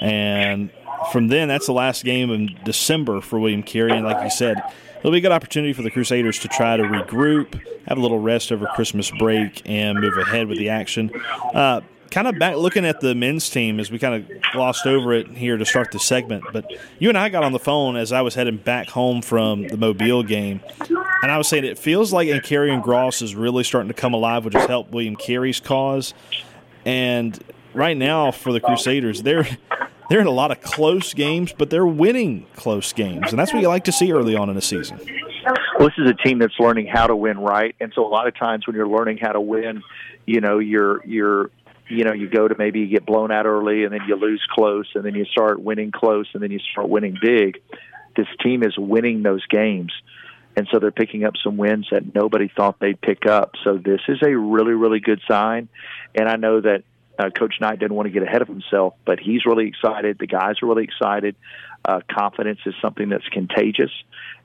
And 0.00 0.70
from 1.12 1.28
then, 1.28 1.46
that's 1.46 1.66
the 1.66 1.72
last 1.72 2.04
game 2.04 2.32
in 2.32 2.58
December 2.64 3.20
for 3.20 3.38
William 3.38 3.62
Carey. 3.62 3.92
And 3.92 4.04
like 4.04 4.22
you 4.24 4.30
said, 4.30 4.60
it'll 5.00 5.10
be 5.10 5.18
a 5.18 5.20
good 5.20 5.32
opportunity 5.32 5.72
for 5.72 5.82
the 5.82 5.90
Crusaders 5.90 6.38
to 6.38 6.48
try 6.48 6.76
to 6.76 6.84
regroup, 6.84 7.60
have 7.88 7.98
a 7.98 8.00
little 8.00 8.20
rest 8.20 8.52
over 8.52 8.66
Christmas 8.66 9.10
break, 9.10 9.62
and 9.66 9.98
move 9.98 10.16
ahead 10.16 10.46
with 10.46 10.58
the 10.58 10.68
action. 10.68 11.10
Uh, 11.54 11.80
kind 12.10 12.26
of 12.26 12.38
back 12.38 12.56
looking 12.56 12.84
at 12.84 13.00
the 13.00 13.14
men's 13.14 13.48
team 13.48 13.78
as 13.78 13.90
we 13.90 13.98
kind 13.98 14.14
of 14.14 14.42
glossed 14.52 14.86
over 14.86 15.12
it 15.12 15.28
here 15.28 15.56
to 15.56 15.64
start 15.64 15.92
the 15.92 15.98
segment. 15.98 16.44
But 16.52 16.70
you 16.98 17.08
and 17.08 17.16
I 17.16 17.28
got 17.28 17.44
on 17.44 17.52
the 17.52 17.58
phone 17.58 17.96
as 17.96 18.12
I 18.12 18.20
was 18.22 18.34
heading 18.34 18.56
back 18.56 18.88
home 18.88 19.22
from 19.22 19.68
the 19.68 19.76
Mobile 19.76 20.22
game, 20.22 20.60
and 21.22 21.30
I 21.30 21.38
was 21.38 21.48
saying 21.48 21.64
it 21.64 21.78
feels 21.78 22.12
like 22.12 22.28
Ancarrion 22.28 22.82
Gross 22.82 23.22
is 23.22 23.34
really 23.34 23.64
starting 23.64 23.88
to 23.88 23.94
come 23.94 24.14
alive, 24.14 24.44
which 24.44 24.54
has 24.54 24.66
helped 24.66 24.90
William 24.90 25.16
Carey's 25.16 25.60
cause. 25.60 26.14
And 26.84 27.38
right 27.74 27.96
now 27.96 28.30
for 28.32 28.52
the 28.52 28.60
Crusaders, 28.60 29.22
they're 29.22 29.46
they're 30.10 30.20
in 30.20 30.26
a 30.26 30.32
lot 30.32 30.50
of 30.50 30.60
close 30.60 31.14
games, 31.14 31.54
but 31.56 31.70
they're 31.70 31.86
winning 31.86 32.44
close 32.56 32.92
games, 32.92 33.30
and 33.30 33.38
that's 33.38 33.54
what 33.54 33.62
you 33.62 33.68
like 33.68 33.84
to 33.84 33.92
see 33.92 34.12
early 34.12 34.36
on 34.36 34.50
in 34.50 34.56
a 34.56 34.60
season. 34.60 34.98
Well, 35.78 35.88
this 35.88 35.96
is 36.04 36.10
a 36.10 36.28
team 36.28 36.40
that's 36.40 36.58
learning 36.58 36.88
how 36.88 37.06
to 37.06 37.16
win 37.16 37.38
right, 37.38 37.74
and 37.80 37.92
so 37.94 38.04
a 38.04 38.10
lot 38.10 38.26
of 38.26 38.36
times 38.36 38.66
when 38.66 38.76
you're 38.76 38.88
learning 38.88 39.18
how 39.18 39.32
to 39.32 39.40
win, 39.40 39.82
you 40.26 40.40
know, 40.40 40.58
you're 40.58 41.02
you're 41.06 41.50
you 41.90 42.04
know, 42.04 42.12
you 42.12 42.28
go 42.28 42.46
to 42.46 42.54
maybe 42.56 42.80
you 42.80 42.86
get 42.86 43.04
blown 43.04 43.32
out 43.32 43.46
early 43.46 43.84
and 43.84 43.92
then 43.92 44.00
you 44.06 44.14
lose 44.14 44.42
close 44.52 44.86
and 44.94 45.04
then 45.04 45.14
you 45.14 45.24
start 45.24 45.60
winning 45.60 45.90
close 45.90 46.28
and 46.34 46.42
then 46.42 46.50
you 46.50 46.60
start 46.72 46.88
winning 46.88 47.16
big. 47.20 47.60
This 48.16 48.28
team 48.42 48.62
is 48.62 48.78
winning 48.78 49.22
those 49.22 49.44
games. 49.46 49.92
And 50.56 50.68
so 50.72 50.78
they're 50.78 50.90
picking 50.90 51.24
up 51.24 51.34
some 51.42 51.56
wins 51.56 51.88
that 51.90 52.14
nobody 52.14 52.50
thought 52.54 52.78
they'd 52.80 53.00
pick 53.00 53.26
up. 53.26 53.54
So 53.64 53.76
this 53.76 54.00
is 54.08 54.18
a 54.24 54.36
really, 54.36 54.72
really 54.72 55.00
good 55.00 55.20
sign. 55.28 55.68
And 56.14 56.28
I 56.28 56.36
know 56.36 56.60
that 56.60 56.82
uh, 57.20 57.30
Coach 57.30 57.54
Knight 57.60 57.78
didn't 57.78 57.94
want 57.94 58.06
to 58.06 58.12
get 58.12 58.22
ahead 58.22 58.42
of 58.42 58.48
himself, 58.48 58.94
but 59.04 59.18
he's 59.20 59.44
really 59.44 59.68
excited. 59.68 60.18
The 60.18 60.26
guys 60.26 60.56
are 60.62 60.66
really 60.66 60.84
excited. 60.84 61.36
Uh, 61.84 62.00
confidence 62.10 62.60
is 62.66 62.74
something 62.82 63.08
that's 63.08 63.28
contagious 63.28 63.90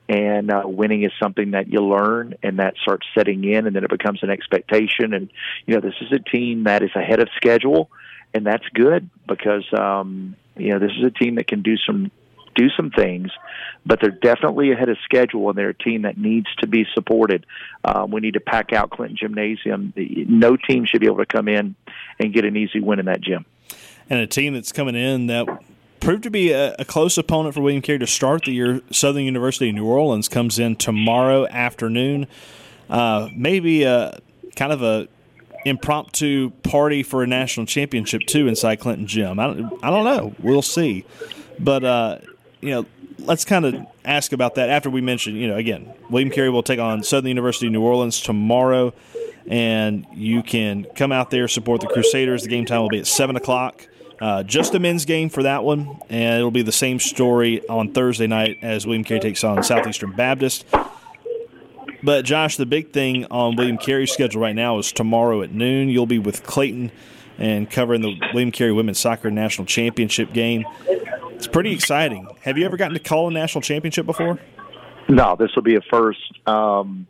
and 0.08 0.52
uh, 0.52 0.62
winning 0.64 1.02
is 1.02 1.12
something 1.20 1.52
that 1.52 1.68
you 1.68 1.80
learn 1.80 2.34
and 2.42 2.58
that 2.58 2.74
starts 2.80 3.06
setting 3.16 3.44
in 3.44 3.66
and 3.66 3.74
then 3.74 3.84
it 3.84 3.90
becomes 3.90 4.22
an 4.22 4.30
expectation 4.30 5.12
and 5.12 5.30
you 5.66 5.74
know 5.74 5.80
this 5.80 5.94
is 6.00 6.12
a 6.12 6.18
team 6.18 6.64
that 6.64 6.82
is 6.82 6.90
ahead 6.94 7.20
of 7.20 7.28
schedule 7.36 7.90
and 8.32 8.46
that's 8.46 8.66
good 8.72 9.10
because 9.26 9.64
um 9.78 10.36
you 10.56 10.72
know 10.72 10.78
this 10.78 10.92
is 10.92 11.04
a 11.04 11.10
team 11.10 11.34
that 11.36 11.46
can 11.46 11.62
do 11.62 11.76
some 11.76 12.10
do 12.56 12.68
some 12.76 12.90
things 12.90 13.30
but 13.84 14.00
they're 14.00 14.10
definitely 14.10 14.72
ahead 14.72 14.88
of 14.88 14.96
schedule 15.04 15.48
and 15.48 15.58
they're 15.58 15.70
a 15.70 15.74
team 15.74 16.02
that 16.02 16.18
needs 16.18 16.48
to 16.58 16.66
be 16.66 16.86
supported 16.94 17.46
um, 17.84 18.10
we 18.10 18.20
need 18.20 18.34
to 18.34 18.40
pack 18.40 18.72
out 18.72 18.90
clinton 18.90 19.16
gymnasium 19.16 19.92
no 19.96 20.56
team 20.56 20.84
should 20.84 21.00
be 21.00 21.06
able 21.06 21.18
to 21.18 21.26
come 21.26 21.48
in 21.48 21.74
and 22.18 22.32
get 22.32 22.44
an 22.44 22.56
easy 22.56 22.80
win 22.80 22.98
in 22.98 23.06
that 23.06 23.20
gym 23.20 23.44
and 24.08 24.20
a 24.20 24.26
team 24.26 24.54
that's 24.54 24.72
coming 24.72 24.94
in 24.94 25.26
that 25.26 25.46
proved 26.00 26.22
to 26.22 26.30
be 26.30 26.52
a, 26.52 26.74
a, 26.78 26.84
close 26.84 27.18
opponent 27.18 27.54
for 27.54 27.60
William 27.60 27.82
Carey 27.82 27.98
to 27.98 28.06
start 28.06 28.44
the 28.44 28.52
year. 28.52 28.80
Southern 28.92 29.24
University 29.24 29.72
New 29.72 29.86
Orleans 29.86 30.28
comes 30.28 30.58
in 30.58 30.76
tomorrow 30.76 31.48
afternoon. 31.48 32.28
Uh, 32.88 33.28
maybe 33.34 33.82
a 33.82 34.20
kind 34.54 34.72
of 34.72 34.82
a 34.82 35.08
impromptu 35.64 36.50
party 36.62 37.02
for 37.02 37.24
a 37.24 37.26
national 37.26 37.66
championship 37.66 38.22
too 38.26 38.46
inside 38.46 38.76
Clinton 38.76 39.06
Gym. 39.06 39.40
I 39.40 39.48
don't, 39.48 39.84
I 39.84 39.90
don't 39.90 40.04
know. 40.04 40.34
We'll 40.38 40.62
see. 40.62 41.04
But 41.58 41.82
uh, 41.82 42.18
you 42.60 42.70
know, 42.70 42.86
let's 43.18 43.44
kind 43.44 43.64
of 43.64 43.86
ask 44.04 44.32
about 44.32 44.54
that 44.56 44.68
after 44.70 44.90
we 44.90 45.00
mention. 45.00 45.36
You 45.36 45.48
know, 45.48 45.56
again, 45.56 45.92
William 46.10 46.30
Carey 46.30 46.50
will 46.50 46.62
take 46.62 46.78
on 46.78 47.02
Southern 47.02 47.28
University 47.28 47.68
New 47.68 47.82
Orleans 47.82 48.20
tomorrow, 48.20 48.92
and 49.46 50.06
you 50.12 50.42
can 50.42 50.84
come 50.94 51.12
out 51.12 51.30
there 51.30 51.48
support 51.48 51.80
the 51.80 51.86
Crusaders. 51.86 52.42
The 52.42 52.48
game 52.48 52.64
time 52.64 52.80
will 52.80 52.88
be 52.88 52.98
at 52.98 53.06
seven 53.06 53.36
o'clock. 53.36 53.86
Uh, 54.20 54.42
just 54.42 54.74
a 54.74 54.78
men's 54.78 55.04
game 55.04 55.28
for 55.28 55.42
that 55.42 55.62
one, 55.62 55.98
and 56.08 56.38
it'll 56.38 56.50
be 56.50 56.62
the 56.62 56.72
same 56.72 56.98
story 56.98 57.66
on 57.68 57.92
Thursday 57.92 58.26
night 58.26 58.58
as 58.62 58.86
William 58.86 59.04
Carey 59.04 59.20
takes 59.20 59.44
on 59.44 59.62
Southeastern 59.62 60.12
Baptist. 60.12 60.64
But 62.02 62.24
Josh, 62.24 62.56
the 62.56 62.66
big 62.66 62.92
thing 62.92 63.26
on 63.30 63.56
William 63.56 63.76
Carey's 63.76 64.12
schedule 64.12 64.40
right 64.40 64.54
now 64.54 64.78
is 64.78 64.92
tomorrow 64.92 65.42
at 65.42 65.52
noon. 65.52 65.88
You'll 65.88 66.06
be 66.06 66.18
with 66.18 66.44
Clayton 66.44 66.92
and 67.38 67.70
covering 67.70 68.00
the 68.00 68.18
William 68.32 68.52
Carey 68.52 68.72
Women's 68.72 68.98
Soccer 68.98 69.30
National 69.30 69.66
Championship 69.66 70.32
game. 70.32 70.64
It's 71.36 71.46
pretty 71.46 71.72
exciting. 71.72 72.28
Have 72.42 72.56
you 72.56 72.64
ever 72.64 72.78
gotten 72.78 72.94
to 72.94 73.02
call 73.02 73.28
a 73.28 73.30
national 73.30 73.60
championship 73.60 74.06
before? 74.06 74.40
No, 75.06 75.36
this 75.38 75.50
will 75.54 75.62
be 75.62 75.76
a 75.76 75.82
first. 75.82 76.18
Um, 76.48 77.06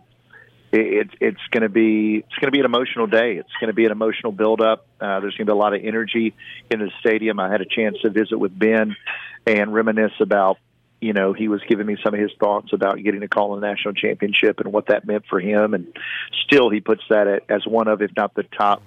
it, 0.72 1.10
it's 1.20 1.40
going 1.52 1.62
to 1.62 1.68
be 1.68 2.24
it's 2.26 2.34
going 2.40 2.48
to 2.48 2.50
be 2.50 2.58
an 2.58 2.64
emotional 2.64 3.06
day. 3.06 3.36
It's 3.36 3.52
going 3.60 3.68
to 3.68 3.74
be 3.74 3.84
an 3.84 3.92
emotional 3.92 4.32
buildup. 4.32 4.84
Uh, 5.00 5.20
there's 5.20 5.36
going 5.36 5.46
to 5.46 5.52
be 5.52 5.52
a 5.52 5.54
lot 5.54 5.74
of 5.74 5.84
energy 5.84 6.34
in 6.70 6.80
the 6.80 6.90
stadium. 6.98 7.38
I 7.38 7.50
had 7.50 7.60
a 7.60 7.64
chance 7.64 7.98
to 8.02 8.10
visit 8.10 8.36
with 8.36 8.56
Ben 8.58 8.96
and 9.46 9.72
reminisce 9.72 10.20
about 10.20 10.58
you 11.00 11.12
know 11.12 11.32
he 11.32 11.46
was 11.46 11.60
giving 11.68 11.86
me 11.86 11.96
some 12.04 12.12
of 12.12 12.20
his 12.20 12.32
thoughts 12.40 12.72
about 12.72 13.00
getting 13.02 13.20
to 13.20 13.28
call 13.28 13.54
the 13.54 13.60
national 13.60 13.94
championship 13.94 14.58
and 14.58 14.72
what 14.72 14.88
that 14.88 15.06
meant 15.06 15.24
for 15.30 15.38
him. 15.38 15.72
And 15.72 15.86
still, 16.46 16.68
he 16.68 16.80
puts 16.80 17.02
that 17.10 17.44
as 17.48 17.64
one 17.64 17.86
of, 17.86 18.02
if 18.02 18.10
not 18.16 18.34
the 18.34 18.42
top 18.42 18.82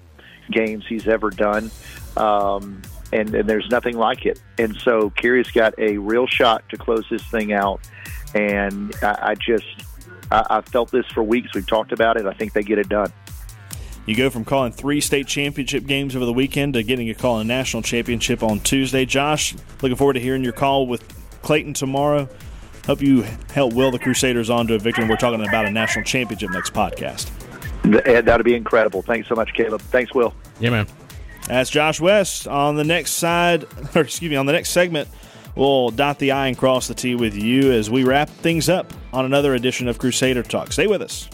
games 0.51 0.83
he's 0.87 1.07
ever 1.07 1.29
done. 1.29 1.71
Um, 2.17 2.81
and, 3.11 3.33
and 3.33 3.49
there's 3.49 3.69
nothing 3.69 3.97
like 3.97 4.25
it. 4.25 4.41
And 4.57 4.75
so 4.77 5.09
Carey's 5.11 5.51
got 5.51 5.73
a 5.77 5.97
real 5.97 6.27
shot 6.27 6.67
to 6.69 6.77
close 6.77 7.05
this 7.09 7.23
thing 7.23 7.53
out. 7.53 7.81
And 8.35 8.93
I, 9.01 9.29
I 9.29 9.35
just, 9.35 9.65
I, 10.31 10.45
I 10.49 10.61
felt 10.61 10.91
this 10.91 11.05
for 11.07 11.23
weeks. 11.23 11.53
We've 11.53 11.67
talked 11.67 11.91
about 11.91 12.17
it. 12.17 12.25
I 12.25 12.33
think 12.33 12.53
they 12.53 12.63
get 12.63 12.77
it 12.77 12.89
done. 12.89 13.11
You 14.05 14.15
go 14.15 14.29
from 14.29 14.43
calling 14.43 14.71
three 14.71 15.01
state 15.01 15.27
championship 15.27 15.85
games 15.85 16.15
over 16.15 16.25
the 16.25 16.33
weekend 16.33 16.73
to 16.73 16.83
getting 16.83 17.09
a 17.09 17.13
call 17.13 17.39
in 17.39 17.45
a 17.45 17.47
national 17.47 17.83
championship 17.83 18.41
on 18.41 18.59
Tuesday. 18.59 19.05
Josh, 19.05 19.55
looking 19.81 19.95
forward 19.95 20.13
to 20.13 20.19
hearing 20.19 20.43
your 20.43 20.53
call 20.53 20.87
with 20.87 21.03
Clayton 21.43 21.73
tomorrow. 21.73 22.27
Hope 22.85 23.01
you 23.03 23.23
help 23.53 23.73
will 23.73 23.91
the 23.91 23.99
Crusaders 23.99 24.49
on 24.49 24.65
to 24.67 24.75
a 24.75 24.79
victory. 24.79 25.07
We're 25.07 25.15
talking 25.15 25.45
about 25.45 25.65
a 25.65 25.71
national 25.71 26.05
championship 26.05 26.49
next 26.49 26.73
podcast. 26.73 27.29
Eh, 27.85 28.21
that'd 28.21 28.43
be 28.43 28.55
incredible. 28.55 29.03
Thanks 29.03 29.27
so 29.27 29.35
much, 29.35 29.53
Caleb. 29.53 29.81
Thanks, 29.81 30.13
Will. 30.13 30.33
Yeah, 30.59 30.71
man. 30.71 30.87
That's 31.49 31.71
Josh 31.71 31.99
West 31.99 32.47
on 32.47 32.75
the 32.75 32.83
next 32.83 33.13
side, 33.13 33.63
or 33.95 34.01
excuse 34.01 34.29
me, 34.29 34.35
on 34.35 34.45
the 34.45 34.53
next 34.53 34.69
segment. 34.69 35.09
We'll 35.55 35.89
dot 35.89 36.19
the 36.19 36.31
I 36.31 36.47
and 36.47 36.57
cross 36.57 36.87
the 36.87 36.93
T 36.93 37.15
with 37.15 37.35
you 37.35 37.71
as 37.71 37.89
we 37.89 38.03
wrap 38.03 38.29
things 38.29 38.69
up 38.69 38.93
on 39.11 39.25
another 39.25 39.55
edition 39.55 39.87
of 39.87 39.97
Crusader 39.97 40.43
Talk. 40.43 40.71
Stay 40.71 40.85
with 40.85 41.01
us. 41.01 41.27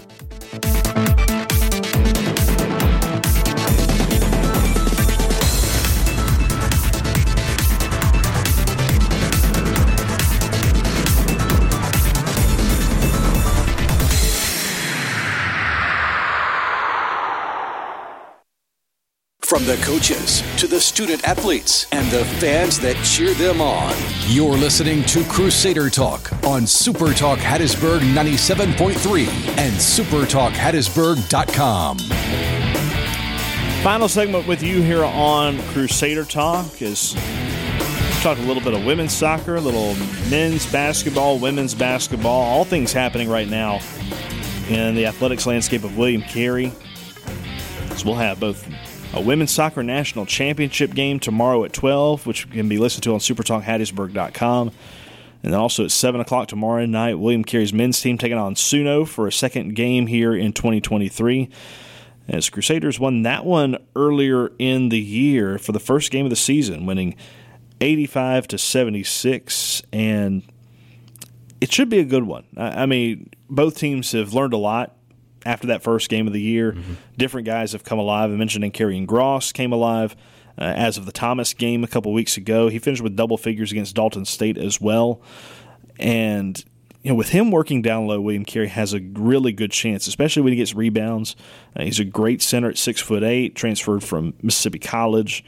From 19.56 19.66
the 19.66 19.78
coaches 19.78 20.44
to 20.58 20.68
the 20.68 20.82
student 20.82 21.26
athletes 21.26 21.88
and 21.94 22.12
the 22.12 22.26
fans 22.26 22.78
that 22.82 23.02
cheer 23.06 23.34
them 23.36 23.62
on, 23.62 23.96
you're 24.28 24.58
listening 24.58 25.02
to 25.04 25.24
Crusader 25.24 25.90
Talk 25.90 26.30
on 26.44 26.68
Super 26.68 27.14
Talk 27.14 27.40
Hattiesburg 27.40 28.02
97.3 28.02 29.28
and 29.58 29.74
supertalkhattiesburg.com. 29.74 31.98
Final 33.82 34.10
segment 34.10 34.46
with 34.46 34.62
you 34.62 34.82
here 34.82 35.06
on 35.06 35.62
Crusader 35.70 36.26
Talk 36.26 36.82
is 36.82 37.14
talk 38.22 38.38
a 38.38 38.42
little 38.42 38.62
bit 38.62 38.74
of 38.74 38.84
women's 38.84 39.14
soccer, 39.14 39.56
a 39.56 39.62
little 39.62 39.96
men's 40.30 40.70
basketball, 40.70 41.40
women's 41.40 41.74
basketball, 41.74 42.42
all 42.42 42.66
things 42.66 42.92
happening 42.92 43.30
right 43.30 43.48
now 43.48 43.80
in 44.68 44.96
the 44.96 45.06
athletics 45.06 45.48
landscape 45.48 45.86
of 45.86 45.98
William 45.98 46.24
Carey. 46.24 46.74
So 47.96 48.08
we'll 48.08 48.16
have 48.16 48.42
both 48.42 48.68
a 49.16 49.22
women's 49.22 49.52
soccer 49.52 49.82
national 49.82 50.26
championship 50.26 50.94
game 50.94 51.20
tomorrow 51.20 51.64
at 51.64 51.72
12, 51.72 52.28
which 52.28 52.50
can 52.52 52.68
be 52.68 52.78
listened 52.78 53.04
to 53.04 53.14
on 53.14 53.20
supertalkhattiesburg.com. 53.20 54.72
And 55.42 55.54
then 55.54 55.60
also 55.60 55.86
at 55.86 55.92
7 55.92 56.20
o'clock 56.20 56.50
tomorrow 56.50 56.86
night, 56.86 57.18
William 57.18 57.44
Carey's 57.46 57.72
men's 57.72 58.02
team 58.02 58.18
taking 58.18 58.38
on 58.38 58.56
Suno 58.56 59.08
for 59.08 59.26
a 59.26 59.32
second 59.32 59.74
game 59.76 60.08
here 60.08 60.36
in 60.36 60.52
2023. 60.52 61.50
As 62.28 62.50
Crusaders 62.50 63.00
won 63.00 63.22
that 63.22 63.46
one 63.46 63.78
earlier 63.96 64.52
in 64.60 64.90
the 64.90 65.00
year 65.00 65.58
for 65.60 65.72
the 65.72 65.80
first 65.80 66.12
game 66.12 66.26
of 66.26 66.32
the 66.32 66.36
season, 66.36 66.86
winning 66.86 67.16
85 67.80 68.48
to 68.50 68.58
76. 68.58 69.84
And 69.94 70.44
it 71.62 71.72
should 71.72 71.90
be 71.90 72.00
a 72.00 72.06
good 72.06 72.24
one. 72.24 72.44
I 72.58 72.86
mean, 72.86 73.30
both 73.50 73.78
teams 73.78 74.12
have 74.12 74.34
learned 74.34 74.54
a 74.54 74.58
lot 74.58 74.95
after 75.46 75.68
that 75.68 75.84
first 75.84 76.10
game 76.10 76.28
of 76.28 76.34
the 76.34 76.42
year. 76.42 76.74
Mm-hmm. 76.74 76.94
Different 77.18 77.46
guys 77.46 77.72
have 77.74 77.84
come 77.84 78.00
alive. 78.00 78.32
I 78.32 78.36
mentioned 78.36 78.66
Karrion 78.74 79.06
Gross 79.06 79.52
came 79.52 79.72
alive 79.72 80.16
uh, 80.58 80.64
as 80.64 80.98
of 80.98 81.06
the 81.06 81.12
Thomas 81.12 81.54
game 81.54 81.84
a 81.84 81.88
couple 81.88 82.12
weeks 82.14 82.38
ago. 82.38 82.68
He 82.68 82.80
finished 82.80 83.02
with 83.02 83.16
double 83.16 83.38
figures 83.38 83.72
against 83.72 83.96
Dalton 83.96 84.26
State 84.26 84.58
as 84.58 84.82
well. 84.82 85.22
And 86.00 86.64
you 87.04 87.12
know, 87.12 87.16
with 87.16 87.30
him 87.30 87.52
working 87.52 87.84
down 87.84 88.08
low, 88.08 88.20
William 88.20 88.44
Carey 88.44 88.68
has 88.68 88.94
a 88.94 89.00
really 89.00 89.52
good 89.52 89.72
chance, 89.72 90.08
especially 90.08 90.42
when 90.42 90.54
he 90.54 90.58
gets 90.58 90.74
rebounds. 90.74 91.36
Uh, 91.76 91.84
he's 91.84 92.00
a 92.00 92.04
great 92.04 92.42
center 92.42 92.68
at 92.68 92.80
six 92.80 93.00
foot 93.00 93.22
eight, 93.22 93.56
transferred 93.56 94.04
from 94.04 94.34
Mississippi 94.42 94.80
College, 94.80 95.46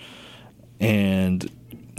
and 0.79 1.49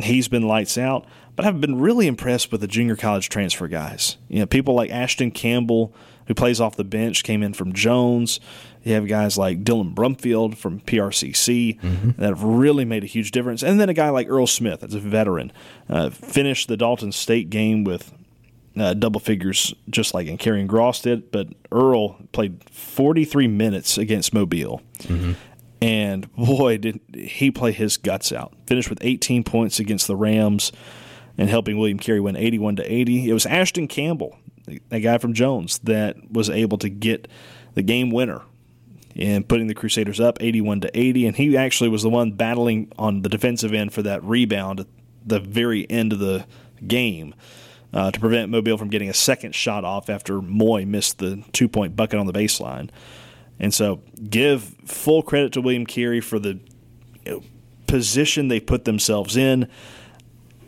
he's 0.01 0.29
been 0.29 0.47
lights 0.47 0.79
out. 0.79 1.07
But 1.35 1.45
I've 1.45 1.61
been 1.61 1.81
really 1.81 2.07
impressed 2.07 2.53
with 2.53 2.61
the 2.61 2.69
junior 2.69 2.95
college 2.95 3.29
transfer 3.29 3.67
guys. 3.67 4.17
You 4.29 4.41
know, 4.41 4.47
people 4.47 4.75
like 4.75 4.91
Ashton 4.91 5.33
Campbell, 5.33 5.93
who 6.29 6.35
plays 6.35 6.61
off 6.61 6.77
the 6.77 6.85
bench, 6.85 7.25
came 7.25 7.43
in 7.43 7.55
from 7.55 7.73
Jones. 7.73 8.39
You 8.85 8.95
have 8.95 9.09
guys 9.09 9.37
like 9.37 9.65
Dylan 9.65 9.95
Brumfield 9.95 10.57
from 10.57 10.81
PRCC 10.81 11.81
mm-hmm. 11.81 12.11
that 12.21 12.29
have 12.29 12.43
really 12.43 12.85
made 12.85 13.03
a 13.03 13.07
huge 13.07 13.33
difference. 13.33 13.63
And 13.63 13.81
then 13.81 13.89
a 13.89 13.95
guy 13.95 14.11
like 14.11 14.29
Earl 14.29 14.47
Smith, 14.47 14.81
that's 14.81 14.95
a 14.95 15.01
veteran, 15.01 15.51
uh, 15.89 16.11
finished 16.11 16.69
the 16.69 16.77
Dalton 16.77 17.13
State 17.13 17.51
game 17.51 17.83
with 17.83 18.13
uh, 18.79 18.95
double 18.95 19.21
figures, 19.21 19.75
just 19.91 20.15
like 20.15 20.27
in 20.27 20.39
Karrion 20.39 20.67
Gross 20.67 21.01
did. 21.01 21.33
But 21.33 21.49
Earl 21.73 22.19
played 22.33 22.63
43 22.71 23.49
minutes 23.49 23.99
against 23.99 24.33
Mobile. 24.35 24.83
Mm-hmm. 24.99 25.33
And 25.81 26.33
boy, 26.35 26.77
did 26.77 27.01
he 27.15 27.51
play 27.51 27.73
his 27.73 27.97
guts 27.97 28.33
out. 28.33 28.53
Finished 28.67 28.91
with 28.91 28.99
18 29.01 29.45
points 29.45 29.81
against 29.81 30.07
the 30.07 30.17
Rams 30.17 30.73
and 31.39 31.49
helping 31.49 31.79
William 31.79 31.99
Carey 31.99 32.21
win 32.21 32.37
81 32.37 32.77
to 32.77 32.93
80. 32.93 33.31
It 33.31 33.33
was 33.33 33.47
Ashton 33.47 33.89
Campbell 33.89 34.37
a 34.91 35.01
guy 35.01 35.19
from 35.19 35.35
Jones 35.35 35.79
that 35.85 36.17
was 36.31 36.51
able 36.51 36.79
to 36.79 36.89
get 36.89 37.29
the 37.75 37.83
game 37.83 38.11
winner 38.11 38.43
and 39.17 39.49
putting 39.49 39.67
the 39.67 39.75
Crusaders 39.75 40.21
up 40.21 40.39
81 40.41 40.83
to 40.83 40.99
80 40.99 41.27
and 41.27 41.37
he 41.37 41.57
actually 41.57 41.89
was 41.89 42.03
the 42.03 42.09
one 42.09 42.33
battling 42.33 42.93
on 42.99 43.23
the 43.23 43.29
defensive 43.29 43.73
end 43.75 43.93
for 43.93 44.03
that 44.03 44.23
rebound 44.23 44.81
at 44.81 44.87
the 45.27 45.41
very 45.41 45.89
end 45.91 46.13
of 46.13 46.19
the 46.19 46.47
game 46.87 47.35
uh, 47.93 48.11
to 48.11 48.21
prevent 48.21 48.51
Mobile 48.51 48.77
from 48.77 48.89
getting 48.89 49.09
a 49.09 49.15
second 49.15 49.55
shot 49.55 49.85
off 49.85 50.09
after 50.09 50.41
Moy 50.41 50.85
missed 50.85 51.19
the 51.19 51.43
two-point 51.53 51.97
bucket 51.97 52.19
on 52.19 52.27
the 52.27 52.33
baseline. 52.33 52.91
And 53.59 53.73
so 53.73 54.03
give 54.29 54.63
full 54.85 55.23
credit 55.23 55.53
to 55.55 55.61
William 55.61 55.87
Carey 55.87 56.21
for 56.21 56.39
the 56.39 56.61
you 57.25 57.33
know, 57.33 57.43
position 57.87 58.49
they 58.49 58.61
put 58.61 58.85
themselves 58.85 59.37
in 59.37 59.69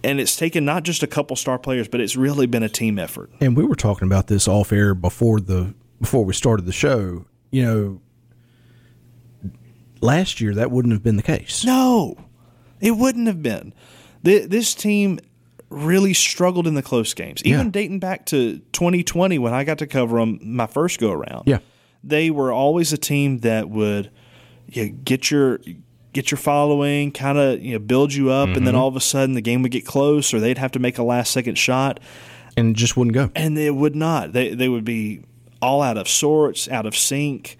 and 0.02 0.20
it's 0.20 0.36
taken 0.36 0.64
not 0.64 0.82
just 0.82 1.02
a 1.02 1.06
couple 1.06 1.36
star 1.36 1.58
players, 1.58 1.88
but 1.88 2.00
it's 2.00 2.16
really 2.16 2.46
been 2.46 2.62
a 2.62 2.68
team 2.68 2.98
effort. 2.98 3.30
And 3.40 3.56
we 3.56 3.64
were 3.64 3.76
talking 3.76 4.06
about 4.06 4.26
this 4.26 4.48
off 4.48 4.72
air 4.72 4.94
before 4.94 5.40
the 5.40 5.74
before 6.00 6.24
we 6.24 6.32
started 6.32 6.66
the 6.66 6.72
show. 6.72 7.26
You 7.50 7.64
know, 7.64 9.50
last 10.00 10.40
year 10.40 10.54
that 10.54 10.70
wouldn't 10.70 10.92
have 10.92 11.02
been 11.02 11.16
the 11.16 11.22
case. 11.22 11.64
No, 11.64 12.16
it 12.80 12.92
wouldn't 12.92 13.26
have 13.26 13.42
been. 13.42 13.74
This 14.22 14.74
team 14.74 15.18
really 15.70 16.12
struggled 16.12 16.66
in 16.66 16.74
the 16.74 16.82
close 16.82 17.14
games, 17.14 17.42
even 17.44 17.66
yeah. 17.66 17.70
dating 17.70 18.00
back 18.00 18.26
to 18.26 18.58
2020 18.72 19.38
when 19.38 19.54
I 19.54 19.64
got 19.64 19.78
to 19.78 19.86
cover 19.86 20.18
them 20.18 20.38
my 20.42 20.66
first 20.66 21.00
go 21.00 21.10
around. 21.10 21.44
Yeah, 21.46 21.58
they 22.04 22.30
were 22.30 22.52
always 22.52 22.92
a 22.92 22.98
team 22.98 23.38
that 23.38 23.70
would 23.70 24.10
you 24.68 24.86
know, 24.86 24.98
get 25.04 25.30
your 25.30 25.60
get 26.12 26.30
your 26.30 26.38
following, 26.38 27.12
kind 27.12 27.38
of 27.38 27.62
you 27.62 27.72
know, 27.72 27.78
build 27.78 28.12
you 28.12 28.30
up, 28.30 28.48
mm-hmm. 28.48 28.58
and 28.58 28.66
then 28.66 28.74
mm-hmm. 28.74 28.82
all 28.82 28.88
of 28.88 28.96
a 28.96 29.00
sudden 29.00 29.34
the 29.34 29.40
game 29.40 29.62
would 29.62 29.72
get 29.72 29.86
close, 29.86 30.32
or 30.34 30.40
they'd 30.40 30.58
have 30.58 30.72
to 30.72 30.78
make 30.78 30.98
a 30.98 31.02
last 31.02 31.32
second 31.32 31.56
shot, 31.56 32.00
and 32.56 32.76
just 32.76 32.96
wouldn't 32.96 33.14
go. 33.14 33.30
And 33.34 33.56
they 33.56 33.70
would 33.70 33.96
not. 33.96 34.32
They 34.32 34.54
they 34.54 34.68
would 34.68 34.84
be 34.84 35.22
all 35.62 35.82
out 35.82 35.96
of 35.96 36.08
sorts, 36.08 36.68
out 36.68 36.86
of 36.86 36.96
sync. 36.96 37.58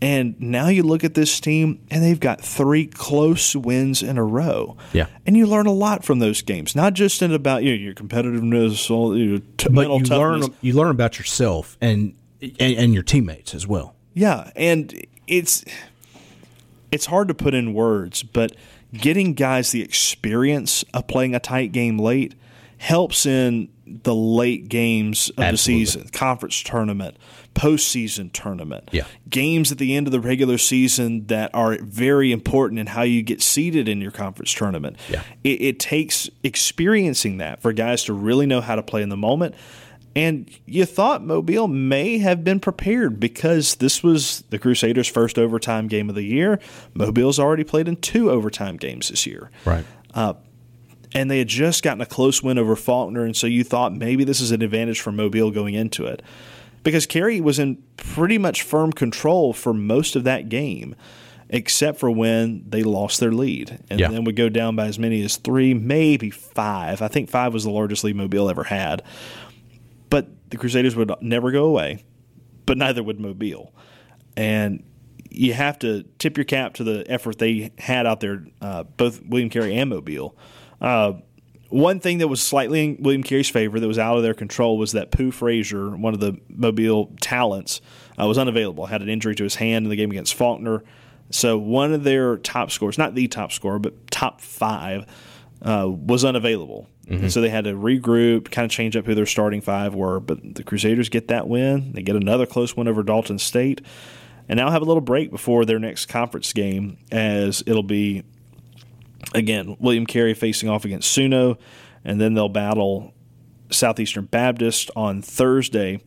And 0.00 0.38
now 0.38 0.68
you 0.68 0.82
look 0.82 1.02
at 1.02 1.14
this 1.14 1.40
team, 1.40 1.80
and 1.90 2.02
they've 2.02 2.20
got 2.20 2.40
three 2.42 2.86
close 2.86 3.56
wins 3.56 4.02
in 4.02 4.18
a 4.18 4.24
row. 4.24 4.76
Yeah, 4.92 5.06
and 5.24 5.36
you 5.36 5.46
learn 5.46 5.66
a 5.66 5.72
lot 5.72 6.04
from 6.04 6.18
those 6.18 6.42
games, 6.42 6.76
not 6.76 6.92
just 6.92 7.22
in 7.22 7.32
about 7.32 7.62
you 7.62 7.70
know, 7.70 7.76
your 7.76 7.94
competitiveness, 7.94 8.88
your 8.88 9.38
t- 9.56 9.68
but 9.70 9.88
you 9.88 10.00
toughness. 10.00 10.10
learn 10.10 10.54
you 10.60 10.74
learn 10.74 10.90
about 10.90 11.18
yourself 11.18 11.78
and, 11.80 12.14
and 12.42 12.76
and 12.76 12.94
your 12.94 13.02
teammates 13.02 13.54
as 13.54 13.66
well. 13.66 13.94
Yeah, 14.12 14.50
and 14.56 15.06
it's 15.26 15.64
it's 16.94 17.06
hard 17.06 17.26
to 17.26 17.34
put 17.34 17.54
in 17.54 17.74
words, 17.74 18.22
but 18.22 18.54
getting 18.92 19.34
guys 19.34 19.72
the 19.72 19.82
experience 19.82 20.84
of 20.94 21.08
playing 21.08 21.34
a 21.34 21.40
tight 21.40 21.72
game 21.72 21.98
late 21.98 22.36
helps 22.78 23.26
in 23.26 23.68
the 23.84 24.14
late 24.14 24.68
games 24.68 25.28
of 25.30 25.40
Absolutely. 25.40 25.84
the 25.84 25.90
season, 25.90 26.08
conference 26.10 26.62
tournament, 26.62 27.16
postseason 27.54 28.32
tournament, 28.32 28.88
yeah. 28.92 29.06
games 29.28 29.72
at 29.72 29.78
the 29.78 29.96
end 29.96 30.06
of 30.06 30.12
the 30.12 30.20
regular 30.20 30.56
season 30.56 31.26
that 31.26 31.50
are 31.52 31.78
very 31.82 32.30
important 32.30 32.78
in 32.78 32.86
how 32.86 33.02
you 33.02 33.22
get 33.22 33.42
seated 33.42 33.88
in 33.88 34.00
your 34.00 34.12
conference 34.12 34.52
tournament. 34.54 34.96
Yeah. 35.08 35.22
It, 35.42 35.60
it 35.60 35.80
takes 35.80 36.30
experiencing 36.44 37.38
that 37.38 37.60
for 37.60 37.72
guys 37.72 38.04
to 38.04 38.12
really 38.12 38.46
know 38.46 38.60
how 38.60 38.76
to 38.76 38.82
play 38.82 39.02
in 39.02 39.08
the 39.08 39.16
moment. 39.16 39.56
And 40.16 40.48
you 40.64 40.84
thought 40.84 41.24
Mobile 41.24 41.66
may 41.66 42.18
have 42.18 42.44
been 42.44 42.60
prepared 42.60 43.18
because 43.18 43.76
this 43.76 44.02
was 44.02 44.44
the 44.50 44.58
Crusaders' 44.58 45.08
first 45.08 45.38
overtime 45.38 45.88
game 45.88 46.08
of 46.08 46.14
the 46.14 46.22
year. 46.22 46.60
Mobile's 46.94 47.38
already 47.40 47.64
played 47.64 47.88
in 47.88 47.96
two 47.96 48.30
overtime 48.30 48.76
games 48.76 49.08
this 49.08 49.26
year. 49.26 49.50
Right. 49.64 49.84
Uh, 50.14 50.34
and 51.14 51.30
they 51.30 51.38
had 51.38 51.48
just 51.48 51.82
gotten 51.82 52.00
a 52.00 52.06
close 52.06 52.42
win 52.42 52.58
over 52.58 52.76
Faulkner, 52.76 53.24
and 53.24 53.36
so 53.36 53.46
you 53.46 53.64
thought 53.64 53.92
maybe 53.92 54.22
this 54.24 54.40
is 54.40 54.50
an 54.52 54.62
advantage 54.62 55.00
for 55.00 55.10
Mobile 55.12 55.50
going 55.50 55.74
into 55.74 56.06
it. 56.06 56.22
Because 56.84 57.06
Carey 57.06 57.40
was 57.40 57.58
in 57.58 57.82
pretty 57.96 58.36
much 58.38 58.62
firm 58.62 58.92
control 58.92 59.52
for 59.52 59.72
most 59.72 60.16
of 60.16 60.24
that 60.24 60.48
game, 60.48 60.94
except 61.48 61.98
for 61.98 62.10
when 62.10 62.64
they 62.68 62.82
lost 62.82 63.20
their 63.20 63.32
lead. 63.32 63.78
And 63.90 64.00
Yeah. 64.00 64.08
then 64.08 64.24
would 64.24 64.36
go 64.36 64.48
down 64.48 64.76
by 64.76 64.86
as 64.86 64.98
many 64.98 65.22
as 65.22 65.36
three, 65.36 65.72
maybe 65.72 66.30
five. 66.30 67.00
I 67.00 67.08
think 67.08 67.30
five 67.30 67.52
was 67.54 67.64
the 67.64 67.70
largest 67.70 68.04
lead 68.04 68.16
Mobile 68.16 68.50
ever 68.50 68.64
had. 68.64 69.02
But 70.14 70.28
the 70.50 70.58
Crusaders 70.58 70.94
would 70.94 71.10
never 71.22 71.50
go 71.50 71.64
away, 71.64 72.04
but 72.66 72.78
neither 72.78 73.02
would 73.02 73.18
Mobile. 73.18 73.74
And 74.36 74.84
you 75.28 75.54
have 75.54 75.76
to 75.80 76.04
tip 76.20 76.36
your 76.36 76.44
cap 76.44 76.74
to 76.74 76.84
the 76.84 77.04
effort 77.10 77.38
they 77.38 77.72
had 77.78 78.06
out 78.06 78.20
there, 78.20 78.46
uh, 78.60 78.84
both 78.84 79.20
William 79.24 79.50
Carey 79.50 79.74
and 79.74 79.90
Mobile. 79.90 80.38
Uh, 80.80 81.14
one 81.68 81.98
thing 81.98 82.18
that 82.18 82.28
was 82.28 82.40
slightly 82.40 82.84
in 82.84 83.02
William 83.02 83.24
Carey's 83.24 83.50
favor 83.50 83.80
that 83.80 83.88
was 83.88 83.98
out 83.98 84.16
of 84.16 84.22
their 84.22 84.34
control 84.34 84.78
was 84.78 84.92
that 84.92 85.10
Pooh 85.10 85.32
Frazier, 85.32 85.96
one 85.96 86.14
of 86.14 86.20
the 86.20 86.38
Mobile 86.48 87.12
talents, 87.20 87.80
uh, 88.16 88.24
was 88.28 88.38
unavailable. 88.38 88.86
Had 88.86 89.02
an 89.02 89.08
injury 89.08 89.34
to 89.34 89.42
his 89.42 89.56
hand 89.56 89.84
in 89.84 89.90
the 89.90 89.96
game 89.96 90.12
against 90.12 90.34
Faulkner. 90.34 90.84
So 91.30 91.58
one 91.58 91.92
of 91.92 92.04
their 92.04 92.36
top 92.36 92.70
scorers, 92.70 92.98
not 92.98 93.16
the 93.16 93.26
top 93.26 93.50
scorer, 93.50 93.80
but 93.80 94.12
top 94.12 94.40
five, 94.40 95.06
uh, 95.60 95.88
was 95.90 96.24
unavailable. 96.24 96.88
And 97.06 97.32
so 97.32 97.40
they 97.40 97.50
had 97.50 97.64
to 97.64 97.72
regroup, 97.74 98.50
kind 98.50 98.64
of 98.64 98.70
change 98.70 98.96
up 98.96 99.04
who 99.04 99.14
their 99.14 99.26
starting 99.26 99.60
five 99.60 99.94
were. 99.94 100.20
But 100.20 100.54
the 100.54 100.62
Crusaders 100.62 101.08
get 101.08 101.28
that 101.28 101.48
win. 101.48 101.92
They 101.92 102.02
get 102.02 102.16
another 102.16 102.46
close 102.46 102.76
win 102.76 102.88
over 102.88 103.02
Dalton 103.02 103.38
State. 103.38 103.82
And 104.48 104.58
now 104.58 104.70
have 104.70 104.82
a 104.82 104.84
little 104.84 105.00
break 105.00 105.30
before 105.30 105.64
their 105.64 105.78
next 105.78 106.06
conference 106.06 106.52
game, 106.52 106.98
as 107.10 107.62
it'll 107.66 107.82
be 107.82 108.24
again 109.34 109.76
William 109.80 110.06
Carey 110.06 110.34
facing 110.34 110.68
off 110.68 110.84
against 110.84 111.16
Suno, 111.16 111.58
and 112.04 112.20
then 112.20 112.34
they'll 112.34 112.50
battle 112.50 113.14
Southeastern 113.70 114.26
Baptist 114.26 114.90
on 114.94 115.22
Thursday. 115.22 116.02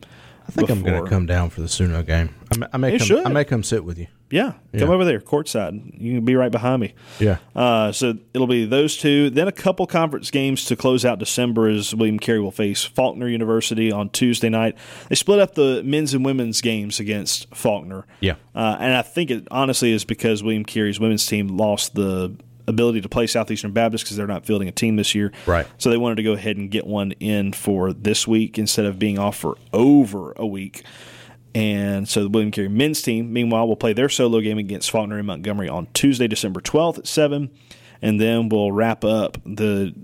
I 0.48 0.50
think 0.52 0.70
I'm 0.70 0.82
going 0.82 1.04
to 1.04 1.08
come 1.10 1.26
down 1.26 1.50
for 1.50 1.60
the 1.60 1.66
Suno 1.66 2.04
game. 2.04 2.34
I 2.52 2.56
may, 2.56 2.66
I 2.72 2.76
may 2.78 2.92
You 2.94 2.98
come. 2.98 3.06
should. 3.06 3.26
I 3.26 3.28
may 3.28 3.44
come 3.44 3.62
sit 3.62 3.84
with 3.84 3.98
you. 3.98 4.06
Yeah, 4.30 4.54
Yeah. 4.72 4.80
come 4.80 4.90
over 4.90 5.04
there, 5.04 5.20
courtside. 5.20 6.00
You 6.00 6.16
can 6.16 6.24
be 6.24 6.34
right 6.36 6.50
behind 6.52 6.80
me. 6.82 6.94
Yeah. 7.18 7.38
Uh, 7.56 7.92
so 7.92 8.14
it'll 8.34 8.46
be 8.46 8.64
those 8.66 8.96
two. 8.96 9.30
Then 9.30 9.46
a 9.48 9.52
couple 9.52 9.86
conference 9.86 10.30
games 10.30 10.64
to 10.66 10.76
close 10.76 11.04
out 11.04 11.18
December 11.18 11.68
as 11.68 11.94
William 11.94 12.18
Carey 12.18 12.40
will 12.40 12.50
face 12.50 12.82
Faulkner 12.84 13.28
University 13.28 13.90
on 13.92 14.08
Tuesday 14.10 14.48
night. 14.48 14.76
They 15.08 15.14
split 15.14 15.38
up 15.38 15.54
the 15.54 15.82
men's 15.84 16.12
and 16.14 16.24
women's 16.24 16.60
games 16.60 16.98
against 17.00 17.54
Faulkner. 17.54 18.06
Yeah. 18.20 18.34
Uh, 18.54 18.76
and 18.80 18.94
I 18.96 19.02
think 19.02 19.30
it 19.30 19.48
honestly 19.50 19.92
is 19.92 20.04
because 20.04 20.42
William 20.42 20.64
Carey's 20.64 20.98
women's 21.00 21.26
team 21.26 21.48
lost 21.48 21.94
the 21.94 22.34
ability 22.68 23.00
to 23.00 23.08
play 23.08 23.26
Southeastern 23.26 23.72
Baptist 23.72 24.04
because 24.04 24.16
they're 24.16 24.26
not 24.26 24.46
fielding 24.46 24.68
a 24.68 24.72
team 24.72 24.96
this 24.96 25.14
year. 25.14 25.32
Right. 25.46 25.66
So 25.78 25.90
they 25.90 25.96
wanted 25.96 26.16
to 26.16 26.22
go 26.22 26.32
ahead 26.32 26.56
and 26.56 26.70
get 26.70 26.86
one 26.86 27.12
in 27.12 27.52
for 27.52 27.92
this 27.92 28.28
week 28.28 28.58
instead 28.58 28.84
of 28.84 28.98
being 28.98 29.18
off 29.18 29.36
for 29.36 29.56
over 29.72 30.32
a 30.36 30.46
week. 30.46 30.84
And 31.54 32.08
so 32.08 32.22
the 32.22 32.28
William 32.28 32.52
Carey 32.52 32.68
men's 32.68 33.02
team, 33.02 33.32
meanwhile, 33.32 33.66
will 33.66 33.76
play 33.76 33.92
their 33.92 34.08
solo 34.08 34.40
game 34.40 34.58
against 34.58 34.90
Faulkner 34.90 35.18
and 35.18 35.26
Montgomery 35.26 35.68
on 35.68 35.88
Tuesday, 35.94 36.28
December 36.28 36.60
12th 36.60 36.98
at 36.98 37.06
7. 37.06 37.50
And 38.00 38.20
then 38.20 38.48
we'll 38.48 38.70
wrap 38.70 39.04
up 39.04 39.38
the 39.44 39.94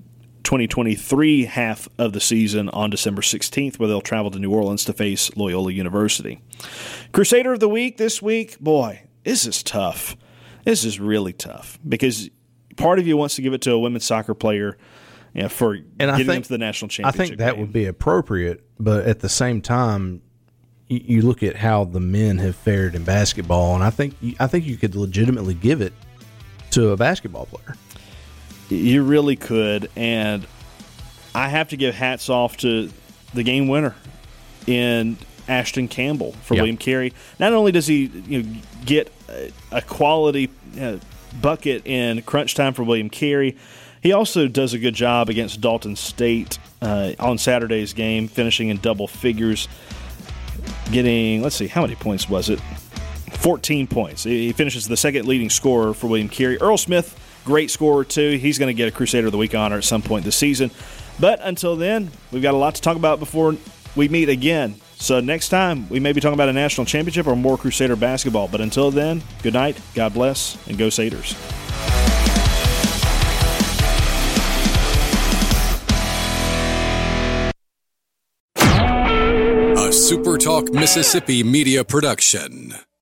2023 0.43 1.45
half 1.45 1.89
of 1.99 2.13
the 2.13 2.21
season 2.21 2.69
on 2.71 2.91
December 2.91 3.23
16th, 3.23 3.79
where 3.79 3.89
they'll 3.89 4.01
travel 4.01 4.31
to 4.31 4.39
New 4.39 4.51
Orleans 4.51 4.85
to 4.87 4.93
face 4.93 5.35
Loyola 5.37 5.71
University. 5.73 6.41
Crusader 7.13 7.53
of 7.53 7.61
the 7.61 7.69
Week 7.69 7.99
this 7.99 8.21
week, 8.21 8.59
boy, 8.59 9.03
this 9.23 9.47
is 9.47 9.63
tough. 9.63 10.17
This 10.65 10.85
is 10.85 10.99
really 10.99 11.33
tough 11.33 11.79
because 11.87 12.31
part 12.77 12.99
of 12.99 13.07
you 13.07 13.17
wants 13.17 13.37
to 13.37 13.43
give 13.43 13.53
it 13.53 13.61
to 13.63 13.73
a 13.73 13.79
women's 13.79 14.05
soccer 14.05 14.35
player 14.35 14.77
you 15.35 15.43
know, 15.43 15.49
for 15.49 15.75
And 15.99 16.11
I 16.11 16.17
getting 16.19 16.27
them 16.27 16.43
to 16.43 16.49
the 16.49 16.59
national 16.59 16.89
championship. 16.89 17.21
I 17.21 17.27
think 17.27 17.39
that 17.39 17.53
game. 17.53 17.61
would 17.61 17.73
be 17.73 17.87
appropriate, 17.87 18.65
but 18.79 19.05
at 19.07 19.21
the 19.21 19.29
same 19.29 19.61
time, 19.61 20.23
you, 20.89 21.01
you 21.05 21.23
look 21.23 21.43
at 21.43 21.57
how 21.57 21.85
the 21.85 22.01
men 22.01 22.39
have 22.39 22.55
fared 22.55 22.95
in 22.95 23.05
basketball, 23.05 23.75
and 23.75 23.83
I 23.83 23.91
think 23.91 24.15
I 24.39 24.47
think 24.47 24.65
you 24.65 24.77
could 24.77 24.95
legitimately 24.95 25.55
give 25.55 25.81
it 25.81 25.93
to 26.71 26.91
a 26.91 26.97
basketball 26.97 27.47
player. 27.47 27.77
You 28.69 29.03
really 29.03 29.37
could, 29.37 29.91
and 29.97 30.47
I 31.35 31.49
have 31.49 31.69
to 31.71 31.77
give 31.77 31.95
hats 31.95 32.29
off 32.31 32.57
to 32.59 32.91
the 33.35 33.43
game 33.43 33.67
winner 33.67 33.95
in 34.67 35.17
Ashton 35.49 35.89
Campbell 35.89 36.33
for 36.43 36.55
Yeah. 36.55 36.63
William 36.63 36.77
Carey. 36.77 37.13
Not 37.39 37.53
only 37.53 37.73
does 37.73 37.87
he 37.87 38.07
you 38.07 38.43
know, 38.43 38.61
get 38.85 39.13
a, 39.29 39.53
a 39.73 39.83
quality 39.83 40.49
uh, 40.81 40.99
bucket 41.41 41.87
in 41.87 42.23
crunch 42.23 42.55
time 42.55 42.75
for 42.75 42.83
William 42.83 43.11
Carey, 43.11 43.57
he 44.03 44.13
also 44.13 44.49
does 44.49 44.75
a 44.75 44.79
good 44.79 44.95
job 44.95 45.29
against 45.29 45.61
Dalton 45.61 45.97
State 45.97 46.59
uh, 46.83 47.13
on 47.19 47.39
Saturday's 47.39 47.93
game, 47.95 48.29
finishing 48.29 48.69
in 48.69 48.77
double 48.77 49.09
figures, 49.09 49.69
getting 50.93 51.43
let's 51.43 51.57
see 51.57 51.67
how 51.67 51.83
many 51.83 51.95
points 51.95 52.29
was 52.29 52.51
it. 52.51 52.61
14 53.33 53.87
points. 53.87 54.25
He 54.25 54.53
finishes 54.53 54.89
the 54.89 54.97
second 54.97 55.27
leading 55.27 55.51
scorer 55.51 55.93
for 55.93 56.07
William 56.07 56.29
Carey. 56.29 56.59
Earl 56.61 56.79
Smith, 56.79 57.19
great 57.45 57.71
scorer 57.71 58.05
too. 58.05 58.37
He's 58.39 58.59
going 58.59 58.69
to 58.69 58.75
get 58.75 58.89
a 58.89 58.91
Crusader 58.91 59.27
of 59.27 59.33
the 59.33 59.39
Week 59.39 59.55
honor 59.55 59.77
at 59.77 59.85
some 59.85 60.03
point 60.03 60.25
this 60.25 60.37
season. 60.37 60.71
But 61.21 61.41
until 61.43 61.77
then, 61.77 62.11
we've 62.33 62.43
got 62.43 62.55
a 62.55 62.59
lot 62.59 62.75
to 62.77 62.83
talk 62.83 62.97
about 62.97 63.19
before 63.19 63.57
we 63.97 64.09
meet 64.09 64.29
again. 64.29 64.77
So 65.05 65.21
next 65.21 65.51
time, 65.51 65.87
we 65.91 66.01
may 66.01 66.13
be 66.15 66.21
talking 66.23 66.33
about 66.33 66.49
a 66.49 66.53
national 66.55 66.87
championship 66.87 67.27
or 67.27 67.37
more 67.37 67.59
Crusader 67.59 67.95
basketball. 67.95 68.49
But 68.49 68.63
until 68.63 68.91
then, 68.91 69.23
good 69.43 69.53
night, 69.53 69.79
God 69.95 70.15
bless, 70.15 70.57
and 70.67 70.79
go 70.79 70.87
Saders. 70.87 71.35
A 78.57 79.91
SuperTalk 79.91 80.73
Mississippi 80.73 81.43
media 81.43 81.85
production. 81.85 82.73